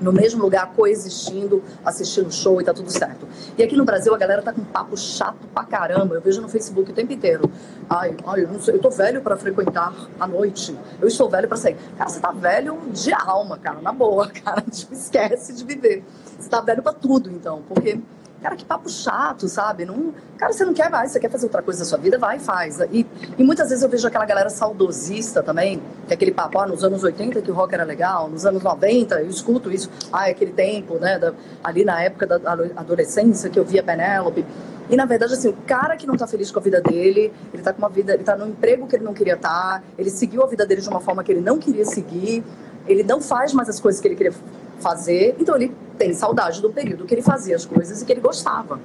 no 0.00 0.12
mesmo 0.12 0.42
lugar, 0.42 0.72
coexistindo, 0.74 1.62
assistindo 1.84 2.32
show 2.32 2.60
e 2.60 2.64
tá 2.64 2.72
tudo 2.72 2.90
certo. 2.90 3.26
E 3.56 3.62
aqui 3.62 3.76
no 3.76 3.84
Brasil 3.84 4.14
a 4.14 4.18
galera 4.18 4.42
tá 4.42 4.52
com 4.52 4.62
papo 4.64 4.96
chato 4.96 5.46
pra 5.52 5.64
caramba. 5.64 6.14
Eu 6.14 6.20
vejo 6.20 6.40
no 6.40 6.48
Facebook 6.48 6.90
o 6.90 6.94
tempo 6.94 7.12
inteiro. 7.12 7.50
Ai, 7.88 8.16
ai 8.26 8.44
eu, 8.44 8.48
não 8.48 8.60
sei, 8.60 8.74
eu 8.74 8.78
tô 8.78 8.90
velho 8.90 9.20
para 9.22 9.36
frequentar 9.36 9.94
à 10.18 10.26
noite. 10.26 10.76
Eu 11.00 11.08
estou 11.08 11.28
velho 11.28 11.48
para 11.48 11.56
sair. 11.56 11.76
Cara, 11.96 12.10
você 12.10 12.20
tá 12.20 12.30
velho 12.30 12.78
de 12.92 13.12
alma, 13.12 13.58
cara, 13.58 13.80
na 13.80 13.92
boa, 13.92 14.28
cara. 14.44 14.62
Tipo, 14.62 14.94
esquece 14.94 15.52
de 15.52 15.64
viver. 15.64 16.04
Você 16.38 16.48
tá 16.48 16.60
velho 16.60 16.82
para 16.82 16.92
tudo, 16.92 17.30
então, 17.30 17.62
porque 17.66 17.98
Cara, 18.42 18.54
que 18.54 18.64
papo 18.64 18.88
chato, 18.88 19.48
sabe? 19.48 19.86
Não, 19.86 20.12
cara, 20.36 20.52
você 20.52 20.64
não 20.64 20.74
quer 20.74 20.90
mais, 20.90 21.10
você 21.10 21.18
quer 21.18 21.30
fazer 21.30 21.46
outra 21.46 21.62
coisa 21.62 21.80
da 21.80 21.84
sua 21.86 21.96
vida, 21.96 22.18
vai 22.18 22.36
e 22.36 22.40
faz. 22.40 22.78
E, 22.92 23.06
e 23.38 23.42
muitas 23.42 23.70
vezes 23.70 23.82
eu 23.82 23.88
vejo 23.88 24.06
aquela 24.06 24.26
galera 24.26 24.50
saudosista 24.50 25.42
também, 25.42 25.80
que 26.06 26.12
é 26.12 26.14
aquele 26.14 26.32
papo, 26.32 26.58
ah, 26.58 26.66
nos 26.66 26.84
anos 26.84 27.02
80 27.02 27.40
que 27.40 27.50
o 27.50 27.54
rock 27.54 27.74
era 27.74 27.84
legal, 27.84 28.28
nos 28.28 28.44
anos 28.44 28.62
90, 28.62 29.20
eu 29.20 29.28
escuto 29.28 29.70
isso, 29.70 29.90
ah, 30.12 30.28
é 30.28 30.32
aquele 30.32 30.52
tempo, 30.52 30.98
né, 30.98 31.18
da, 31.18 31.32
ali 31.64 31.84
na 31.84 32.02
época 32.02 32.26
da 32.26 32.36
adolescência 32.76 33.48
que 33.48 33.58
eu 33.58 33.64
via 33.64 33.82
Penélope. 33.82 34.44
E 34.88 34.96
na 34.96 35.06
verdade, 35.06 35.32
assim, 35.32 35.48
o 35.48 35.56
cara 35.66 35.96
que 35.96 36.06
não 36.06 36.16
tá 36.16 36.26
feliz 36.26 36.50
com 36.52 36.60
a 36.60 36.62
vida 36.62 36.80
dele, 36.80 37.32
ele 37.52 37.62
tá 37.62 37.72
com 37.72 37.78
uma 37.78 37.88
vida, 37.88 38.14
ele 38.14 38.22
tá 38.22 38.36
no 38.36 38.46
emprego 38.46 38.86
que 38.86 38.96
ele 38.96 39.04
não 39.04 39.14
queria 39.14 39.34
estar, 39.34 39.80
tá, 39.80 39.82
ele 39.98 40.10
seguiu 40.10 40.44
a 40.44 40.46
vida 40.46 40.64
dele 40.64 40.80
de 40.80 40.88
uma 40.88 41.00
forma 41.00 41.24
que 41.24 41.32
ele 41.32 41.40
não 41.40 41.58
queria 41.58 41.84
seguir, 41.84 42.44
ele 42.86 43.02
não 43.02 43.20
faz 43.20 43.52
mais 43.52 43.68
as 43.68 43.80
coisas 43.80 44.00
que 44.00 44.06
ele 44.06 44.14
queria 44.14 44.32
fazer, 44.78 45.36
então 45.38 45.56
ele 45.56 45.74
tem 45.98 46.12
saudade 46.12 46.60
do 46.60 46.70
período 46.70 47.04
que 47.04 47.14
ele 47.14 47.22
fazia 47.22 47.56
as 47.56 47.64
coisas 47.64 48.02
e 48.02 48.04
que 48.04 48.12
ele 48.12 48.20
gostava. 48.20 48.78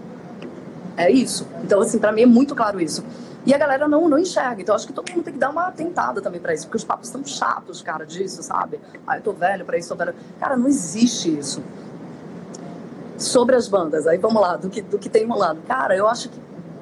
É 0.97 1.10
isso. 1.10 1.47
Então, 1.63 1.82
assim, 1.82 1.99
para 1.99 2.12
mim 2.12 2.23
é 2.23 2.25
muito 2.25 2.56
claro 2.56 2.80
isso. 2.80 3.04
E 3.45 3.54
a 3.54 3.58
galera 3.58 3.88
não, 3.88 4.08
não 4.08 4.19
enxerga. 4.19 4.62
Então, 4.62 4.75
acho 4.75 4.86
que 4.86 4.93
todo 4.93 5.10
mundo 5.12 5.23
tem 5.23 5.34
que 5.34 5.39
dar 5.39 5.49
uma 5.49 5.71
tentada 5.71 6.21
também 6.21 6.39
para 6.39 6.54
isso, 6.54 6.65
porque 6.67 6.77
os 6.77 6.84
papos 6.84 7.08
estão 7.08 7.25
chatos, 7.25 7.82
cara, 7.82 8.06
disso, 8.06 8.43
sabe? 8.43 8.80
Ah, 9.06 9.17
eu 9.17 9.23
tô 9.23 9.34
velho 9.34 9.65
para 9.65 9.77
isso, 9.77 9.89
tô 9.89 9.95
velho. 9.95 10.13
Cara, 10.39 10.56
não 10.56 10.67
existe 10.67 11.38
isso. 11.38 11.62
Sobre 13.17 13.56
as 13.56 13.67
bandas, 13.67 14.06
aí 14.08 14.17
vamos 14.17 14.41
lá, 14.41 14.58
do 14.58 14.69
que, 14.69 14.82
do 14.82 14.97
que 14.99 15.10
tem 15.10 15.25
rolando. 15.25 15.62
Cara, 15.67 15.95
eu 15.95 16.08
acho 16.08 16.30
que 16.30 16.38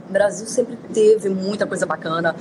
o 0.09 0.11
Brasil 0.11 0.47
sempre 0.47 0.77
teve 0.93 1.29
muita 1.29 1.65
coisa 1.65 1.85
bacana. 1.85 2.35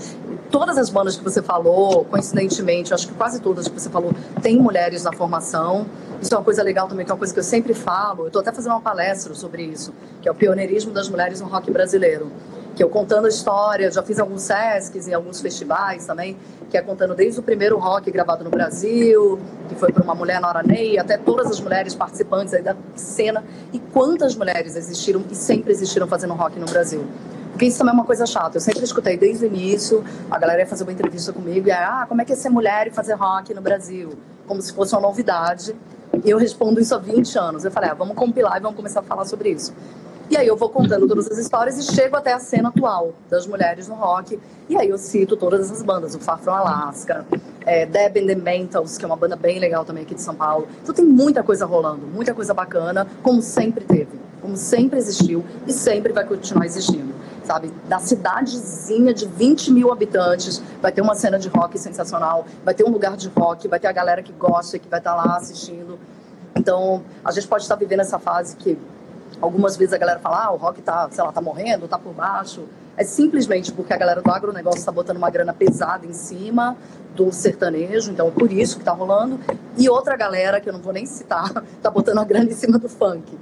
Todas 0.50 0.78
as 0.78 0.88
bandas 0.88 1.14
que 1.16 1.22
você 1.22 1.42
falou, 1.42 2.06
coincidentemente, 2.06 2.94
acho 2.94 3.06
que 3.06 3.14
quase 3.14 3.40
todas 3.40 3.68
que 3.68 3.78
você 3.78 3.90
falou, 3.90 4.12
tem 4.40 4.58
mulheres 4.58 5.04
na 5.04 5.12
formação. 5.12 5.86
Isso 6.22 6.34
é 6.34 6.38
uma 6.38 6.44
coisa 6.44 6.62
legal 6.62 6.88
também, 6.88 7.04
que 7.04 7.12
é 7.12 7.14
uma 7.14 7.18
coisa 7.18 7.34
que 7.34 7.38
eu 7.38 7.44
sempre 7.44 7.74
falo. 7.74 8.22
Eu 8.22 8.26
estou 8.28 8.40
até 8.40 8.50
fazendo 8.50 8.72
uma 8.72 8.80
palestra 8.80 9.34
sobre 9.34 9.62
isso, 9.62 9.92
que 10.22 10.28
é 10.28 10.32
o 10.32 10.34
pioneirismo 10.34 10.90
das 10.90 11.08
mulheres 11.08 11.40
no 11.42 11.48
rock 11.48 11.70
brasileiro. 11.70 12.32
Que 12.74 12.82
eu 12.82 12.88
contando 12.88 13.26
a 13.26 13.28
história, 13.28 13.90
já 13.90 14.02
fiz 14.02 14.18
alguns 14.18 14.42
SESCs 14.42 15.06
e 15.06 15.12
alguns 15.12 15.40
festivais 15.40 16.06
também, 16.06 16.36
que 16.70 16.78
é 16.78 16.82
contando 16.82 17.14
desde 17.14 17.40
o 17.40 17.42
primeiro 17.42 17.76
rock 17.78 18.10
gravado 18.10 18.42
no 18.42 18.50
Brasil, 18.50 19.38
que 19.68 19.74
foi 19.74 19.92
por 19.92 20.02
uma 20.02 20.14
mulher, 20.14 20.40
Nora 20.40 20.62
Ney, 20.62 20.98
até 20.98 21.18
todas 21.18 21.50
as 21.50 21.60
mulheres 21.60 21.94
participantes 21.94 22.54
aí 22.54 22.62
da 22.62 22.74
cena, 22.94 23.44
e 23.72 23.78
quantas 23.78 24.34
mulheres 24.34 24.76
existiram 24.76 25.22
e 25.30 25.34
sempre 25.34 25.72
existiram 25.72 26.06
fazendo 26.06 26.32
rock 26.34 26.58
no 26.58 26.66
Brasil. 26.66 27.04
Porque 27.58 27.66
isso 27.66 27.78
também 27.78 27.90
é 27.90 27.94
uma 27.94 28.04
coisa 28.04 28.24
chata. 28.24 28.56
Eu 28.56 28.60
sempre 28.60 28.84
escutei 28.84 29.16
desde 29.16 29.44
o 29.44 29.48
início, 29.48 30.04
a 30.30 30.38
galera 30.38 30.60
ia 30.60 30.66
fazer 30.68 30.84
uma 30.84 30.92
entrevista 30.92 31.32
comigo 31.32 31.66
e 31.66 31.72
ah, 31.72 32.06
como 32.08 32.22
é 32.22 32.24
que 32.24 32.32
é 32.32 32.36
ser 32.36 32.50
mulher 32.50 32.86
e 32.86 32.90
fazer 32.92 33.14
rock 33.14 33.52
no 33.52 33.60
Brasil? 33.60 34.10
Como 34.46 34.62
se 34.62 34.72
fosse 34.72 34.94
uma 34.94 35.00
novidade. 35.00 35.74
E 36.24 36.30
eu 36.30 36.38
respondo 36.38 36.80
isso 36.80 36.94
há 36.94 36.98
20 36.98 37.36
anos. 37.36 37.64
Eu 37.64 37.72
falei, 37.72 37.90
ah, 37.90 37.94
vamos 37.94 38.14
compilar 38.14 38.58
e 38.58 38.60
vamos 38.60 38.76
começar 38.76 39.00
a 39.00 39.02
falar 39.02 39.24
sobre 39.24 39.50
isso. 39.50 39.74
E 40.30 40.36
aí 40.36 40.46
eu 40.46 40.56
vou 40.56 40.68
contando 40.68 41.08
todas 41.08 41.28
as 41.28 41.36
histórias 41.36 41.76
e 41.78 41.92
chego 41.92 42.14
até 42.14 42.32
a 42.32 42.38
cena 42.38 42.68
atual 42.68 43.12
das 43.28 43.44
mulheres 43.44 43.88
no 43.88 43.96
rock. 43.96 44.38
E 44.68 44.76
aí 44.76 44.88
eu 44.88 44.96
cito 44.96 45.36
todas 45.36 45.62
essas 45.62 45.82
bandas, 45.82 46.14
o 46.14 46.20
Far 46.20 46.38
From 46.38 46.52
Alaska, 46.52 47.26
é, 47.66 47.84
Deb 47.86 48.18
and 48.18 48.26
the 48.28 48.36
Mentals, 48.36 48.96
que 48.96 49.04
é 49.04 49.08
uma 49.08 49.16
banda 49.16 49.34
bem 49.34 49.58
legal 49.58 49.84
também 49.84 50.04
aqui 50.04 50.14
de 50.14 50.22
São 50.22 50.36
Paulo. 50.36 50.68
Então 50.80 50.94
tem 50.94 51.04
muita 51.04 51.42
coisa 51.42 51.66
rolando, 51.66 52.06
muita 52.06 52.32
coisa 52.32 52.54
bacana, 52.54 53.04
como 53.20 53.42
sempre 53.42 53.84
teve, 53.84 54.12
como 54.40 54.56
sempre 54.56 54.96
existiu 54.96 55.44
e 55.66 55.72
sempre 55.72 56.12
vai 56.12 56.24
continuar 56.24 56.64
existindo 56.64 57.18
sabe? 57.48 57.72
Da 57.88 57.98
cidadezinha 57.98 59.14
de 59.14 59.26
20 59.26 59.72
mil 59.72 59.90
habitantes, 59.90 60.62
vai 60.82 60.92
ter 60.92 61.00
uma 61.00 61.14
cena 61.14 61.38
de 61.38 61.48
rock 61.48 61.78
sensacional, 61.78 62.44
vai 62.62 62.74
ter 62.74 62.84
um 62.84 62.90
lugar 62.90 63.16
de 63.16 63.28
rock, 63.28 63.66
vai 63.66 63.80
ter 63.80 63.86
a 63.86 63.92
galera 63.92 64.22
que 64.22 64.32
gosta 64.32 64.78
que 64.78 64.86
vai 64.86 65.00
estar 65.00 65.14
lá 65.14 65.36
assistindo. 65.36 65.98
Então, 66.54 67.02
a 67.24 67.32
gente 67.32 67.48
pode 67.48 67.62
estar 67.62 67.74
vivendo 67.76 68.00
essa 68.00 68.18
fase 68.18 68.54
que 68.54 68.78
algumas 69.40 69.78
vezes 69.78 69.94
a 69.94 69.98
galera 69.98 70.18
fala, 70.20 70.44
ah, 70.44 70.50
o 70.50 70.56
rock 70.56 70.82
tá, 70.82 71.08
sei 71.10 71.24
lá, 71.24 71.32
tá 71.32 71.40
morrendo, 71.40 71.88
tá 71.88 71.98
por 71.98 72.12
baixo. 72.12 72.64
É 72.98 73.04
simplesmente 73.04 73.72
porque 73.72 73.94
a 73.94 73.96
galera 73.96 74.20
do 74.20 74.30
agronegócio 74.30 74.80
está 74.80 74.92
botando 74.92 75.16
uma 75.16 75.30
grana 75.30 75.54
pesada 75.54 76.04
em 76.04 76.12
cima 76.12 76.76
do 77.14 77.32
sertanejo, 77.32 78.12
então 78.12 78.30
por 78.30 78.52
isso 78.52 78.76
que 78.76 78.84
tá 78.84 78.92
rolando. 78.92 79.40
E 79.78 79.88
outra 79.88 80.16
galera, 80.16 80.60
que 80.60 80.68
eu 80.68 80.72
não 80.74 80.80
vou 80.80 80.92
nem 80.92 81.06
citar, 81.06 81.50
tá 81.80 81.90
botando 81.90 82.18
a 82.18 82.24
grana 82.24 82.50
em 82.50 82.54
cima 82.54 82.78
do 82.78 82.90
funk. 82.90 83.38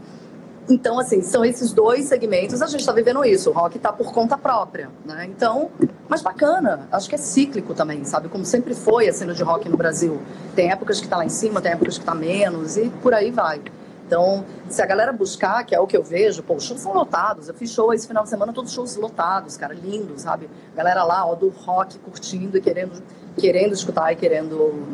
Então, 0.68 0.98
assim, 0.98 1.22
são 1.22 1.44
esses 1.44 1.72
dois 1.72 2.06
segmentos, 2.06 2.60
a 2.60 2.66
gente 2.66 2.80
está 2.80 2.92
vivendo 2.92 3.24
isso. 3.24 3.50
O 3.50 3.52
rock 3.52 3.76
está 3.76 3.92
por 3.92 4.12
conta 4.12 4.36
própria, 4.36 4.90
né? 5.04 5.26
Então, 5.26 5.70
mas 6.08 6.22
bacana. 6.22 6.88
Acho 6.90 7.08
que 7.08 7.14
é 7.14 7.18
cíclico 7.18 7.72
também, 7.72 8.04
sabe? 8.04 8.28
Como 8.28 8.44
sempre 8.44 8.74
foi 8.74 9.08
a 9.08 9.12
cena 9.12 9.32
de 9.32 9.42
rock 9.42 9.68
no 9.68 9.76
Brasil. 9.76 10.20
Tem 10.54 10.70
épocas 10.70 10.98
que 10.98 11.06
está 11.06 11.18
lá 11.18 11.24
em 11.24 11.28
cima, 11.28 11.60
tem 11.60 11.72
épocas 11.72 11.94
que 11.98 12.02
está 12.02 12.14
menos 12.14 12.76
e 12.76 12.88
por 13.02 13.14
aí 13.14 13.30
vai. 13.30 13.60
Então, 14.06 14.44
se 14.68 14.80
a 14.80 14.86
galera 14.86 15.12
buscar, 15.12 15.64
que 15.64 15.74
é 15.74 15.80
o 15.80 15.86
que 15.86 15.96
eu 15.96 16.02
vejo, 16.02 16.42
pô, 16.42 16.54
os 16.54 16.64
shows 16.64 16.80
são 16.80 16.92
lotados. 16.92 17.48
Eu 17.48 17.54
fiz 17.54 17.70
show 17.70 17.92
esse 17.92 18.06
final 18.06 18.22
de 18.22 18.28
semana, 18.28 18.52
todos 18.52 18.72
shows 18.72 18.96
lotados, 18.96 19.56
cara, 19.56 19.74
lindos, 19.74 20.22
sabe? 20.22 20.48
Galera 20.76 21.02
lá, 21.02 21.26
ó, 21.26 21.34
do 21.34 21.48
rock, 21.48 21.98
curtindo 21.98 22.56
e 22.56 22.60
querendo, 22.60 23.02
querendo 23.36 23.72
escutar 23.72 24.12
e 24.12 24.16
querendo 24.16 24.84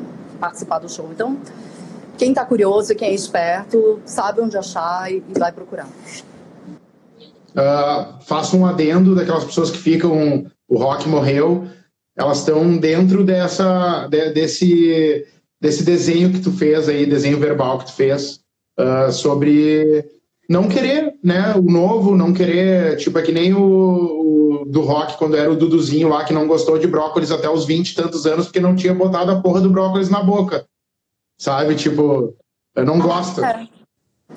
participar 0.41 0.79
do 0.79 0.89
show. 0.89 1.09
Então, 1.13 1.39
quem 2.17 2.31
está 2.31 2.45
curioso, 2.45 2.95
quem 2.95 3.09
é 3.09 3.15
esperto, 3.15 4.01
sabe 4.05 4.41
onde 4.41 4.57
achar 4.57 5.11
e, 5.11 5.23
e 5.35 5.39
vai 5.39 5.53
procurar. 5.53 5.89
Uh, 7.53 8.23
faço 8.23 8.57
um 8.57 8.67
adendo 8.67 9.15
daquelas 9.15 9.45
pessoas 9.45 9.71
que 9.71 9.79
ficam, 9.79 10.47
o 10.69 10.79
rock 10.79 11.09
morreu, 11.09 11.67
elas 12.17 12.39
estão 12.39 12.77
dentro 12.77 13.25
dessa, 13.25 14.07
de, 14.09 14.31
desse, 14.31 15.27
desse 15.61 15.83
desenho 15.83 16.33
que 16.33 16.41
tu 16.41 16.51
fez 16.53 16.89
aí, 16.89 17.05
desenho 17.05 17.39
verbal 17.39 17.79
que 17.79 17.87
tu 17.87 17.93
fez, 17.93 18.41
uh, 18.79 19.13
sobre 19.13 20.05
não 20.49 20.69
querer, 20.69 21.15
né, 21.23 21.55
o 21.55 21.63
novo, 21.63 22.17
não 22.17 22.33
querer, 22.33 22.97
tipo, 22.97 23.19
é 23.19 23.23
que 23.23 23.33
nem 23.33 23.55
o, 23.55 23.61
o, 23.61 24.65
do 24.67 24.81
rock, 24.81 25.19
quando 25.19 25.37
era 25.37 25.51
o 25.51 25.57
Duduzinho 25.57 26.09
lá, 26.09 26.25
que 26.25 26.33
não 26.33 26.47
gostou 26.47 26.79
de 26.79 26.87
brócolis 26.87 27.31
até 27.31 27.49
os 27.49 27.67
20 27.67 27.91
e 27.91 27.95
tantos 27.95 28.27
anos, 28.27 28.47
porque 28.47 28.61
não 28.61 28.75
tinha 28.75 28.95
botado 28.95 29.31
a 29.31 29.41
porra 29.41 29.61
do 29.61 29.71
brócolis 29.71 30.09
na 30.09 30.23
boca 30.23 30.67
sabe? 31.43 31.75
Tipo, 31.75 32.35
eu 32.77 32.87
não 32.87 33.01
gosto. 33.01 33.45
É, 33.45 33.69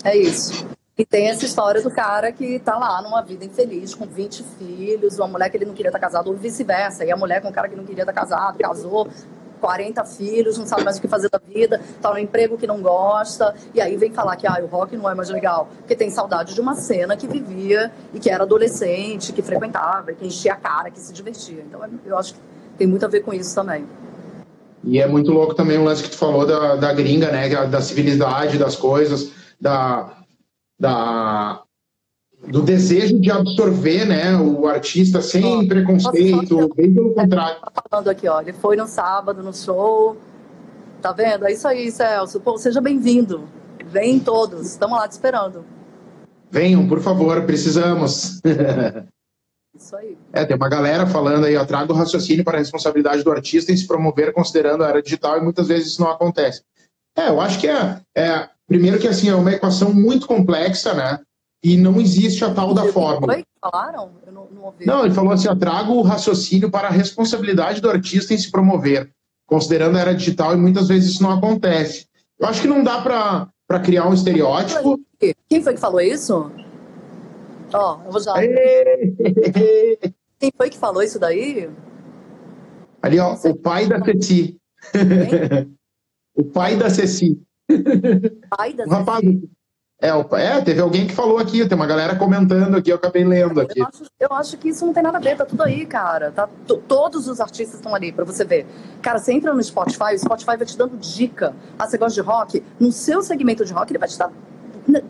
é 0.04 0.18
isso. 0.18 0.65
E 0.98 1.06
tem 1.06 1.28
essa 1.28 1.46
história 1.46 1.82
do 1.82 1.91
cara 1.91 2.32
que 2.32 2.58
tá 2.58 2.78
lá 2.78 3.00
numa 3.02 3.22
vida 3.22 3.46
infeliz, 3.46 3.94
com 3.94 4.08
20 4.08 4.44
filhos, 4.58 5.20
uma 5.20 5.28
mulher 5.28 5.50
que 5.50 5.58
ele 5.58 5.65
não 5.65 5.74
queria 5.74 5.89
estar 5.89 6.00
casado, 6.00 6.32
ou 6.32 6.36
vice-versa. 6.36 7.06
E 7.06 7.12
a 7.12 7.18
mulher 7.18 7.41
com 7.41 7.50
um 7.50 7.52
cara 7.52 7.70
que 7.70 7.76
não 7.76 7.86
queria 7.86 8.02
estar 8.02 8.13
casado, 8.13 8.58
casou, 8.58 9.08
40 9.62 10.04
filhos, 10.06 10.58
não 10.58 10.65
sabe 10.65 10.84
mais 10.84 10.98
o 10.98 11.02
que 11.02 11.08
fazer 11.08 11.30
da 11.30 11.38
vida, 11.38 11.80
tá 12.02 12.12
no 12.12 12.18
emprego 12.18 12.58
que 12.58 12.65
não 12.65 12.82
gosta, 12.82 13.54
e 13.74 13.82
aí 13.82 13.96
vem 13.98 14.12
falar 14.12 14.36
que 14.36 14.48
ah, 14.48 14.60
o 14.63 14.65
rock 14.65 14.98
não 14.98 15.10
é 15.10 15.13
mais 15.13 15.30
legal, 15.30 15.68
porque 15.78 15.96
tem 15.96 16.10
saudade 16.10 16.54
de 16.54 16.62
uma 16.62 16.76
cena 16.76 17.15
que 17.15 17.28
vivia 17.28 17.91
e 18.13 18.20
que 18.20 18.30
era 18.30 18.44
adolescente, 18.44 19.32
que 19.32 19.41
frequentava, 19.41 20.13
que 20.13 20.26
enchia 20.26 20.54
a 20.54 20.58
cara, 20.58 20.89
que 20.89 21.00
se 21.00 21.13
divertia. 21.13 21.62
Então 21.62 21.82
eu 22.06 22.18
acho 22.18 22.34
que 22.34 22.39
tem 22.78 22.88
muito 22.88 23.06
a 23.06 23.10
ver 23.10 23.22
com 23.22 23.34
isso 23.34 23.54
também. 23.54 23.86
E 24.86 25.00
é 25.00 25.08
muito 25.08 25.32
louco 25.32 25.56
também 25.56 25.78
o 25.78 25.84
lance 25.84 26.04
que 26.04 26.10
tu 26.10 26.17
falou 26.17 26.45
da, 26.45 26.76
da 26.76 26.93
gringa, 26.93 27.32
né? 27.32 27.52
É 27.52 27.67
da 27.67 27.82
civilidade 27.82 28.58
das 28.58 28.76
coisas, 28.76 29.32
da, 29.60 30.13
da, 30.80 31.63
do 32.48 32.62
desejo 32.62 33.19
de 33.19 33.32
absorver 33.32 34.06
né, 34.06 34.36
o 34.38 34.67
artista 34.67 35.21
sem 35.21 35.43
oh, 35.43 35.67
preconceito, 35.67 36.74
bem 36.76 36.93
pelo 36.93 37.13
contrário. 37.13 37.60
Tá 37.62 37.84
falando 37.89 38.10
aqui, 38.10 38.28
ó, 38.28 38.41
ele 38.41 38.54
foi 38.54 38.76
no 38.76 38.86
sábado 38.86 39.41
no 39.41 39.54
show, 39.54 40.17
tá 41.02 41.12
vendo? 41.12 41.48
É 41.48 41.52
isso 41.52 41.67
aí, 41.67 41.91
Celso. 41.91 42.39
Pô, 42.39 42.58
seja 42.58 42.80
bem-vindo. 42.80 43.43
Vem 43.88 44.19
todos, 44.19 44.67
estamos 44.67 44.98
lá 44.98 45.08
te 45.08 45.13
esperando. 45.13 45.65
Venham, 46.52 46.88
por 46.88 47.00
favor, 47.00 47.41
precisamos. 47.43 48.39
Isso 49.76 49.96
aí. 49.96 50.18
É, 50.32 50.46
tem 50.46 50.56
uma 50.56 50.70
galera 50.70 51.06
falando 51.06 51.46
aí, 51.46 51.56
ó, 51.56 51.66
traga 51.66 51.92
o 51.92 51.96
raciocínio 51.96 52.44
para 52.44 52.58
a 52.58 52.60
responsabilidade 52.60 53.24
do 53.24 53.32
artista 53.32 53.72
em 53.72 53.78
se 53.78 53.86
promover 53.86 54.34
considerando 54.34 54.84
a 54.84 54.90
era 54.90 55.02
digital 55.02 55.38
e 55.38 55.42
muitas 55.42 55.68
vezes 55.68 55.90
isso 55.90 56.02
não 56.02 56.10
acontece. 56.10 56.64
É, 57.18 57.30
eu 57.30 57.40
acho 57.42 57.60
que 57.60 57.68
é, 57.68 58.02
é 58.16 58.50
primeiro 58.68 59.00
que 59.00 59.08
assim, 59.08 59.30
é 59.30 59.36
uma 59.36 59.52
equação 59.52 59.94
muito 59.94 60.28
complexa, 60.28 60.94
né? 60.94 61.20
E 61.64 61.78
não 61.78 62.00
existe 62.00 62.44
a 62.46 62.54
tal 62.54 62.74
da 62.74 62.86
fórmula. 62.86 63.34
Foi? 63.34 63.44
Falaram? 63.60 64.12
Eu 64.26 64.32
não, 64.32 64.48
não 64.52 64.64
ouvi. 64.66 64.86
Não, 64.86 65.06
ele 65.06 65.14
falou 65.14 65.32
assim, 65.34 65.48
ó, 65.48 65.56
traga 65.56 65.90
o 65.90 66.02
raciocínio 66.02 66.70
para 66.70 66.88
a 66.88 66.92
responsabilidade 66.92 67.82
do 67.82 67.90
artista 67.90 68.34
em 68.34 68.38
se 68.38 68.52
promover, 68.52 69.10
considerando 69.48 69.98
a 69.98 70.02
era 70.02 70.16
digital 70.16 70.54
e 70.54 70.58
muitas 70.58 70.88
vezes 70.88 71.14
isso 71.14 71.24
não 71.24 71.32
acontece. 71.32 72.08
Eu 72.40 72.48
acho 72.48 72.62
que 72.62 72.68
não 72.68 72.84
dá 72.84 73.02
para 73.02 73.80
criar 73.80 74.08
um 74.08 74.14
estereótipo. 74.14 75.00
Quem 75.50 75.64
foi 75.64 75.74
que 75.74 75.80
falou 75.80 76.02
isso? 76.02 76.52
Ó, 77.78 78.00
eu 78.06 78.12
vou 78.12 78.22
já. 78.22 78.34
Quem 80.40 80.52
foi 80.56 80.70
que 80.70 80.78
falou 80.78 81.04
isso 81.04 81.20
daí? 81.20 81.70
Ali, 83.02 83.20
ó, 83.20 83.34
o 83.34 83.56
pai 83.56 83.88
da 83.88 84.04
Ceci. 84.04 84.58
o 86.36 86.44
pai 86.44 86.76
da 86.76 86.90
Ceci. 86.90 87.42
Pai 88.58 88.74
da 88.74 88.86
o 88.86 88.90
rapaz, 88.90 89.24
Ceci. 89.24 89.50
É, 90.02 90.10
é, 90.10 90.62
teve 90.62 90.82
alguém 90.82 91.08
que 91.08 91.14
falou 91.14 91.38
aqui, 91.38 91.66
tem 91.66 91.76
uma 91.76 91.88
galera 91.88 92.18
comentando 92.18 92.76
aqui, 92.76 92.92
eu 92.92 92.98
acabei 92.98 93.24
lendo 93.24 93.62
aqui. 93.62 93.80
Eu 93.80 93.88
acho, 93.88 94.04
eu 94.20 94.34
acho 94.34 94.58
que 94.58 94.70
isso 94.70 94.86
não 94.86 94.94
tem 94.94 95.02
nada 95.02 95.18
a 95.18 95.22
ver, 95.22 95.38
tá 95.38 95.46
tudo 95.46 95.64
aí, 95.64 95.86
cara. 95.86 96.32
Tá, 96.32 96.50
todos 96.88 97.28
os 97.28 97.40
artistas 97.40 97.76
estão 97.76 97.96
ali 97.96 98.12
para 98.12 98.26
você 98.26 98.44
ver. 98.44 98.67
Cara, 99.02 99.19
você 99.19 99.32
entra 99.32 99.54
no 99.54 99.63
Spotify, 99.63 100.13
o 100.13 100.19
Spotify 100.19 100.58
vai 100.58 100.65
te 100.65 100.78
dando 100.78 100.98
dica. 100.98 101.56
Ah, 101.80 101.88
você 101.88 101.98
gosta 101.98 102.21
de 102.21 102.28
rock? 102.28 102.63
No 102.80 102.92
seu 102.92 103.21
segmento 103.21 103.63
de 103.63 103.71
rock, 103.71 103.92
ele 103.92 104.00
vai 104.00 104.10
te 104.10 104.17
dar 104.17 104.32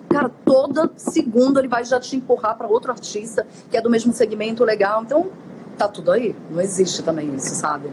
cara, 0.10 0.30
toda 0.46 0.92
segunda 0.96 1.60
ele 1.60 1.68
vai 1.68 1.84
já 1.84 2.00
te 2.00 2.16
empurrar 2.16 2.58
para 2.58 2.68
outro 2.68 2.92
artista 2.92 3.46
que 3.70 3.78
é 3.78 3.82
do 3.82 3.90
mesmo 3.90 4.14
segmento 4.14 4.64
legal. 4.64 5.04
Então, 5.04 5.30
tá 5.78 5.88
tudo 5.88 6.12
aí. 6.12 6.36
Não 6.50 6.62
existe 6.62 7.04
também 7.04 7.34
isso, 7.36 7.56
sabe? 7.56 7.90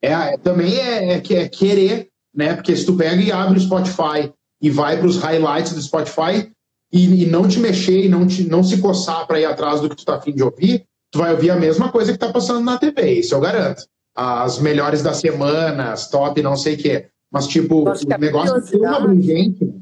É, 0.00 0.12
é 0.12 0.38
também 0.38 0.78
é, 0.78 1.14
é, 1.14 1.32
é 1.34 1.48
querer, 1.48 2.08
né? 2.34 2.54
Porque 2.54 2.74
se 2.76 2.86
tu 2.86 2.96
pega 2.96 3.20
e 3.20 3.32
abre 3.32 3.58
o 3.58 3.60
Spotify 3.60 4.32
e 4.60 4.70
vai 4.70 4.96
para 4.96 5.06
os 5.06 5.16
highlights 5.18 5.72
do 5.72 5.82
Spotify 5.82 6.50
e, 6.92 7.24
e, 7.24 7.26
não 7.26 7.48
te 7.48 7.58
mexer 7.58 8.04
e 8.04 8.08
não, 8.08 8.26
te, 8.26 8.44
não 8.44 8.62
se 8.62 8.80
coçar 8.80 9.26
para 9.26 9.40
ir 9.40 9.44
atrás 9.44 9.80
do 9.80 9.88
que 9.88 9.96
tu 9.96 10.04
tá 10.04 10.16
afim 10.16 10.32
de 10.32 10.42
ouvir, 10.42 10.84
tu 11.10 11.18
vai 11.18 11.32
ouvir 11.32 11.50
a 11.50 11.56
mesma 11.56 11.90
coisa 11.90 12.12
que 12.12 12.18
tá 12.18 12.30
passando 12.30 12.64
na 12.64 12.78
TV, 12.78 13.12
isso 13.14 13.34
eu 13.34 13.40
garanto. 13.40 13.84
As 14.14 14.58
melhores 14.58 15.02
da 15.02 15.14
semana, 15.14 15.92
as 15.92 16.08
top 16.10 16.40
não 16.42 16.54
sei 16.54 16.74
o 16.74 16.78
quê. 16.78 17.06
Mas, 17.32 17.46
tipo, 17.46 17.88
o 17.88 18.18
negócio 18.18 18.56
é 18.56 18.60
tão 18.60 18.94
abrangente, 18.94 19.72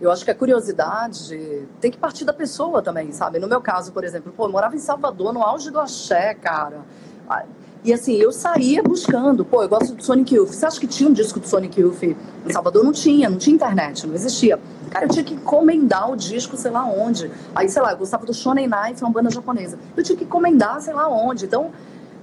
Eu 0.00 0.12
acho 0.12 0.24
que 0.24 0.30
a 0.30 0.34
curiosidade 0.34 1.66
tem 1.80 1.90
que 1.90 1.98
partir 1.98 2.24
da 2.24 2.32
pessoa 2.32 2.80
também, 2.80 3.10
sabe? 3.10 3.40
No 3.40 3.48
meu 3.48 3.60
caso, 3.60 3.90
por 3.92 4.04
exemplo, 4.04 4.32
pô, 4.36 4.46
eu 4.46 4.50
morava 4.50 4.76
em 4.76 4.78
Salvador, 4.78 5.32
no 5.32 5.42
auge 5.42 5.70
do 5.70 5.80
axé, 5.80 6.34
cara. 6.34 6.82
E 7.84 7.92
assim, 7.92 8.14
eu 8.14 8.30
saía 8.30 8.82
buscando, 8.82 9.44
pô, 9.44 9.62
eu 9.62 9.68
gosto 9.68 9.94
do 9.94 10.02
Sonic 10.02 10.34
Youth. 10.34 10.52
Você 10.52 10.66
acha 10.66 10.78
que 10.78 10.86
tinha 10.86 11.08
um 11.08 11.12
disco 11.12 11.40
do 11.40 11.48
Sonic 11.48 11.80
Youth 11.80 12.02
em 12.02 12.16
Salvador? 12.52 12.84
Não 12.84 12.92
tinha, 12.92 13.28
não 13.28 13.38
tinha 13.38 13.54
internet, 13.54 14.06
não 14.06 14.14
existia. 14.14 14.58
Cara, 14.90 15.04
eu 15.04 15.08
tinha 15.08 15.24
que 15.24 15.34
encomendar 15.34 16.10
o 16.10 16.16
disco, 16.16 16.56
sei 16.56 16.70
lá 16.70 16.84
onde. 16.84 17.30
Aí, 17.54 17.68
sei 17.68 17.82
lá, 17.82 17.92
eu 17.92 17.98
gostava 17.98 18.24
do 18.24 18.32
Shonen 18.32 18.68
Knife, 18.68 19.02
uma 19.02 19.10
banda 19.10 19.30
japonesa. 19.30 19.78
Eu 19.96 20.02
tinha 20.02 20.16
que 20.16 20.24
encomendar, 20.24 20.80
sei 20.80 20.94
lá 20.94 21.08
onde. 21.08 21.44
Então, 21.44 21.72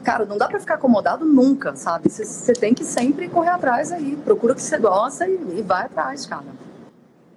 cara, 0.04 0.26
não 0.26 0.38
dá 0.38 0.48
para 0.48 0.60
ficar 0.60 0.76
acomodado 0.76 1.26
nunca, 1.26 1.76
sabe? 1.76 2.10
Você 2.10 2.54
tem 2.54 2.74
que 2.74 2.84
sempre 2.84 3.28
correr 3.28 3.50
atrás 3.50 3.92
aí. 3.92 4.16
Procura 4.24 4.54
o 4.54 4.56
que 4.56 4.62
você 4.62 4.78
gosta 4.78 5.28
e, 5.28 5.60
e 5.60 5.62
vai 5.62 5.86
atrás, 5.86 6.26
cara. 6.26 6.46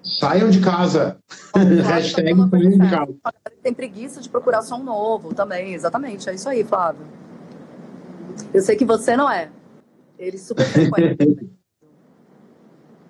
Saiam 0.08 0.48
de 0.50 0.60
casa. 0.60 1.18
Hashtag 1.54 2.34
saiam 2.50 2.70
de 2.70 2.90
casa. 2.90 3.14
Tem 3.62 3.74
preguiça 3.74 4.20
de 4.20 4.28
procurar 4.28 4.62
som 4.62 4.78
novo 4.78 5.34
também, 5.34 5.74
exatamente. 5.74 6.28
É 6.28 6.34
isso 6.34 6.48
aí, 6.48 6.64
Flávio. 6.64 7.06
Eu 8.52 8.62
sei 8.62 8.76
que 8.76 8.84
você 8.84 9.16
não 9.16 9.30
é. 9.30 9.50
Ele 10.18 10.38
super 10.38 10.66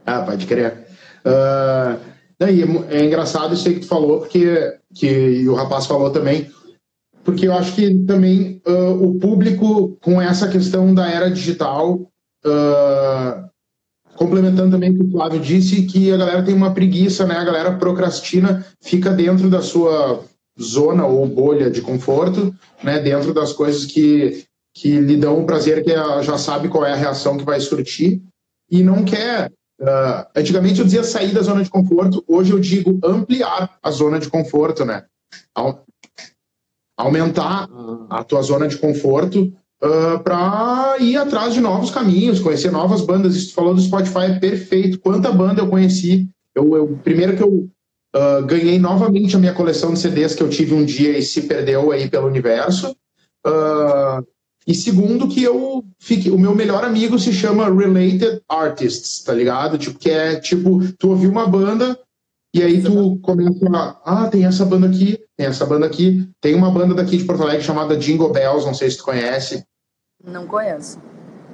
ah, 0.05 0.22
pode 0.22 0.46
crer. 0.46 0.86
Uh, 1.24 1.99
é, 2.40 2.96
é 2.96 3.05
engraçado 3.05 3.55
isso 3.55 3.68
aí 3.68 3.74
que 3.74 3.80
tu 3.80 3.88
falou, 3.88 4.20
porque 4.20 4.78
que 4.94 5.49
o 5.49 5.55
rapaz 5.55 5.86
falou 5.86 6.11
também, 6.11 6.51
porque 7.24 7.46
eu 7.46 7.53
acho 7.53 7.74
que 7.74 8.05
também 8.05 8.62
uh, 8.66 9.03
o 9.03 9.18
público, 9.18 9.99
com 10.03 10.20
essa 10.20 10.49
questão 10.49 10.94
da 10.94 11.11
era 11.11 11.30
digital, 11.30 11.94
uh, 12.44 13.47
complementando 14.19 14.73
também 14.73 14.91
o 14.91 14.95
que 14.97 15.05
o 15.05 15.11
Flávio 15.12 15.41
disse, 15.41 15.87
que 15.87 16.12
a 16.12 16.16
galera 16.16 16.43
tem 16.43 16.53
uma 16.53 16.75
preguiça, 16.75 17.25
né? 17.25 17.37
A 17.37 17.45
galera 17.45 17.77
procrastina, 17.77 18.66
fica 18.83 19.11
dentro 19.11 19.49
da 19.49 19.62
sua 19.62 20.25
zona 20.61 21.07
ou 21.07 21.25
bolha 21.25 21.71
de 21.71 21.81
conforto, 21.81 22.53
né? 22.83 22.99
Dentro 22.99 23.33
das 23.33 23.53
coisas 23.53 23.87
que, 23.87 24.45
que 24.75 24.99
lhe 24.99 25.16
dão 25.16 25.41
o 25.41 25.47
prazer, 25.47 25.85
que 25.85 25.93
já 26.23 26.37
sabe 26.37 26.69
qual 26.69 26.85
é 26.85 26.93
a 26.93 26.97
reação 26.97 27.39
que 27.39 27.45
vai 27.45 27.61
surtir, 27.61 28.21
e 28.69 28.83
não 28.83 29.05
quer. 29.05 29.53
Uh, 29.81 30.27
antigamente 30.35 30.81
eu 30.81 30.85
dizia 30.85 31.05
sair 31.05 31.33
da 31.33 31.41
zona 31.41 31.62
de 31.62 31.71
conforto, 31.71 32.25
hoje 32.27 32.51
eu 32.51 32.59
digo 32.59 32.99
ampliar 33.05 33.79
a 33.81 33.91
zona 33.93 34.19
de 34.19 34.29
conforto, 34.29 34.85
né? 34.85 35.05
Aumentar 36.99 37.69
a 38.11 38.25
tua 38.25 38.43
zona 38.43 38.66
de 38.66 38.77
conforto 38.77 39.53
uh, 39.83 40.14
ah, 40.14 40.18
para 40.18 40.97
ir 41.01 41.16
atrás 41.16 41.55
de 41.55 41.61
novos 41.61 41.91
caminhos, 41.91 42.41
conhecer 42.41 42.70
novas 42.70 43.03
bandas. 43.03 43.37
Isso 43.37 43.55
falou 43.55 43.74
do 43.74 43.81
Spotify 43.81 44.31
é 44.31 44.39
perfeito. 44.39 45.01
Quanta 45.01 45.33
banda 45.33 45.61
eu 45.61 45.68
conheci. 45.68 46.29
Eu, 46.55 46.76
eu 46.76 46.99
primeiro 47.03 47.37
que 47.37 47.43
eu 47.43 47.68
uh, 48.14 48.45
ganhei 48.47 48.79
novamente 48.79 49.37
a 49.37 49.39
minha 49.39 49.55
coleção 49.55 49.93
de 49.93 49.99
CDs 49.99 50.35
que 50.35 50.43
eu 50.43 50.49
tive 50.49 50.74
um 50.74 50.85
dia 50.85 51.16
e 51.16 51.22
se 51.22 51.43
perdeu 51.43 51.91
aí 51.93 52.09
pelo 52.09 52.26
universo. 52.26 52.97
Uh, 53.47 54.26
e 54.66 54.74
segundo 54.74 55.29
que 55.29 55.43
eu 55.43 55.83
fiquei, 55.99 56.31
o 56.31 56.39
meu 56.39 56.55
melhor 56.55 56.85
amigo 56.85 57.18
se 57.18 57.33
chama 57.33 57.72
Related 57.72 58.43
Artists, 58.47 59.22
tá 59.22 59.33
ligado? 59.33 59.79
Tipo 59.79 59.99
que 59.99 60.11
é 60.11 60.37
tipo 60.37 60.81
tu 60.99 61.11
ouviu 61.11 61.31
uma 61.31 61.47
banda 61.47 61.99
e 62.55 62.62
aí 62.62 62.83
tu 62.83 63.18
começa 63.20 63.66
a, 63.74 64.24
ah, 64.24 64.29
tem 64.29 64.45
essa 64.45 64.64
banda 64.64 64.87
aqui, 64.87 65.18
tem 65.37 65.47
essa 65.47 65.64
banda 65.64 65.87
aqui, 65.87 66.29
tem 66.41 66.55
uma 66.55 66.70
banda 66.70 66.95
daqui 66.95 67.16
de 67.16 67.24
Porto 67.24 67.43
Alegre 67.43 67.62
chamada 67.62 67.97
Jingle 67.97 68.33
Bells, 68.33 68.66
não 68.66 68.74
sei 68.74 68.91
se 68.91 68.99
tu 68.99 69.05
conhece. 69.05 69.64
Não 70.25 70.47
conheço. 70.47 70.99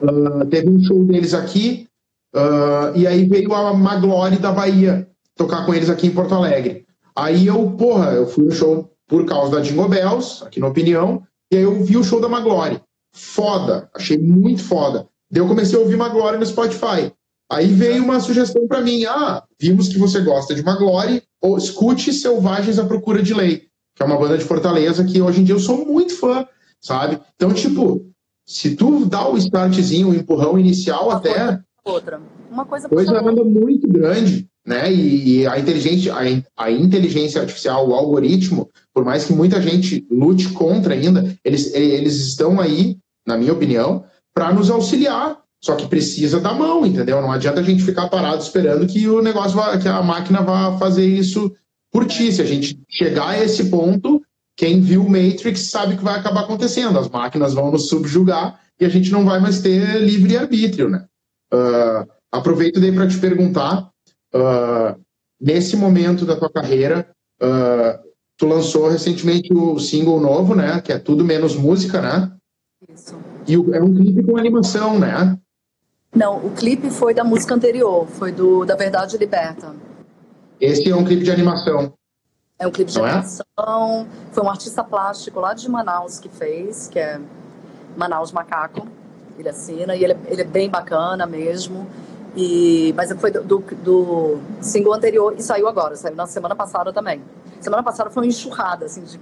Uh, 0.02 0.44
teve 0.46 0.68
um 0.68 0.82
show 0.82 1.04
deles 1.04 1.34
aqui, 1.34 1.88
uh, 2.34 2.96
e 2.96 3.06
aí 3.06 3.26
veio 3.26 3.54
a 3.54 3.74
Maglore 3.74 4.36
da 4.38 4.52
Bahia 4.52 5.08
tocar 5.36 5.64
com 5.64 5.74
eles 5.74 5.90
aqui 5.90 6.06
em 6.06 6.14
Porto 6.14 6.34
Alegre. 6.34 6.86
Aí 7.16 7.46
eu, 7.46 7.70
porra, 7.72 8.12
eu 8.12 8.26
fui 8.26 8.44
no 8.44 8.52
show 8.52 8.90
por 9.06 9.24
causa 9.26 9.56
da 9.56 9.62
Jingle 9.62 9.88
Bells, 9.88 10.44
aqui 10.44 10.58
na 10.58 10.68
Opinião, 10.68 11.22
e 11.52 11.56
aí 11.56 11.62
eu 11.62 11.82
vi 11.84 11.96
o 11.96 12.04
show 12.04 12.20
da 12.20 12.28
Maglore. 12.28 12.80
Foda, 13.14 13.88
achei 13.94 14.18
muito 14.18 14.62
foda. 14.62 15.06
Daí 15.30 15.42
eu 15.42 15.48
comecei 15.48 15.78
a 15.78 15.82
ouvir 15.82 15.96
Maglore 15.96 16.38
no 16.38 16.46
Spotify. 16.46 17.12
Aí 17.50 17.66
veio 17.72 18.02
uma 18.02 18.18
sugestão 18.18 18.66
para 18.66 18.80
mim: 18.80 19.04
ah, 19.04 19.44
vimos 19.60 19.88
que 19.88 19.98
você 19.98 20.20
gosta 20.20 20.54
de 20.54 20.64
Maglore, 20.64 21.22
ou 21.40 21.56
escute 21.56 22.12
Selvagens 22.12 22.78
à 22.78 22.84
Procura 22.84 23.22
de 23.22 23.34
Lei, 23.34 23.68
que 23.94 24.02
é 24.02 24.06
uma 24.06 24.18
banda 24.18 24.38
de 24.38 24.44
Fortaleza 24.44 25.04
que 25.04 25.20
hoje 25.20 25.40
em 25.40 25.44
dia 25.44 25.54
eu 25.54 25.60
sou 25.60 25.84
muito 25.86 26.18
fã, 26.18 26.46
sabe? 26.80 27.20
Então, 27.36 27.52
tipo, 27.52 28.13
se 28.46 28.76
tu 28.76 29.06
dá 29.06 29.28
o 29.28 29.36
startzinho, 29.38 30.08
o 30.08 30.14
empurrão 30.14 30.58
inicial 30.58 31.06
uma 31.06 31.16
até. 31.16 31.60
Outra. 31.84 32.20
Uma 32.50 32.64
coisa 32.64 32.88
coisa 32.88 33.18
anda 33.18 33.42
muito 33.42 33.88
grande, 33.88 34.46
né? 34.64 34.92
E, 34.92 35.40
e 35.40 35.46
a, 35.46 35.58
inteligência, 35.58 36.14
a, 36.14 36.64
a, 36.64 36.70
inteligência 36.70 37.40
artificial, 37.40 37.88
o 37.88 37.94
algoritmo, 37.94 38.70
por 38.92 39.04
mais 39.04 39.24
que 39.24 39.32
muita 39.32 39.60
gente 39.60 40.06
lute 40.10 40.48
contra 40.50 40.94
ainda, 40.94 41.36
eles, 41.44 41.74
eles 41.74 42.20
estão 42.20 42.60
aí, 42.60 42.96
na 43.26 43.36
minha 43.36 43.52
opinião, 43.52 44.04
para 44.32 44.52
nos 44.52 44.70
auxiliar. 44.70 45.42
Só 45.62 45.74
que 45.76 45.88
precisa 45.88 46.40
da 46.40 46.52
mão, 46.52 46.84
entendeu? 46.84 47.22
Não 47.22 47.32
adianta 47.32 47.60
a 47.60 47.62
gente 47.62 47.82
ficar 47.82 48.08
parado 48.08 48.42
esperando 48.42 48.86
que 48.86 49.08
o 49.08 49.22
negócio 49.22 49.56
vá, 49.56 49.78
que 49.78 49.88
a 49.88 50.02
máquina 50.02 50.42
vá 50.42 50.76
fazer 50.76 51.06
isso 51.06 51.50
por 51.90 52.04
ti. 52.04 52.30
Se 52.30 52.42
a 52.42 52.44
gente 52.44 52.78
chegar 52.86 53.30
a 53.30 53.42
esse 53.42 53.70
ponto, 53.70 54.20
quem 54.56 54.80
viu 54.80 55.08
Matrix 55.08 55.70
sabe 55.70 55.96
que 55.96 56.04
vai 56.04 56.18
acabar 56.18 56.42
acontecendo. 56.42 56.98
As 56.98 57.08
máquinas 57.08 57.54
vão 57.54 57.70
nos 57.70 57.88
subjugar 57.88 58.60
e 58.80 58.84
a 58.84 58.88
gente 58.88 59.10
não 59.10 59.24
vai 59.24 59.40
mais 59.40 59.60
ter 59.60 60.00
livre 60.00 60.36
arbítrio, 60.36 60.88
né? 60.88 61.04
Uh, 61.52 62.08
aproveito 62.30 62.80
daí 62.80 62.92
para 62.92 63.08
te 63.08 63.18
perguntar, 63.18 63.90
uh, 64.34 65.00
nesse 65.40 65.76
momento 65.76 66.24
da 66.24 66.36
tua 66.36 66.50
carreira, 66.50 67.08
uh, 67.42 67.98
tu 68.36 68.46
lançou 68.46 68.88
recentemente 68.88 69.52
o 69.52 69.78
single 69.78 70.20
novo, 70.20 70.54
né? 70.54 70.80
Que 70.80 70.92
é 70.92 70.98
tudo 70.98 71.24
menos 71.24 71.56
música, 71.56 72.00
né? 72.00 72.32
Isso. 72.88 73.16
E 73.46 73.54
é 73.54 73.82
um 73.82 73.94
clipe 73.94 74.22
com 74.22 74.36
animação, 74.36 74.98
né? 74.98 75.38
Não, 76.14 76.46
o 76.46 76.50
clipe 76.50 76.90
foi 76.90 77.12
da 77.12 77.24
música 77.24 77.54
anterior, 77.54 78.06
foi 78.06 78.30
do 78.30 78.64
Da 78.64 78.76
Verdade 78.76 79.18
Liberta. 79.18 79.74
Esse 80.60 80.88
é 80.88 80.94
um 80.94 81.04
clipe 81.04 81.24
de 81.24 81.30
animação. 81.30 81.92
É 82.58 82.66
um 82.66 82.70
clipe 82.70 82.90
de 82.90 82.98
é? 82.98 83.02
animação. 83.02 83.46
É? 83.58 84.06
Foi 84.32 84.44
um 84.44 84.48
artista 84.48 84.84
plástico 84.84 85.40
lá 85.40 85.54
de 85.54 85.68
Manaus 85.68 86.18
que 86.18 86.28
fez, 86.28 86.88
que 86.88 86.98
é 86.98 87.20
Manaus 87.96 88.32
Macaco. 88.32 88.86
Ele 89.38 89.48
assina 89.48 89.96
e 89.96 90.04
ele, 90.04 90.12
é, 90.12 90.18
ele 90.26 90.42
é 90.42 90.44
bem 90.44 90.70
bacana 90.70 91.26
mesmo. 91.26 91.86
E, 92.36 92.92
mas 92.96 93.12
foi 93.12 93.30
do, 93.30 93.42
do, 93.42 93.58
do, 93.58 94.38
single 94.60 94.92
anterior 94.92 95.34
e 95.38 95.42
saiu 95.42 95.68
agora, 95.68 95.94
saiu 95.94 96.16
na 96.16 96.26
semana 96.26 96.54
passada 96.56 96.92
também. 96.92 97.22
Semana 97.60 97.82
passada 97.82 98.10
foi 98.10 98.24
uma 98.24 98.28
enxurrada, 98.28 98.86
assim, 98.86 99.02
de... 99.04 99.20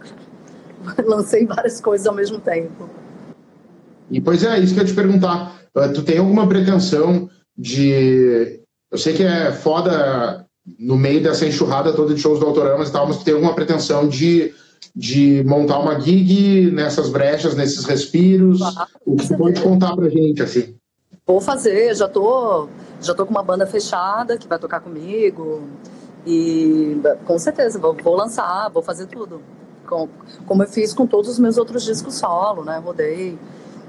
lancei 1.05 1.47
várias 1.47 1.80
coisas 1.80 2.07
ao 2.07 2.14
mesmo 2.14 2.41
tempo. 2.41 2.89
E 4.11 4.20
pois 4.20 4.43
é, 4.43 4.59
isso 4.59 4.74
que 4.74 4.80
eu 4.80 4.85
ia 4.85 4.89
te 4.89 4.95
perguntar. 4.95 5.61
Uh, 5.74 5.93
tu 5.93 6.03
tem 6.03 6.18
alguma 6.18 6.47
pretensão 6.47 7.28
de. 7.57 8.61
Eu 8.91 8.99
sei 8.99 9.14
que 9.14 9.22
é 9.22 9.53
foda 9.53 10.47
no 10.78 10.96
meio 10.96 11.22
dessa 11.22 11.46
enxurrada 11.46 11.92
toda 11.92 12.14
de 12.14 12.20
shows 12.20 12.38
do 12.38 12.46
Autoramas 12.46 12.88
e 12.88 12.92
tal, 12.92 13.06
mas 13.06 13.18
tu 13.18 13.24
tem 13.24 13.34
alguma 13.34 13.54
pretensão 13.54 14.08
de, 14.08 14.54
de 14.94 15.42
montar 15.44 15.78
uma 15.78 15.98
gig 15.98 16.70
nessas 16.70 17.08
brechas, 17.08 17.54
nesses 17.54 17.84
respiros? 17.84 18.60
o 19.04 19.16
que 19.16 19.28
tu 19.28 19.36
pode 19.36 19.60
contar 19.60 19.94
pra 19.96 20.08
gente, 20.08 20.42
assim? 20.42 20.76
Vou 21.26 21.40
fazer, 21.40 21.94
já 21.94 22.08
tô, 22.08 22.68
já 23.00 23.14
tô 23.14 23.24
com 23.24 23.30
uma 23.30 23.42
banda 23.42 23.66
fechada 23.66 24.36
que 24.36 24.48
vai 24.48 24.58
tocar 24.58 24.80
comigo. 24.80 25.62
E 26.26 27.00
com 27.24 27.38
certeza, 27.38 27.78
vou, 27.78 27.94
vou 27.94 28.16
lançar, 28.16 28.68
vou 28.70 28.82
fazer 28.82 29.06
tudo. 29.06 29.40
Com, 29.86 30.08
como 30.46 30.62
eu 30.62 30.68
fiz 30.68 30.94
com 30.94 31.06
todos 31.06 31.30
os 31.30 31.38
meus 31.38 31.58
outros 31.58 31.82
discos 31.84 32.14
solo, 32.14 32.64
né? 32.64 32.78
Rodei. 32.78 33.38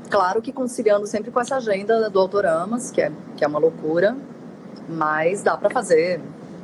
Claro 0.10 0.42
que 0.42 0.52
conciliando 0.52 1.08
sempre 1.08 1.32
com 1.32 1.40
essa 1.40 1.56
agenda 1.56 2.10
do 2.10 2.20
Autoramas, 2.20 2.92
que 2.92 3.02
é, 3.02 3.12
que 3.38 3.44
é 3.44 3.48
uma 3.48 3.60
loucura, 3.60 4.16
mas 4.88 5.42
dá 5.42 5.56
para 5.56 5.70
fazer. 5.70 6.20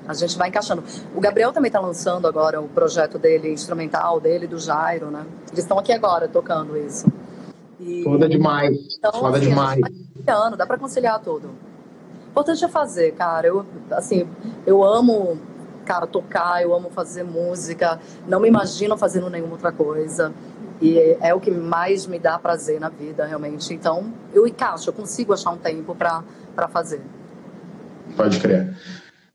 A 0.09 0.13
gente 0.15 0.35
vai 0.39 0.49
encaixando. 0.49 0.83
O 1.13 1.21
Gabriel 1.21 1.53
também 1.53 1.69
está 1.69 1.79
lançando 1.79 2.27
agora 2.27 2.59
o 2.59 2.67
projeto 2.67 3.19
dele, 3.19 3.53
instrumental 3.53 4.19
dele, 4.19 4.47
do 4.47 4.57
Jairo, 4.57 5.11
né? 5.11 5.23
Eles 5.51 5.59
estão 5.59 5.77
aqui 5.77 5.93
agora 5.93 6.27
tocando 6.27 6.75
isso. 6.75 7.05
E... 7.79 8.01
Foda 8.03 8.27
demais. 8.27 8.75
Então, 8.97 9.11
Foda 9.11 9.37
assim, 9.37 9.49
demais. 9.49 9.79
Ano, 10.27 10.57
dá 10.57 10.65
para 10.65 10.79
conciliar 10.79 11.19
tudo. 11.19 11.49
O 11.49 12.29
importante 12.31 12.65
é 12.65 12.67
fazer, 12.67 13.11
cara. 13.11 13.45
Eu, 13.45 13.63
assim, 13.91 14.27
eu 14.65 14.83
amo, 14.83 15.37
cara, 15.85 16.07
tocar, 16.07 16.63
eu 16.63 16.73
amo 16.73 16.89
fazer 16.89 17.21
música. 17.21 17.99
Não 18.27 18.39
me 18.39 18.47
imagino 18.47 18.97
fazendo 18.97 19.29
nenhuma 19.29 19.51
outra 19.51 19.71
coisa. 19.71 20.33
E 20.81 20.97
é 21.21 21.35
o 21.35 21.39
que 21.39 21.51
mais 21.51 22.07
me 22.07 22.17
dá 22.17 22.39
prazer 22.39 22.79
na 22.79 22.89
vida, 22.89 23.27
realmente. 23.27 23.71
Então, 23.75 24.11
eu 24.33 24.47
encaixo, 24.47 24.89
eu 24.89 24.93
consigo 24.93 25.33
achar 25.33 25.51
um 25.51 25.57
tempo 25.57 25.93
para 25.93 26.23
fazer. 26.67 26.99
Pode 28.17 28.39
crer. 28.39 28.75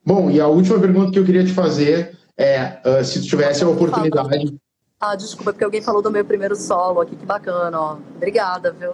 Bom, 0.04 0.30
e 0.30 0.40
a 0.40 0.46
última 0.46 0.78
pergunta 0.78 1.10
que 1.10 1.18
eu 1.18 1.24
queria 1.24 1.44
te 1.44 1.52
fazer 1.52 2.16
é 2.36 2.78
uh, 2.84 3.04
se 3.04 3.20
tu 3.20 3.26
tivesse 3.26 3.64
a 3.64 3.68
oportunidade. 3.68 4.54
Ah, 5.00 5.16
desculpa, 5.16 5.52
porque 5.52 5.64
alguém 5.64 5.82
falou 5.82 6.02
do 6.02 6.10
meu 6.10 6.24
primeiro 6.24 6.56
solo 6.56 7.00
aqui, 7.00 7.16
que 7.16 7.26
bacana, 7.26 7.78
ó. 7.80 7.96
Obrigada, 8.16 8.72
viu? 8.72 8.92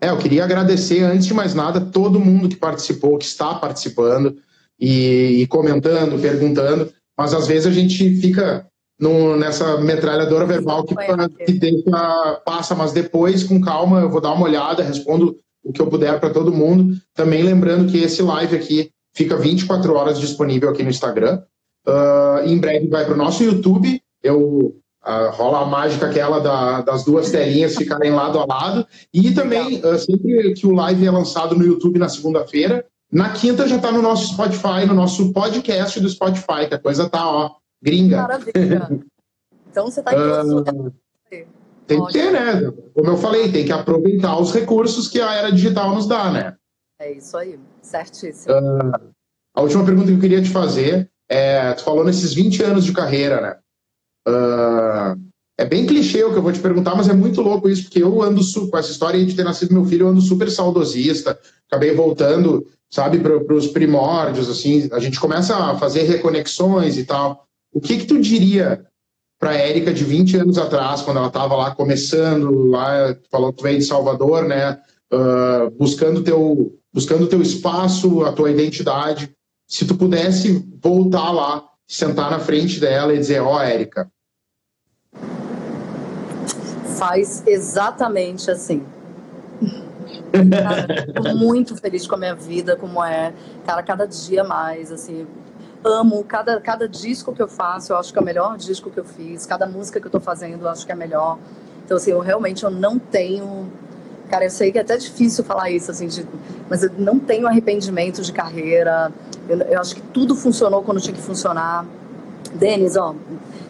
É, 0.00 0.10
eu 0.10 0.18
queria 0.18 0.44
agradecer, 0.44 1.02
antes 1.02 1.26
de 1.26 1.34
mais 1.34 1.54
nada, 1.54 1.80
todo 1.80 2.20
mundo 2.20 2.48
que 2.48 2.56
participou, 2.56 3.18
que 3.18 3.24
está 3.24 3.54
participando. 3.54 4.36
e, 4.78 5.42
e 5.42 5.46
comentando, 5.48 6.20
perguntando, 6.20 6.92
mas 7.16 7.34
às 7.34 7.48
vezes 7.48 7.66
a 7.66 7.72
gente 7.72 8.14
fica 8.20 8.66
no, 8.98 9.36
nessa 9.36 9.78
metralhadora 9.78 10.46
verbal 10.46 10.84
que, 10.84 10.94
que 11.44 11.52
deixa, 11.52 12.42
passa, 12.44 12.74
mas 12.74 12.92
depois, 12.92 13.42
com 13.42 13.60
calma, 13.60 14.00
eu 14.00 14.10
vou 14.10 14.20
dar 14.20 14.32
uma 14.32 14.44
olhada, 14.44 14.82
respondo 14.82 15.36
o 15.64 15.72
que 15.72 15.82
eu 15.82 15.88
puder 15.88 16.18
para 16.20 16.30
todo 16.30 16.52
mundo. 16.54 16.96
Também 17.14 17.42
lembrando 17.42 17.90
que 17.90 17.98
esse 17.98 18.22
live 18.22 18.56
aqui 18.56 18.90
fica 19.18 19.36
24 19.36 19.92
horas 19.94 20.20
disponível 20.20 20.70
aqui 20.70 20.84
no 20.84 20.90
Instagram. 20.90 21.42
Uh, 21.84 22.46
em 22.46 22.56
breve 22.58 22.86
vai 22.86 23.04
para 23.04 23.14
o 23.14 23.18
nosso 23.18 23.42
YouTube. 23.42 24.00
Eu 24.22 24.76
Uh, 25.00 25.30
rola 25.30 25.60
a 25.60 25.64
mágica 25.64 26.06
aquela 26.06 26.38
da, 26.38 26.82
das 26.82 27.02
duas 27.02 27.30
telinhas 27.30 27.76
ficarem 27.76 28.10
lado 28.10 28.38
a 28.40 28.44
lado. 28.44 28.86
E 29.14 29.32
também, 29.32 29.80
uh, 29.82 29.98
sempre 29.98 30.52
que 30.52 30.66
o 30.66 30.74
live 30.74 31.06
é 31.06 31.10
lançado 31.10 31.56
no 31.56 31.64
YouTube 31.64 31.98
na 31.98 32.10
segunda-feira, 32.10 32.84
na 33.10 33.30
quinta 33.30 33.66
já 33.66 33.76
está 33.76 33.90
no 33.90 34.02
nosso 34.02 34.34
Spotify, 34.34 34.84
no 34.86 34.92
nosso 34.92 35.32
podcast 35.32 35.98
do 35.98 36.10
Spotify, 36.10 36.68
que 36.68 36.74
a 36.74 36.78
coisa 36.78 37.08
tá, 37.08 37.26
ó, 37.26 37.52
gringa. 37.80 38.18
Maravilha. 38.18 39.00
Então 39.70 39.86
você 39.86 40.00
está 40.00 40.10
uh, 40.10 40.92
Tem 41.86 42.04
que 42.04 42.12
ter, 42.12 42.30
né? 42.30 42.70
Como 42.92 43.08
eu 43.08 43.16
falei, 43.16 43.50
tem 43.50 43.64
que 43.64 43.72
aproveitar 43.72 44.38
os 44.38 44.52
recursos 44.52 45.08
que 45.08 45.22
a 45.22 45.32
era 45.32 45.52
digital 45.52 45.94
nos 45.94 46.06
dá, 46.06 46.30
né? 46.30 46.54
É 47.00 47.12
isso 47.12 47.36
aí, 47.36 47.58
certíssimo. 47.88 48.54
Uh, 48.54 49.12
a 49.54 49.62
última 49.62 49.84
pergunta 49.84 50.08
que 50.08 50.14
eu 50.14 50.20
queria 50.20 50.42
te 50.42 50.50
fazer 50.50 51.10
é, 51.28 51.72
tu 51.74 51.84
falou 51.84 52.04
nesses 52.04 52.32
20 52.32 52.62
anos 52.62 52.84
de 52.84 52.92
carreira, 52.92 53.40
né? 53.40 53.56
Uh, 54.26 55.28
é 55.58 55.64
bem 55.64 55.86
clichê 55.86 56.22
o 56.22 56.30
que 56.30 56.38
eu 56.38 56.42
vou 56.42 56.52
te 56.52 56.60
perguntar, 56.60 56.94
mas 56.94 57.08
é 57.08 57.12
muito 57.12 57.42
louco 57.42 57.68
isso, 57.68 57.84
porque 57.84 58.02
eu 58.02 58.22
ando 58.22 58.40
com 58.70 58.78
essa 58.78 58.92
história 58.92 59.24
de 59.24 59.34
ter 59.34 59.44
nascido 59.44 59.74
meu 59.74 59.84
filho, 59.84 60.06
eu 60.06 60.10
ando 60.10 60.20
super 60.20 60.48
saudosista, 60.50 61.38
acabei 61.68 61.94
voltando, 61.94 62.64
sabe, 62.88 63.18
para 63.18 63.54
os 63.54 63.66
primórdios, 63.66 64.48
assim, 64.48 64.88
a 64.92 65.00
gente 65.00 65.18
começa 65.18 65.56
a 65.56 65.76
fazer 65.76 66.04
reconexões 66.04 66.96
e 66.96 67.04
tal. 67.04 67.44
O 67.72 67.80
que 67.80 67.98
que 67.98 68.06
tu 68.06 68.20
diria 68.20 68.86
para 69.38 69.54
Érica 69.54 69.92
de 69.92 70.04
20 70.04 70.36
anos 70.36 70.58
atrás, 70.58 71.02
quando 71.02 71.18
ela 71.18 71.26
estava 71.26 71.56
lá 71.56 71.74
começando, 71.74 72.68
lá, 72.68 73.16
falou 73.30 73.52
que 73.52 73.62
veio 73.62 73.78
de 73.78 73.84
Salvador, 73.84 74.44
né, 74.44 74.80
uh, 75.12 75.70
buscando 75.76 76.22
teu 76.22 76.77
buscando 76.92 77.28
teu 77.28 77.40
espaço, 77.42 78.24
a 78.24 78.32
tua 78.32 78.50
identidade. 78.50 79.34
Se 79.66 79.86
tu 79.86 79.96
pudesse 79.96 80.66
voltar 80.82 81.30
lá, 81.30 81.68
sentar 81.86 82.30
na 82.30 82.38
frente 82.38 82.80
dela 82.80 83.14
e 83.14 83.18
dizer, 83.18 83.40
ó, 83.40 83.56
oh, 83.56 83.60
Érica, 83.60 84.10
faz 86.98 87.44
exatamente 87.46 88.50
assim. 88.50 88.84
Cara, 90.32 91.34
muito 91.34 91.76
feliz 91.76 92.06
com 92.06 92.16
a 92.16 92.18
minha 92.18 92.34
vida, 92.34 92.76
como 92.76 93.02
é. 93.02 93.32
Cara, 93.64 93.82
cada 93.82 94.06
dia 94.06 94.42
mais, 94.42 94.90
assim. 94.90 95.26
Amo 95.84 96.24
cada, 96.24 96.60
cada 96.60 96.88
disco 96.88 97.32
que 97.32 97.40
eu 97.40 97.46
faço, 97.46 97.92
eu 97.92 97.96
acho 97.96 98.12
que 98.12 98.18
é 98.18 98.22
o 98.22 98.24
melhor 98.24 98.56
disco 98.58 98.90
que 98.90 98.98
eu 98.98 99.04
fiz. 99.04 99.46
Cada 99.46 99.66
música 99.66 100.00
que 100.00 100.06
eu 100.06 100.10
tô 100.10 100.20
fazendo, 100.20 100.62
eu 100.62 100.68
acho 100.68 100.84
que 100.84 100.90
é 100.90 100.94
melhor. 100.94 101.38
Então, 101.84 101.96
assim, 101.96 102.10
eu 102.10 102.20
realmente 102.20 102.64
eu 102.64 102.70
não 102.70 102.98
tenho. 102.98 103.70
Cara, 104.28 104.44
eu 104.44 104.50
sei 104.50 104.70
que 104.70 104.78
é 104.78 104.82
até 104.82 104.96
difícil 104.96 105.42
falar 105.42 105.70
isso, 105.70 105.90
assim, 105.90 106.06
de... 106.06 106.26
mas 106.68 106.82
eu 106.82 106.90
não 106.98 107.18
tenho 107.18 107.46
arrependimento 107.46 108.20
de 108.22 108.32
carreira. 108.32 109.10
Eu, 109.48 109.58
eu 109.58 109.80
acho 109.80 109.94
que 109.94 110.02
tudo 110.02 110.36
funcionou 110.36 110.82
quando 110.82 111.00
tinha 111.00 111.14
que 111.14 111.22
funcionar. 111.22 111.86
Denis, 112.54 112.96
ó, 112.96 113.14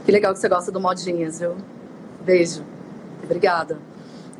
que 0.05 0.13
legal 0.13 0.33
que 0.33 0.41
você 0.41 0.49
gosta 0.49 0.73
do 0.73 0.81
Modinhas, 0.81 1.41
viu? 1.41 1.55
Beijo. 2.25 2.63
Obrigada. 3.23 3.79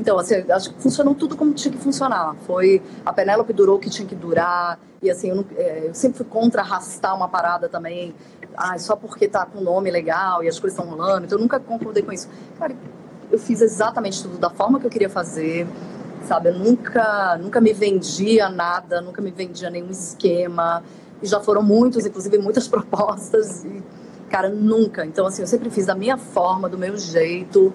Então, 0.01 0.19
assim, 0.19 0.35
acho 0.51 0.73
que 0.73 0.81
funcionou 0.81 1.15
tudo 1.15 1.37
como 1.37 1.53
tinha 1.53 1.73
que 1.73 1.79
funcionar. 1.79 2.35
Foi 2.47 2.81
a 3.05 3.13
Penélope 3.13 3.53
durou 3.53 3.77
o 3.77 3.79
que 3.79 3.91
tinha 3.91 4.07
que 4.07 4.15
durar. 4.15 4.79
E 5.03 5.11
assim, 5.11 5.31
eu, 5.31 5.37
não, 5.37 5.45
é, 5.57 5.89
eu 5.89 5.95
sempre 5.95 6.19
fui 6.19 6.27
contra 6.27 6.63
arrastar 6.63 7.15
uma 7.17 7.29
parada 7.29 7.69
também. 7.69 8.15
Ah, 8.57 8.79
só 8.79 8.97
porque 8.97 9.29
tá 9.29 9.45
com 9.47 9.61
nome 9.61 9.91
legal 9.91 10.43
e 10.43 10.49
as 10.49 10.59
coisas 10.59 10.79
estão 10.79 10.91
rolando. 10.91 11.27
Então, 11.27 11.39
eu 11.39 11.43
nunca 11.43 11.59
concordei 11.61 12.03
com 12.03 12.13
isso. 12.13 12.29
Cara, 12.59 12.75
eu 13.31 13.39
fiz 13.39 13.61
exatamente 13.61 14.23
tudo 14.23 14.39
da 14.39 14.51
forma 14.51 14.81
que 14.81 14.87
eu 14.87 14.91
queria 14.91 15.11
fazer. 15.11 15.67
Sabe, 16.29 16.51
eu 16.51 16.59
nunca, 16.59 17.39
nunca 17.39 17.59
me 17.59 17.73
vendia 17.73 18.51
nada, 18.51 19.01
nunca 19.01 19.23
me 19.23 19.31
vendia 19.31 19.71
nenhum 19.71 19.89
esquema. 19.89 20.83
E 21.23 21.27
já 21.27 21.41
foram 21.41 21.63
muitos, 21.63 22.05
inclusive 22.05 22.37
muitas 22.37 22.69
propostas. 22.69 23.65
E, 23.65 23.83
cara, 24.29 24.51
nunca. 24.51 25.07
Então, 25.07 25.25
assim, 25.25 25.41
eu 25.41 25.49
sempre 25.49 25.71
fiz 25.71 25.87
da 25.87 25.95
minha 25.95 26.19
forma, 26.19 26.69
do 26.69 26.77
meu 26.77 26.99
jeito. 26.99 27.73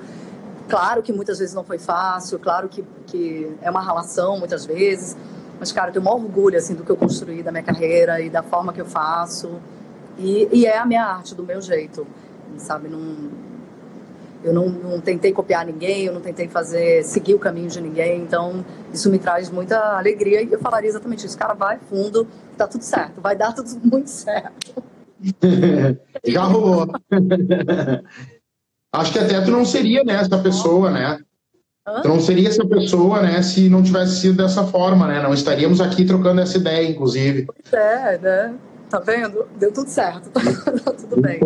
Claro 0.70 1.02
que 1.02 1.12
muitas 1.12 1.40
vezes 1.40 1.56
não 1.56 1.64
foi 1.64 1.80
fácil, 1.80 2.38
claro 2.38 2.70
que, 2.70 2.86
que 3.08 3.52
é 3.60 3.72
uma 3.72 3.84
relação 3.84 4.38
muitas 4.38 4.66
vezes, 4.68 5.18
mas, 5.60 5.72
cara, 5.72 5.90
eu 5.90 5.94
tenho 5.94 6.06
um 6.06 6.10
orgulho, 6.10 6.56
assim, 6.56 6.76
do 6.76 6.84
que 6.84 6.92
eu 6.92 6.96
construí 6.96 7.42
da 7.42 7.52
minha 7.52 7.64
carreira 7.64 8.22
e 8.22 8.30
da 8.30 8.44
forma 8.44 8.72
que 8.72 8.80
eu 8.80 8.86
faço. 8.86 9.60
E, 10.16 10.48
e 10.52 10.68
é 10.68 10.78
a 10.78 10.86
minha 10.86 11.04
arte, 11.04 11.34
do 11.34 11.42
meu 11.42 11.60
jeito, 11.60 12.06
sabe? 12.58 12.88
Não, 12.88 13.00
eu 14.44 14.54
não, 14.54 14.70
não, 14.70 15.00
tentei 15.00 15.32
copiar 15.32 15.66
ninguém, 15.66 16.06
eu 16.06 16.14
não 16.14 16.22
tentei 16.22 16.48
fazer, 16.48 17.04
seguir 17.04 17.34
o 17.34 17.40
caminho 17.40 17.70
de 17.70 17.80
ninguém, 17.80 18.22
então 18.22 18.64
isso 18.94 19.10
me 19.10 19.18
traz 19.18 19.50
muita 19.50 19.98
alegria 19.98 20.42
e 20.42 20.52
eu 20.52 20.60
falaria 20.60 20.90
exatamente 20.90 21.26
isso. 21.26 21.38
Cara, 21.38 21.54
vai 21.54 21.80
fundo, 21.90 22.28
tá 22.58 22.68
tudo 22.68 22.84
certo, 22.84 23.22
vai 23.22 23.36
dar 23.36 23.54
tudo 23.54 23.70
muito 23.84 24.10
certo. 24.10 24.84
Já 26.26 26.44
rolou. 26.44 26.88
Acho 28.92 29.12
que 29.12 29.20
até 29.20 29.42
tu 29.42 29.50
não 29.50 29.66
seria 29.66 30.04
né, 30.04 30.14
essa 30.16 30.38
pessoa, 30.38 30.92
né? 30.92 31.20
Tu 32.02 32.08
não 32.08 32.20
seria 32.20 32.48
essa 32.48 32.66
pessoa, 32.66 33.22
né, 33.22 33.42
se 33.42 33.68
não 33.70 33.84
tivesse 33.84 34.22
sido 34.22 34.38
dessa 34.38 34.64
forma, 34.66 35.08
né? 35.08 35.22
Não 35.22 35.34
estaríamos 35.34 35.82
aqui 35.82 36.06
trocando 36.06 36.42
essa 36.42 36.58
ideia, 36.58 36.88
inclusive. 36.88 37.46
Pois 37.46 37.74
é, 37.74 38.18
né? 38.20 38.56
Tá 38.90 39.00
vendo? 39.00 39.48
Deu 39.58 39.74
tudo 39.74 39.90
certo. 39.90 40.30
tá 40.30 40.92
tudo 40.94 41.20
bem. 41.20 41.40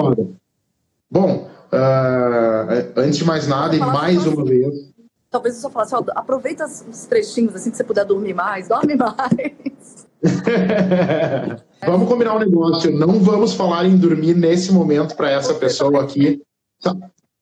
Bom, 1.10 1.50
uh, 1.72 2.92
antes 2.96 3.18
de 3.18 3.26
mais 3.26 3.48
nada, 3.48 3.76
e 3.76 3.80
mais 3.80 4.26
uma 4.26 4.44
assim, 4.44 4.50
vez. 4.50 4.76
Talvez 5.30 5.56
eu 5.56 5.62
só 5.62 5.70
falasse, 5.70 5.96
ó, 5.96 6.04
aproveita 6.16 6.66
os 6.66 7.06
trechinhos 7.06 7.56
assim 7.56 7.70
que 7.70 7.78
você 7.78 7.84
puder 7.84 8.06
dormir 8.06 8.34
mais, 8.34 8.68
dorme 8.68 8.96
mais. 8.98 10.08
vamos 11.86 12.08
combinar 12.08 12.36
um 12.36 12.40
negócio. 12.40 12.92
Não 12.92 13.20
vamos 13.20 13.54
falar 13.54 13.86
em 13.86 13.98
dormir 13.98 14.36
nesse 14.36 14.72
momento 14.72 15.16
para 15.16 15.32
essa 15.32 15.54
pessoa 15.54 16.04
aqui. 16.04 16.42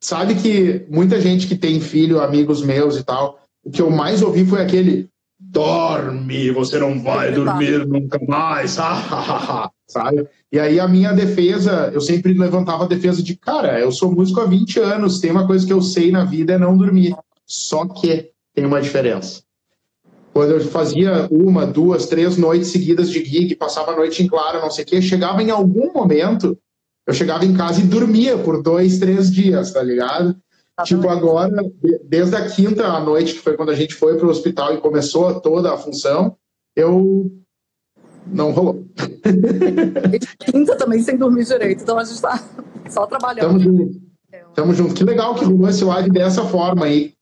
Sabe 0.02 0.36
que 0.36 0.86
muita 0.90 1.20
gente 1.20 1.48
que 1.48 1.56
tem 1.56 1.80
filho, 1.80 2.22
amigos 2.22 2.62
meus 2.62 2.98
e 2.98 3.04
tal, 3.04 3.40
o 3.64 3.72
que 3.72 3.82
eu 3.82 3.90
mais 3.90 4.22
ouvi 4.22 4.46
foi 4.46 4.62
aquele 4.62 5.10
dorme, 5.40 6.52
você 6.52 6.78
não 6.80 7.02
vai 7.02 7.32
dormir 7.32 7.86
nunca 7.88 8.20
mais, 8.28 8.78
sabe? 9.88 10.28
E 10.52 10.60
aí 10.60 10.80
a 10.80 10.88
minha 10.88 11.14
defesa, 11.14 11.92
eu 11.94 12.02
sempre 12.02 12.34
levantava 12.34 12.86
a 12.86 12.88
defesa 12.88 13.22
de, 13.22 13.36
cara, 13.36 13.80
eu 13.80 13.92
sou 13.92 14.12
músico 14.12 14.42
há 14.42 14.46
20 14.46 14.80
anos, 14.80 15.20
tem 15.20 15.32
uma 15.32 15.48
coisa 15.48 15.66
que 15.66 15.74
eu 15.74 15.82
sei 15.82 16.12
na 16.12 16.24
vida 16.24 16.54
é 16.54 16.58
não 16.58 16.78
dormir. 16.78 17.16
Só 17.46 17.86
que 17.88 18.32
tem 18.54 18.66
uma 18.66 18.82
diferença. 18.82 19.44
Quando 20.34 20.52
eu 20.52 20.62
fazia 20.62 21.28
uma, 21.32 21.66
duas, 21.66 22.08
três 22.08 22.38
noites 22.38 22.70
seguidas 22.70 23.10
de 23.10 23.24
gig, 23.24 23.56
passava 23.56 23.92
a 23.92 23.96
noite 23.96 24.22
em 24.22 24.28
claro, 24.28 24.60
não 24.60 24.72
sei 24.72 24.84
o 24.84 24.88
quê, 24.88 25.02
chegava 25.02 25.42
em 25.42 25.50
algum 25.50 25.94
momento 25.94 26.58
eu 27.08 27.14
chegava 27.14 27.46
em 27.46 27.54
casa 27.54 27.82
e 27.82 27.86
dormia 27.86 28.38
por 28.38 28.62
dois, 28.62 28.98
três 28.98 29.32
dias, 29.32 29.72
tá 29.72 29.84
ligado? 29.84 30.36
Tá 30.76 30.84
tipo, 30.84 31.08
agora, 31.08 31.52
desde 32.04 32.36
a 32.36 32.50
quinta 32.50 32.88
à 32.88 33.00
noite, 33.00 33.36
que 33.36 33.40
foi 33.40 33.56
quando 33.56 33.70
a 33.70 33.76
gente 33.76 33.94
foi 33.94 34.18
pro 34.18 34.30
hospital 34.30 34.74
e 34.74 34.82
começou 34.82 35.40
toda 35.40 35.72
a 35.72 35.78
função, 35.78 36.36
eu 36.76 37.32
não 38.28 38.52
rolou. 38.52 38.86
Quinta 40.40 40.76
também 40.76 41.02
sem 41.02 41.18
dormir 41.18 41.46
direito, 41.46 41.84
então 41.84 41.98
a 41.98 42.04
gente 42.04 42.22
tá 42.22 42.42
só 42.90 43.06
trabalhando. 43.06 43.48
Tamo 43.48 43.60
junto. 43.60 44.02
Tamo 44.54 44.74
junto. 44.74 44.94
Que 44.94 45.04
legal 45.04 45.36
que 45.36 45.46
rolou 45.46 45.70
esse 45.70 45.84
live 45.84 46.10
dessa 46.10 46.44
forma 46.46 46.86
aí. 46.86 47.14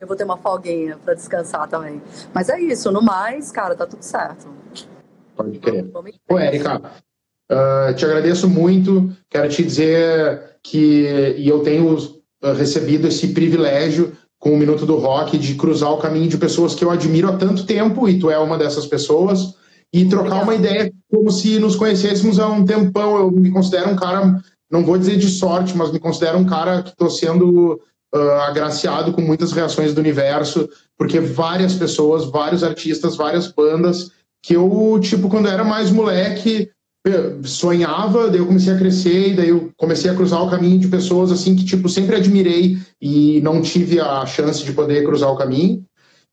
Eu 0.00 0.06
vou 0.06 0.16
ter 0.16 0.24
uma 0.24 0.36
folguinha 0.36 0.98
para 1.02 1.14
descansar 1.14 1.68
também. 1.68 2.02
Mas 2.32 2.48
é 2.48 2.60
isso, 2.60 2.92
no 2.92 3.00
mais, 3.00 3.50
cara, 3.50 3.74
tá 3.74 3.86
tudo 3.86 4.02
certo. 4.02 4.48
Pode 5.34 5.58
crer. 5.58 5.86
Pô, 6.26 6.38
Érica, 6.38 6.80
Uh, 7.50 7.94
te 7.94 8.04
agradeço 8.04 8.48
muito. 8.48 9.12
Quero 9.28 9.48
te 9.48 9.62
dizer 9.62 10.56
que 10.62 11.34
e 11.36 11.46
eu 11.46 11.60
tenho 11.60 11.94
uh, 11.94 12.52
recebido 12.56 13.06
esse 13.06 13.28
privilégio 13.28 14.16
com 14.38 14.52
o 14.54 14.56
Minuto 14.56 14.86
do 14.86 14.96
Rock 14.96 15.38
de 15.38 15.54
cruzar 15.54 15.92
o 15.92 15.98
caminho 15.98 16.28
de 16.28 16.38
pessoas 16.38 16.74
que 16.74 16.84
eu 16.84 16.90
admiro 16.90 17.28
há 17.28 17.36
tanto 17.36 17.66
tempo, 17.66 18.08
e 18.08 18.18
tu 18.18 18.30
é 18.30 18.38
uma 18.38 18.58
dessas 18.58 18.86
pessoas, 18.86 19.54
e 19.94 20.04
trocar 20.06 20.42
uma 20.42 20.56
ideia 20.56 20.92
como 21.08 21.30
se 21.30 21.56
nos 21.60 21.76
conhecêssemos 21.76 22.40
há 22.40 22.48
um 22.48 22.64
tempão. 22.64 23.16
Eu 23.16 23.30
me 23.30 23.52
considero 23.52 23.90
um 23.90 23.96
cara, 23.96 24.42
não 24.68 24.84
vou 24.84 24.98
dizer 24.98 25.16
de 25.16 25.28
sorte, 25.28 25.76
mas 25.76 25.92
me 25.92 26.00
considero 26.00 26.36
um 26.36 26.44
cara 26.44 26.82
que 26.82 26.88
estou 26.88 27.08
sendo 27.08 27.80
uh, 28.12 28.30
agraciado 28.48 29.12
com 29.12 29.20
muitas 29.20 29.52
reações 29.52 29.94
do 29.94 30.00
universo, 30.00 30.68
porque 30.98 31.20
várias 31.20 31.74
pessoas, 31.74 32.24
vários 32.24 32.64
artistas, 32.64 33.14
várias 33.14 33.46
bandas 33.46 34.10
que 34.42 34.54
eu, 34.54 34.98
tipo, 35.00 35.28
quando 35.28 35.46
era 35.46 35.62
mais 35.62 35.92
moleque, 35.92 36.68
sonhava, 37.44 38.28
daí 38.28 38.40
eu 38.40 38.46
comecei 38.46 38.72
a 38.72 38.78
crescer 38.78 39.28
e 39.28 39.34
daí 39.34 39.48
eu 39.50 39.70
comecei 39.76 40.10
a 40.10 40.14
cruzar 40.14 40.42
o 40.42 40.50
caminho 40.50 40.80
de 40.80 40.88
pessoas 40.88 41.30
assim 41.30 41.54
que 41.54 41.64
tipo 41.64 41.88
sempre 41.88 42.16
admirei 42.16 42.78
e 43.00 43.40
não 43.42 43.62
tive 43.62 44.00
a 44.00 44.26
chance 44.26 44.64
de 44.64 44.72
poder 44.72 45.04
cruzar 45.04 45.30
o 45.30 45.36
caminho. 45.36 45.84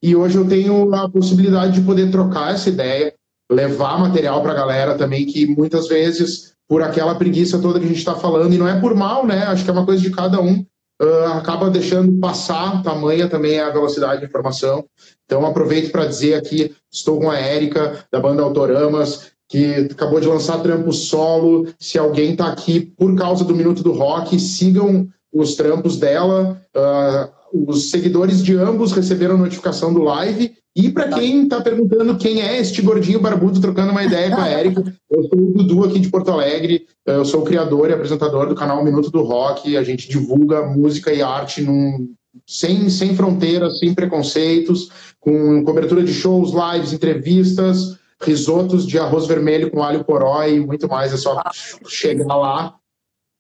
E 0.02 0.16
hoje 0.16 0.38
eu 0.38 0.48
tenho 0.48 0.94
a 0.96 1.08
possibilidade 1.08 1.80
de 1.80 1.86
poder 1.86 2.10
trocar 2.10 2.54
essa 2.56 2.70
ideia, 2.70 3.14
levar 3.52 4.00
material 4.00 4.42
para 4.42 4.54
a 4.54 4.56
galera 4.56 4.98
também, 4.98 5.26
que 5.26 5.46
muitas 5.46 5.88
vezes, 5.88 6.54
por 6.68 6.82
aquela 6.82 7.16
preguiça 7.16 7.60
toda 7.60 7.80
que 7.80 7.86
a 7.86 7.88
gente 7.90 7.98
está 7.98 8.16
falando, 8.16 8.54
e 8.54 8.58
não 8.58 8.68
é 8.68 8.80
por 8.80 8.96
mal, 8.96 9.26
né? 9.26 9.44
Acho 9.44 9.64
que 9.64 9.70
é 9.70 9.74
uma 9.74 9.86
coisa 9.86 10.02
de 10.02 10.10
cada 10.10 10.42
um, 10.42 10.66
uh, 11.02 11.34
acaba 11.34 11.70
deixando 11.70 12.18
passar, 12.20 12.82
tamanha 12.82 13.28
também 13.28 13.60
a 13.60 13.70
velocidade 13.70 14.22
de 14.22 14.28
informação. 14.28 14.86
Então, 15.26 15.46
aproveito 15.46 15.92
para 15.92 16.06
dizer 16.06 16.36
aqui, 16.36 16.74
estou 16.92 17.20
com 17.20 17.30
a 17.30 17.38
Érica, 17.38 18.06
da 18.10 18.22
banda 18.22 18.42
Autoramas, 18.42 19.32
que 19.50 19.90
acabou 19.92 20.22
de 20.22 20.28
lançar 20.28 20.64
trampo 20.64 20.94
solo. 20.94 21.68
Se 21.78 22.00
alguém 22.00 22.32
está 22.32 22.48
aqui 22.48 22.80
por 22.80 23.14
causa 23.16 23.44
do 23.44 23.54
Minuto 23.54 23.84
do 23.84 23.92
Rock, 23.92 24.40
sigam 24.40 25.10
os 25.34 25.56
trampos 25.56 25.98
dela. 25.98 26.62
Uh, 26.74 27.68
os 27.70 27.90
seguidores 27.90 28.42
de 28.42 28.56
ambos 28.56 28.94
receberam 28.94 29.38
notificação 29.38 29.94
do 29.94 30.04
live 30.04 30.56
e 30.76 30.90
para 30.90 31.10
tá. 31.10 31.20
quem 31.20 31.44
está 31.44 31.60
perguntando 31.62 32.18
quem 32.18 32.42
é 32.42 32.60
este 32.60 32.82
gordinho 32.82 33.20
barbudo 33.20 33.60
trocando 33.60 33.92
uma 33.92 34.04
ideia 34.04 34.34
com 34.34 34.42
a 34.42 34.48
Érica, 34.48 34.82
eu 35.10 35.24
sou 35.24 35.40
o 35.40 35.54
Dudu 35.54 35.84
aqui 35.84 36.00
de 36.00 36.10
Porto 36.10 36.32
Alegre, 36.32 36.86
eu 37.06 37.26
sou 37.26 37.42
o 37.42 37.46
criador 37.46 37.90
e 37.90 37.94
apresentador 37.94 38.48
do 38.48 38.56
canal 38.56 38.84
Minuto 38.84 39.12
do 39.12 39.22
Rock, 39.22 39.76
a 39.76 39.84
gente 39.84 40.10
divulga 40.10 40.66
música 40.68 41.14
e 41.14 41.22
arte 41.22 41.62
num, 41.62 42.14
sem, 42.48 42.90
sem 42.90 43.16
fronteiras, 43.16 43.80
sem 43.80 43.94
preconceitos, 43.94 44.90
com 45.20 45.64
cobertura 45.66 46.04
de 46.04 46.14
shows, 46.14 46.52
lives, 46.54 46.94
entrevistas, 46.94 47.98
risotos 48.22 48.88
de 48.88 48.98
arroz 48.98 49.28
vermelho 49.28 49.70
com 49.70 49.84
alho 49.84 50.06
poró 50.06 50.44
e 50.46 50.60
muito 50.60 50.88
mais, 50.88 51.14
é 51.14 51.18
só 51.18 51.38
ah. 51.40 51.52
chegar 51.88 52.36
lá, 52.36 52.76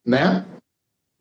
né? 0.05 0.45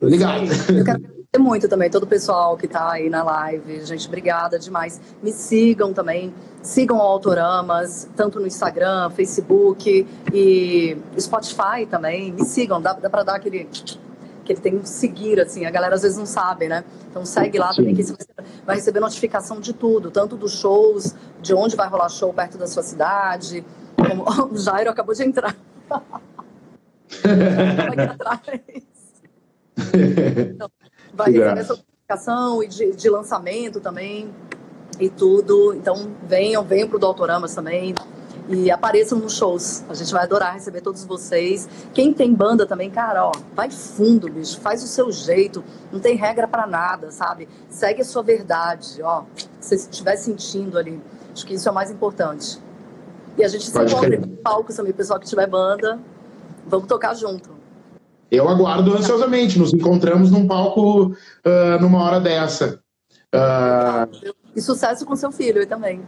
Obrigado. 0.00 0.44
Eu 0.70 0.84
quero 0.84 1.09
muito 1.38 1.68
também 1.68 1.88
todo 1.88 2.02
o 2.02 2.06
pessoal 2.08 2.56
que 2.56 2.66
está 2.66 2.90
aí 2.90 3.08
na 3.08 3.22
live. 3.22 3.84
Gente, 3.86 4.08
obrigada 4.08 4.58
demais. 4.58 5.00
Me 5.22 5.30
sigam 5.30 5.92
também. 5.92 6.34
Sigam 6.60 6.98
o 6.98 7.00
Autoramas, 7.00 8.08
tanto 8.16 8.40
no 8.40 8.46
Instagram, 8.48 9.10
Facebook 9.10 10.06
e 10.32 10.96
Spotify 11.18 11.86
também. 11.88 12.32
Me 12.32 12.44
sigam, 12.44 12.80
dá, 12.80 12.94
dá 12.94 13.08
para 13.08 13.22
dar 13.22 13.36
aquele 13.36 13.68
que 14.44 14.52
ele 14.52 14.60
tem 14.60 14.76
um 14.76 14.84
seguir, 14.84 15.38
assim, 15.40 15.64
a 15.64 15.70
galera 15.70 15.94
às 15.94 16.02
vezes 16.02 16.18
não 16.18 16.26
sabe, 16.26 16.66
né? 16.66 16.82
Então 17.08 17.24
segue 17.24 17.56
lá 17.58 17.70
Sim. 17.70 17.76
também, 17.76 17.94
que 17.94 18.02
você 18.02 18.16
vai 18.66 18.74
receber 18.74 18.98
notificação 18.98 19.60
de 19.60 19.72
tudo, 19.72 20.10
tanto 20.10 20.36
dos 20.36 20.58
shows, 20.58 21.14
de 21.40 21.54
onde 21.54 21.76
vai 21.76 21.88
rolar 21.88 22.08
show 22.08 22.34
perto 22.34 22.58
da 22.58 22.66
sua 22.66 22.82
cidade. 22.82 23.64
Como... 23.96 24.24
O 24.52 24.58
Jairo 24.58 24.90
acabou 24.90 25.14
de 25.14 25.22
entrar. 25.22 25.56
aqui 27.88 28.00
atrás. 28.00 28.60
Então, 30.54 30.70
vai 31.14 31.30
receber 31.30 31.60
essa 31.60 31.74
notificação 31.74 32.62
e 32.62 32.68
de, 32.68 32.92
de, 32.92 33.10
lançamento 33.10 33.80
também 33.80 34.30
e 34.98 35.08
tudo. 35.08 35.74
Então 35.74 36.10
venham, 36.26 36.64
venham 36.64 36.88
pro 36.88 36.98
Doutoramas 36.98 37.54
também 37.54 37.94
e 38.48 38.70
apareçam 38.70 39.18
nos 39.18 39.36
shows. 39.36 39.84
A 39.88 39.94
gente 39.94 40.12
vai 40.12 40.24
adorar 40.24 40.54
receber 40.54 40.80
todos 40.80 41.04
vocês. 41.04 41.68
Quem 41.94 42.12
tem 42.12 42.34
banda 42.34 42.66
também, 42.66 42.90
cara, 42.90 43.26
ó, 43.26 43.32
vai 43.54 43.70
fundo, 43.70 44.28
bicho, 44.30 44.60
faz 44.60 44.82
o 44.82 44.86
seu 44.86 45.10
jeito. 45.12 45.62
Não 45.92 46.00
tem 46.00 46.16
regra 46.16 46.48
para 46.48 46.66
nada, 46.66 47.10
sabe? 47.10 47.48
Segue 47.68 48.02
a 48.02 48.04
sua 48.04 48.22
verdade, 48.22 49.00
ó. 49.02 49.24
Se 49.60 49.76
você 49.78 49.88
estiver 49.90 50.16
sentindo 50.16 50.78
ali. 50.78 51.00
Acho 51.32 51.46
que 51.46 51.54
isso 51.54 51.68
é 51.68 51.70
o 51.70 51.74
mais 51.74 51.90
importante. 51.90 52.58
E 53.38 53.44
a 53.44 53.48
gente 53.48 53.70
se 53.70 53.78
encontra 53.78 54.18
no 54.18 54.28
palco 54.38 54.74
também, 54.74 54.92
pessoal 54.92 55.20
que 55.20 55.26
tiver 55.26 55.46
banda, 55.46 55.98
vamos 56.66 56.88
tocar 56.88 57.14
junto. 57.14 57.59
Eu 58.30 58.48
aguardo 58.48 58.94
ansiosamente. 58.94 59.58
Nos 59.58 59.72
encontramos 59.72 60.30
num 60.30 60.46
palco 60.46 61.06
uh, 61.06 61.80
numa 61.80 62.02
hora 62.02 62.20
dessa. 62.20 62.80
Uh... 63.34 64.34
E 64.54 64.60
sucesso 64.60 65.04
com 65.04 65.16
seu 65.16 65.30
filho 65.30 65.66
também. 65.66 66.02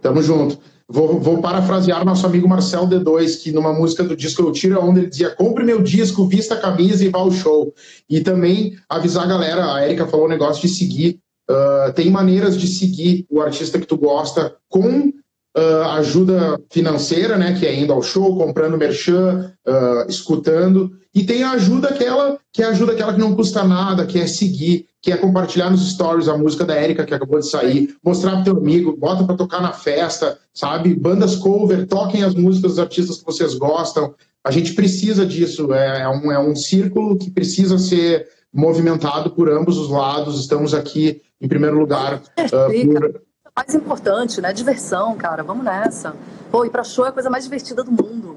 Tamo 0.00 0.22
junto. 0.22 0.58
Vou, 0.86 1.18
vou, 1.18 1.40
parafrasear 1.40 2.04
nosso 2.04 2.26
amigo 2.26 2.46
Marcel 2.46 2.86
D2, 2.86 3.42
que 3.42 3.50
numa 3.50 3.72
música 3.72 4.04
do 4.04 4.14
disco 4.14 4.42
Eu 4.42 4.52
Tiro 4.52 4.84
Onde 4.84 5.00
ele 5.00 5.08
dizia: 5.08 5.30
compre 5.30 5.64
meu 5.64 5.82
disco, 5.82 6.26
vista 6.26 6.54
a 6.54 6.60
camisa 6.60 7.04
e 7.04 7.08
vá 7.08 7.20
ao 7.20 7.30
show. 7.30 7.72
E 8.08 8.20
também 8.20 8.76
avisar 8.88 9.24
a 9.24 9.28
galera, 9.28 9.74
a 9.74 9.84
Erika 9.84 10.06
falou 10.06 10.26
o 10.26 10.28
um 10.28 10.30
negócio 10.30 10.60
de 10.60 10.68
seguir. 10.68 11.20
Uh, 11.50 11.92
tem 11.94 12.10
maneiras 12.10 12.56
de 12.56 12.66
seguir 12.66 13.26
o 13.30 13.40
artista 13.40 13.78
que 13.78 13.86
tu 13.86 13.96
gosta 13.96 14.56
com 14.68 15.12
uh, 15.56 15.88
ajuda 15.92 16.60
financeira, 16.70 17.36
né, 17.36 17.56
que 17.58 17.66
é 17.66 17.74
indo 17.74 17.92
ao 17.92 18.02
show, 18.02 18.36
comprando 18.36 18.76
merchan, 18.76 19.52
uh, 19.66 20.08
escutando, 20.08 20.92
e 21.14 21.24
tem 21.24 21.44
a 21.44 21.52
ajuda 21.52 21.88
aquela 21.88 22.38
que 22.52 22.62
é 22.62 22.66
ajuda 22.66 22.92
aquela 22.92 23.12
que 23.12 23.20
não 23.20 23.34
custa 23.34 23.64
nada, 23.64 24.06
que 24.06 24.18
é 24.18 24.26
seguir, 24.26 24.86
que 25.00 25.12
é 25.12 25.16
compartilhar 25.16 25.70
nos 25.70 25.90
stories 25.90 26.28
a 26.28 26.36
música 26.36 26.64
da 26.64 26.74
Érica 26.74 27.04
que 27.04 27.14
acabou 27.14 27.38
de 27.38 27.48
sair, 27.48 27.96
mostrar 28.02 28.36
pro 28.36 28.44
teu 28.44 28.56
amigo, 28.56 28.96
bota 28.96 29.24
para 29.24 29.36
tocar 29.36 29.60
na 29.60 29.72
festa, 29.72 30.38
sabe? 30.52 30.94
Bandas 30.94 31.36
cover, 31.36 31.86
toquem 31.86 32.22
as 32.22 32.34
músicas 32.34 32.72
dos 32.72 32.78
artistas 32.78 33.18
que 33.18 33.26
vocês 33.26 33.54
gostam. 33.54 34.14
A 34.42 34.50
gente 34.50 34.72
precisa 34.74 35.26
disso, 35.26 35.72
é, 35.72 36.02
é 36.02 36.08
um, 36.08 36.32
é 36.32 36.38
um 36.38 36.54
círculo 36.54 37.16
que 37.16 37.30
precisa 37.30 37.78
ser 37.78 38.28
movimentado 38.52 39.30
por 39.30 39.50
ambos 39.50 39.78
os 39.78 39.90
lados. 39.90 40.40
Estamos 40.40 40.74
aqui, 40.74 41.20
em 41.40 41.48
primeiro 41.48 41.78
lugar, 41.78 42.22
uh, 42.38 42.86
por 42.86 43.22
mais 43.56 43.74
importante, 43.74 44.40
né? 44.40 44.52
Diversão, 44.52 45.16
cara. 45.16 45.42
Vamos 45.42 45.64
nessa. 45.64 46.14
Pô, 46.50 46.64
ir 46.64 46.70
pra 46.70 46.82
show 46.82 47.04
é 47.04 47.08
a 47.08 47.12
coisa 47.12 47.30
mais 47.30 47.44
divertida 47.44 47.84
do 47.84 47.90
mundo. 47.90 48.36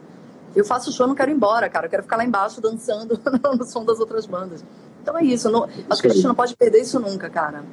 Eu 0.56 0.64
faço 0.64 0.92
show, 0.92 1.08
não 1.08 1.16
quero 1.16 1.32
ir 1.32 1.36
embora, 1.36 1.70
cara. 1.70 1.88
Eu 1.88 1.90
quero 1.90 2.04
ficar 2.04 2.18
lá 2.18 2.26
embaixo 2.26 2.62
dançando 2.62 3.20
no 3.58 3.66
som 3.66 3.84
das 3.84 4.00
outras 4.00 4.26
bandas. 4.26 4.64
Então 5.02 5.18
é 5.18 5.24
isso. 5.24 5.50
Não, 5.50 5.68
acho 5.90 6.02
que 6.02 6.08
a 6.08 6.14
gente 6.14 6.26
não 6.26 6.36
pode 6.36 6.56
perder 6.56 6.82
isso 6.82 7.00
nunca, 7.00 7.30
cara. 7.30 7.64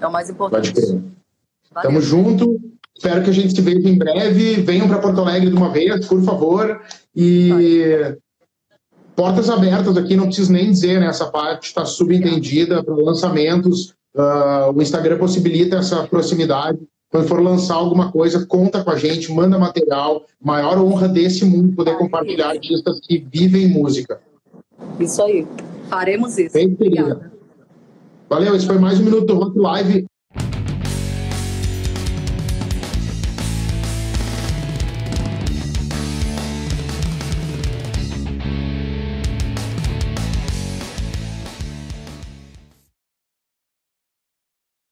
É 0.00 0.06
o 0.06 0.12
mais 0.12 0.28
importante. 0.28 0.72
Tamo 1.82 2.00
junto. 2.00 2.60
Espero 2.94 3.22
que 3.22 3.30
a 3.30 3.32
gente 3.32 3.54
se 3.54 3.60
veja 3.60 3.88
em 3.88 3.98
breve. 3.98 4.62
Venham 4.62 4.88
para 4.88 4.98
Porto 4.98 5.20
Alegre 5.20 5.50
de 5.50 5.56
uma 5.56 5.70
vez, 5.70 6.06
por 6.06 6.22
favor. 6.22 6.80
E 7.14 8.16
portas 9.14 9.50
abertas 9.50 9.96
aqui, 9.96 10.16
não 10.16 10.26
preciso 10.26 10.52
nem 10.52 10.70
dizer, 10.70 11.00
né? 11.00 11.06
Essa 11.06 11.26
parte 11.30 11.66
está 11.66 11.84
subentendida 11.84 12.82
para 12.82 12.94
lançamentos. 12.94 13.94
Uh, 14.14 14.72
o 14.74 14.82
Instagram 14.82 15.18
possibilita 15.18 15.76
essa 15.76 16.06
proximidade. 16.06 16.78
Quando 17.10 17.28
for 17.28 17.42
lançar 17.42 17.74
alguma 17.74 18.10
coisa, 18.10 18.46
conta 18.46 18.82
com 18.82 18.90
a 18.90 18.96
gente, 18.96 19.30
manda 19.32 19.58
material. 19.58 20.24
Maior 20.42 20.78
honra 20.78 21.08
desse 21.08 21.44
mundo 21.44 21.74
poder 21.74 21.96
compartilhar 21.98 22.50
artistas 22.50 23.00
que 23.02 23.26
vivem 23.30 23.68
música. 23.68 24.20
Isso 24.98 25.22
aí. 25.22 25.46
Faremos 25.88 26.38
isso. 26.38 26.54
Bem, 26.54 26.76
Valeu, 28.28 28.56
esse 28.56 28.66
foi 28.66 28.78
mais 28.78 28.98
um 28.98 29.04
Minuto 29.04 29.26
do 29.26 29.34
Rock 29.34 29.58
Live. 29.58 30.06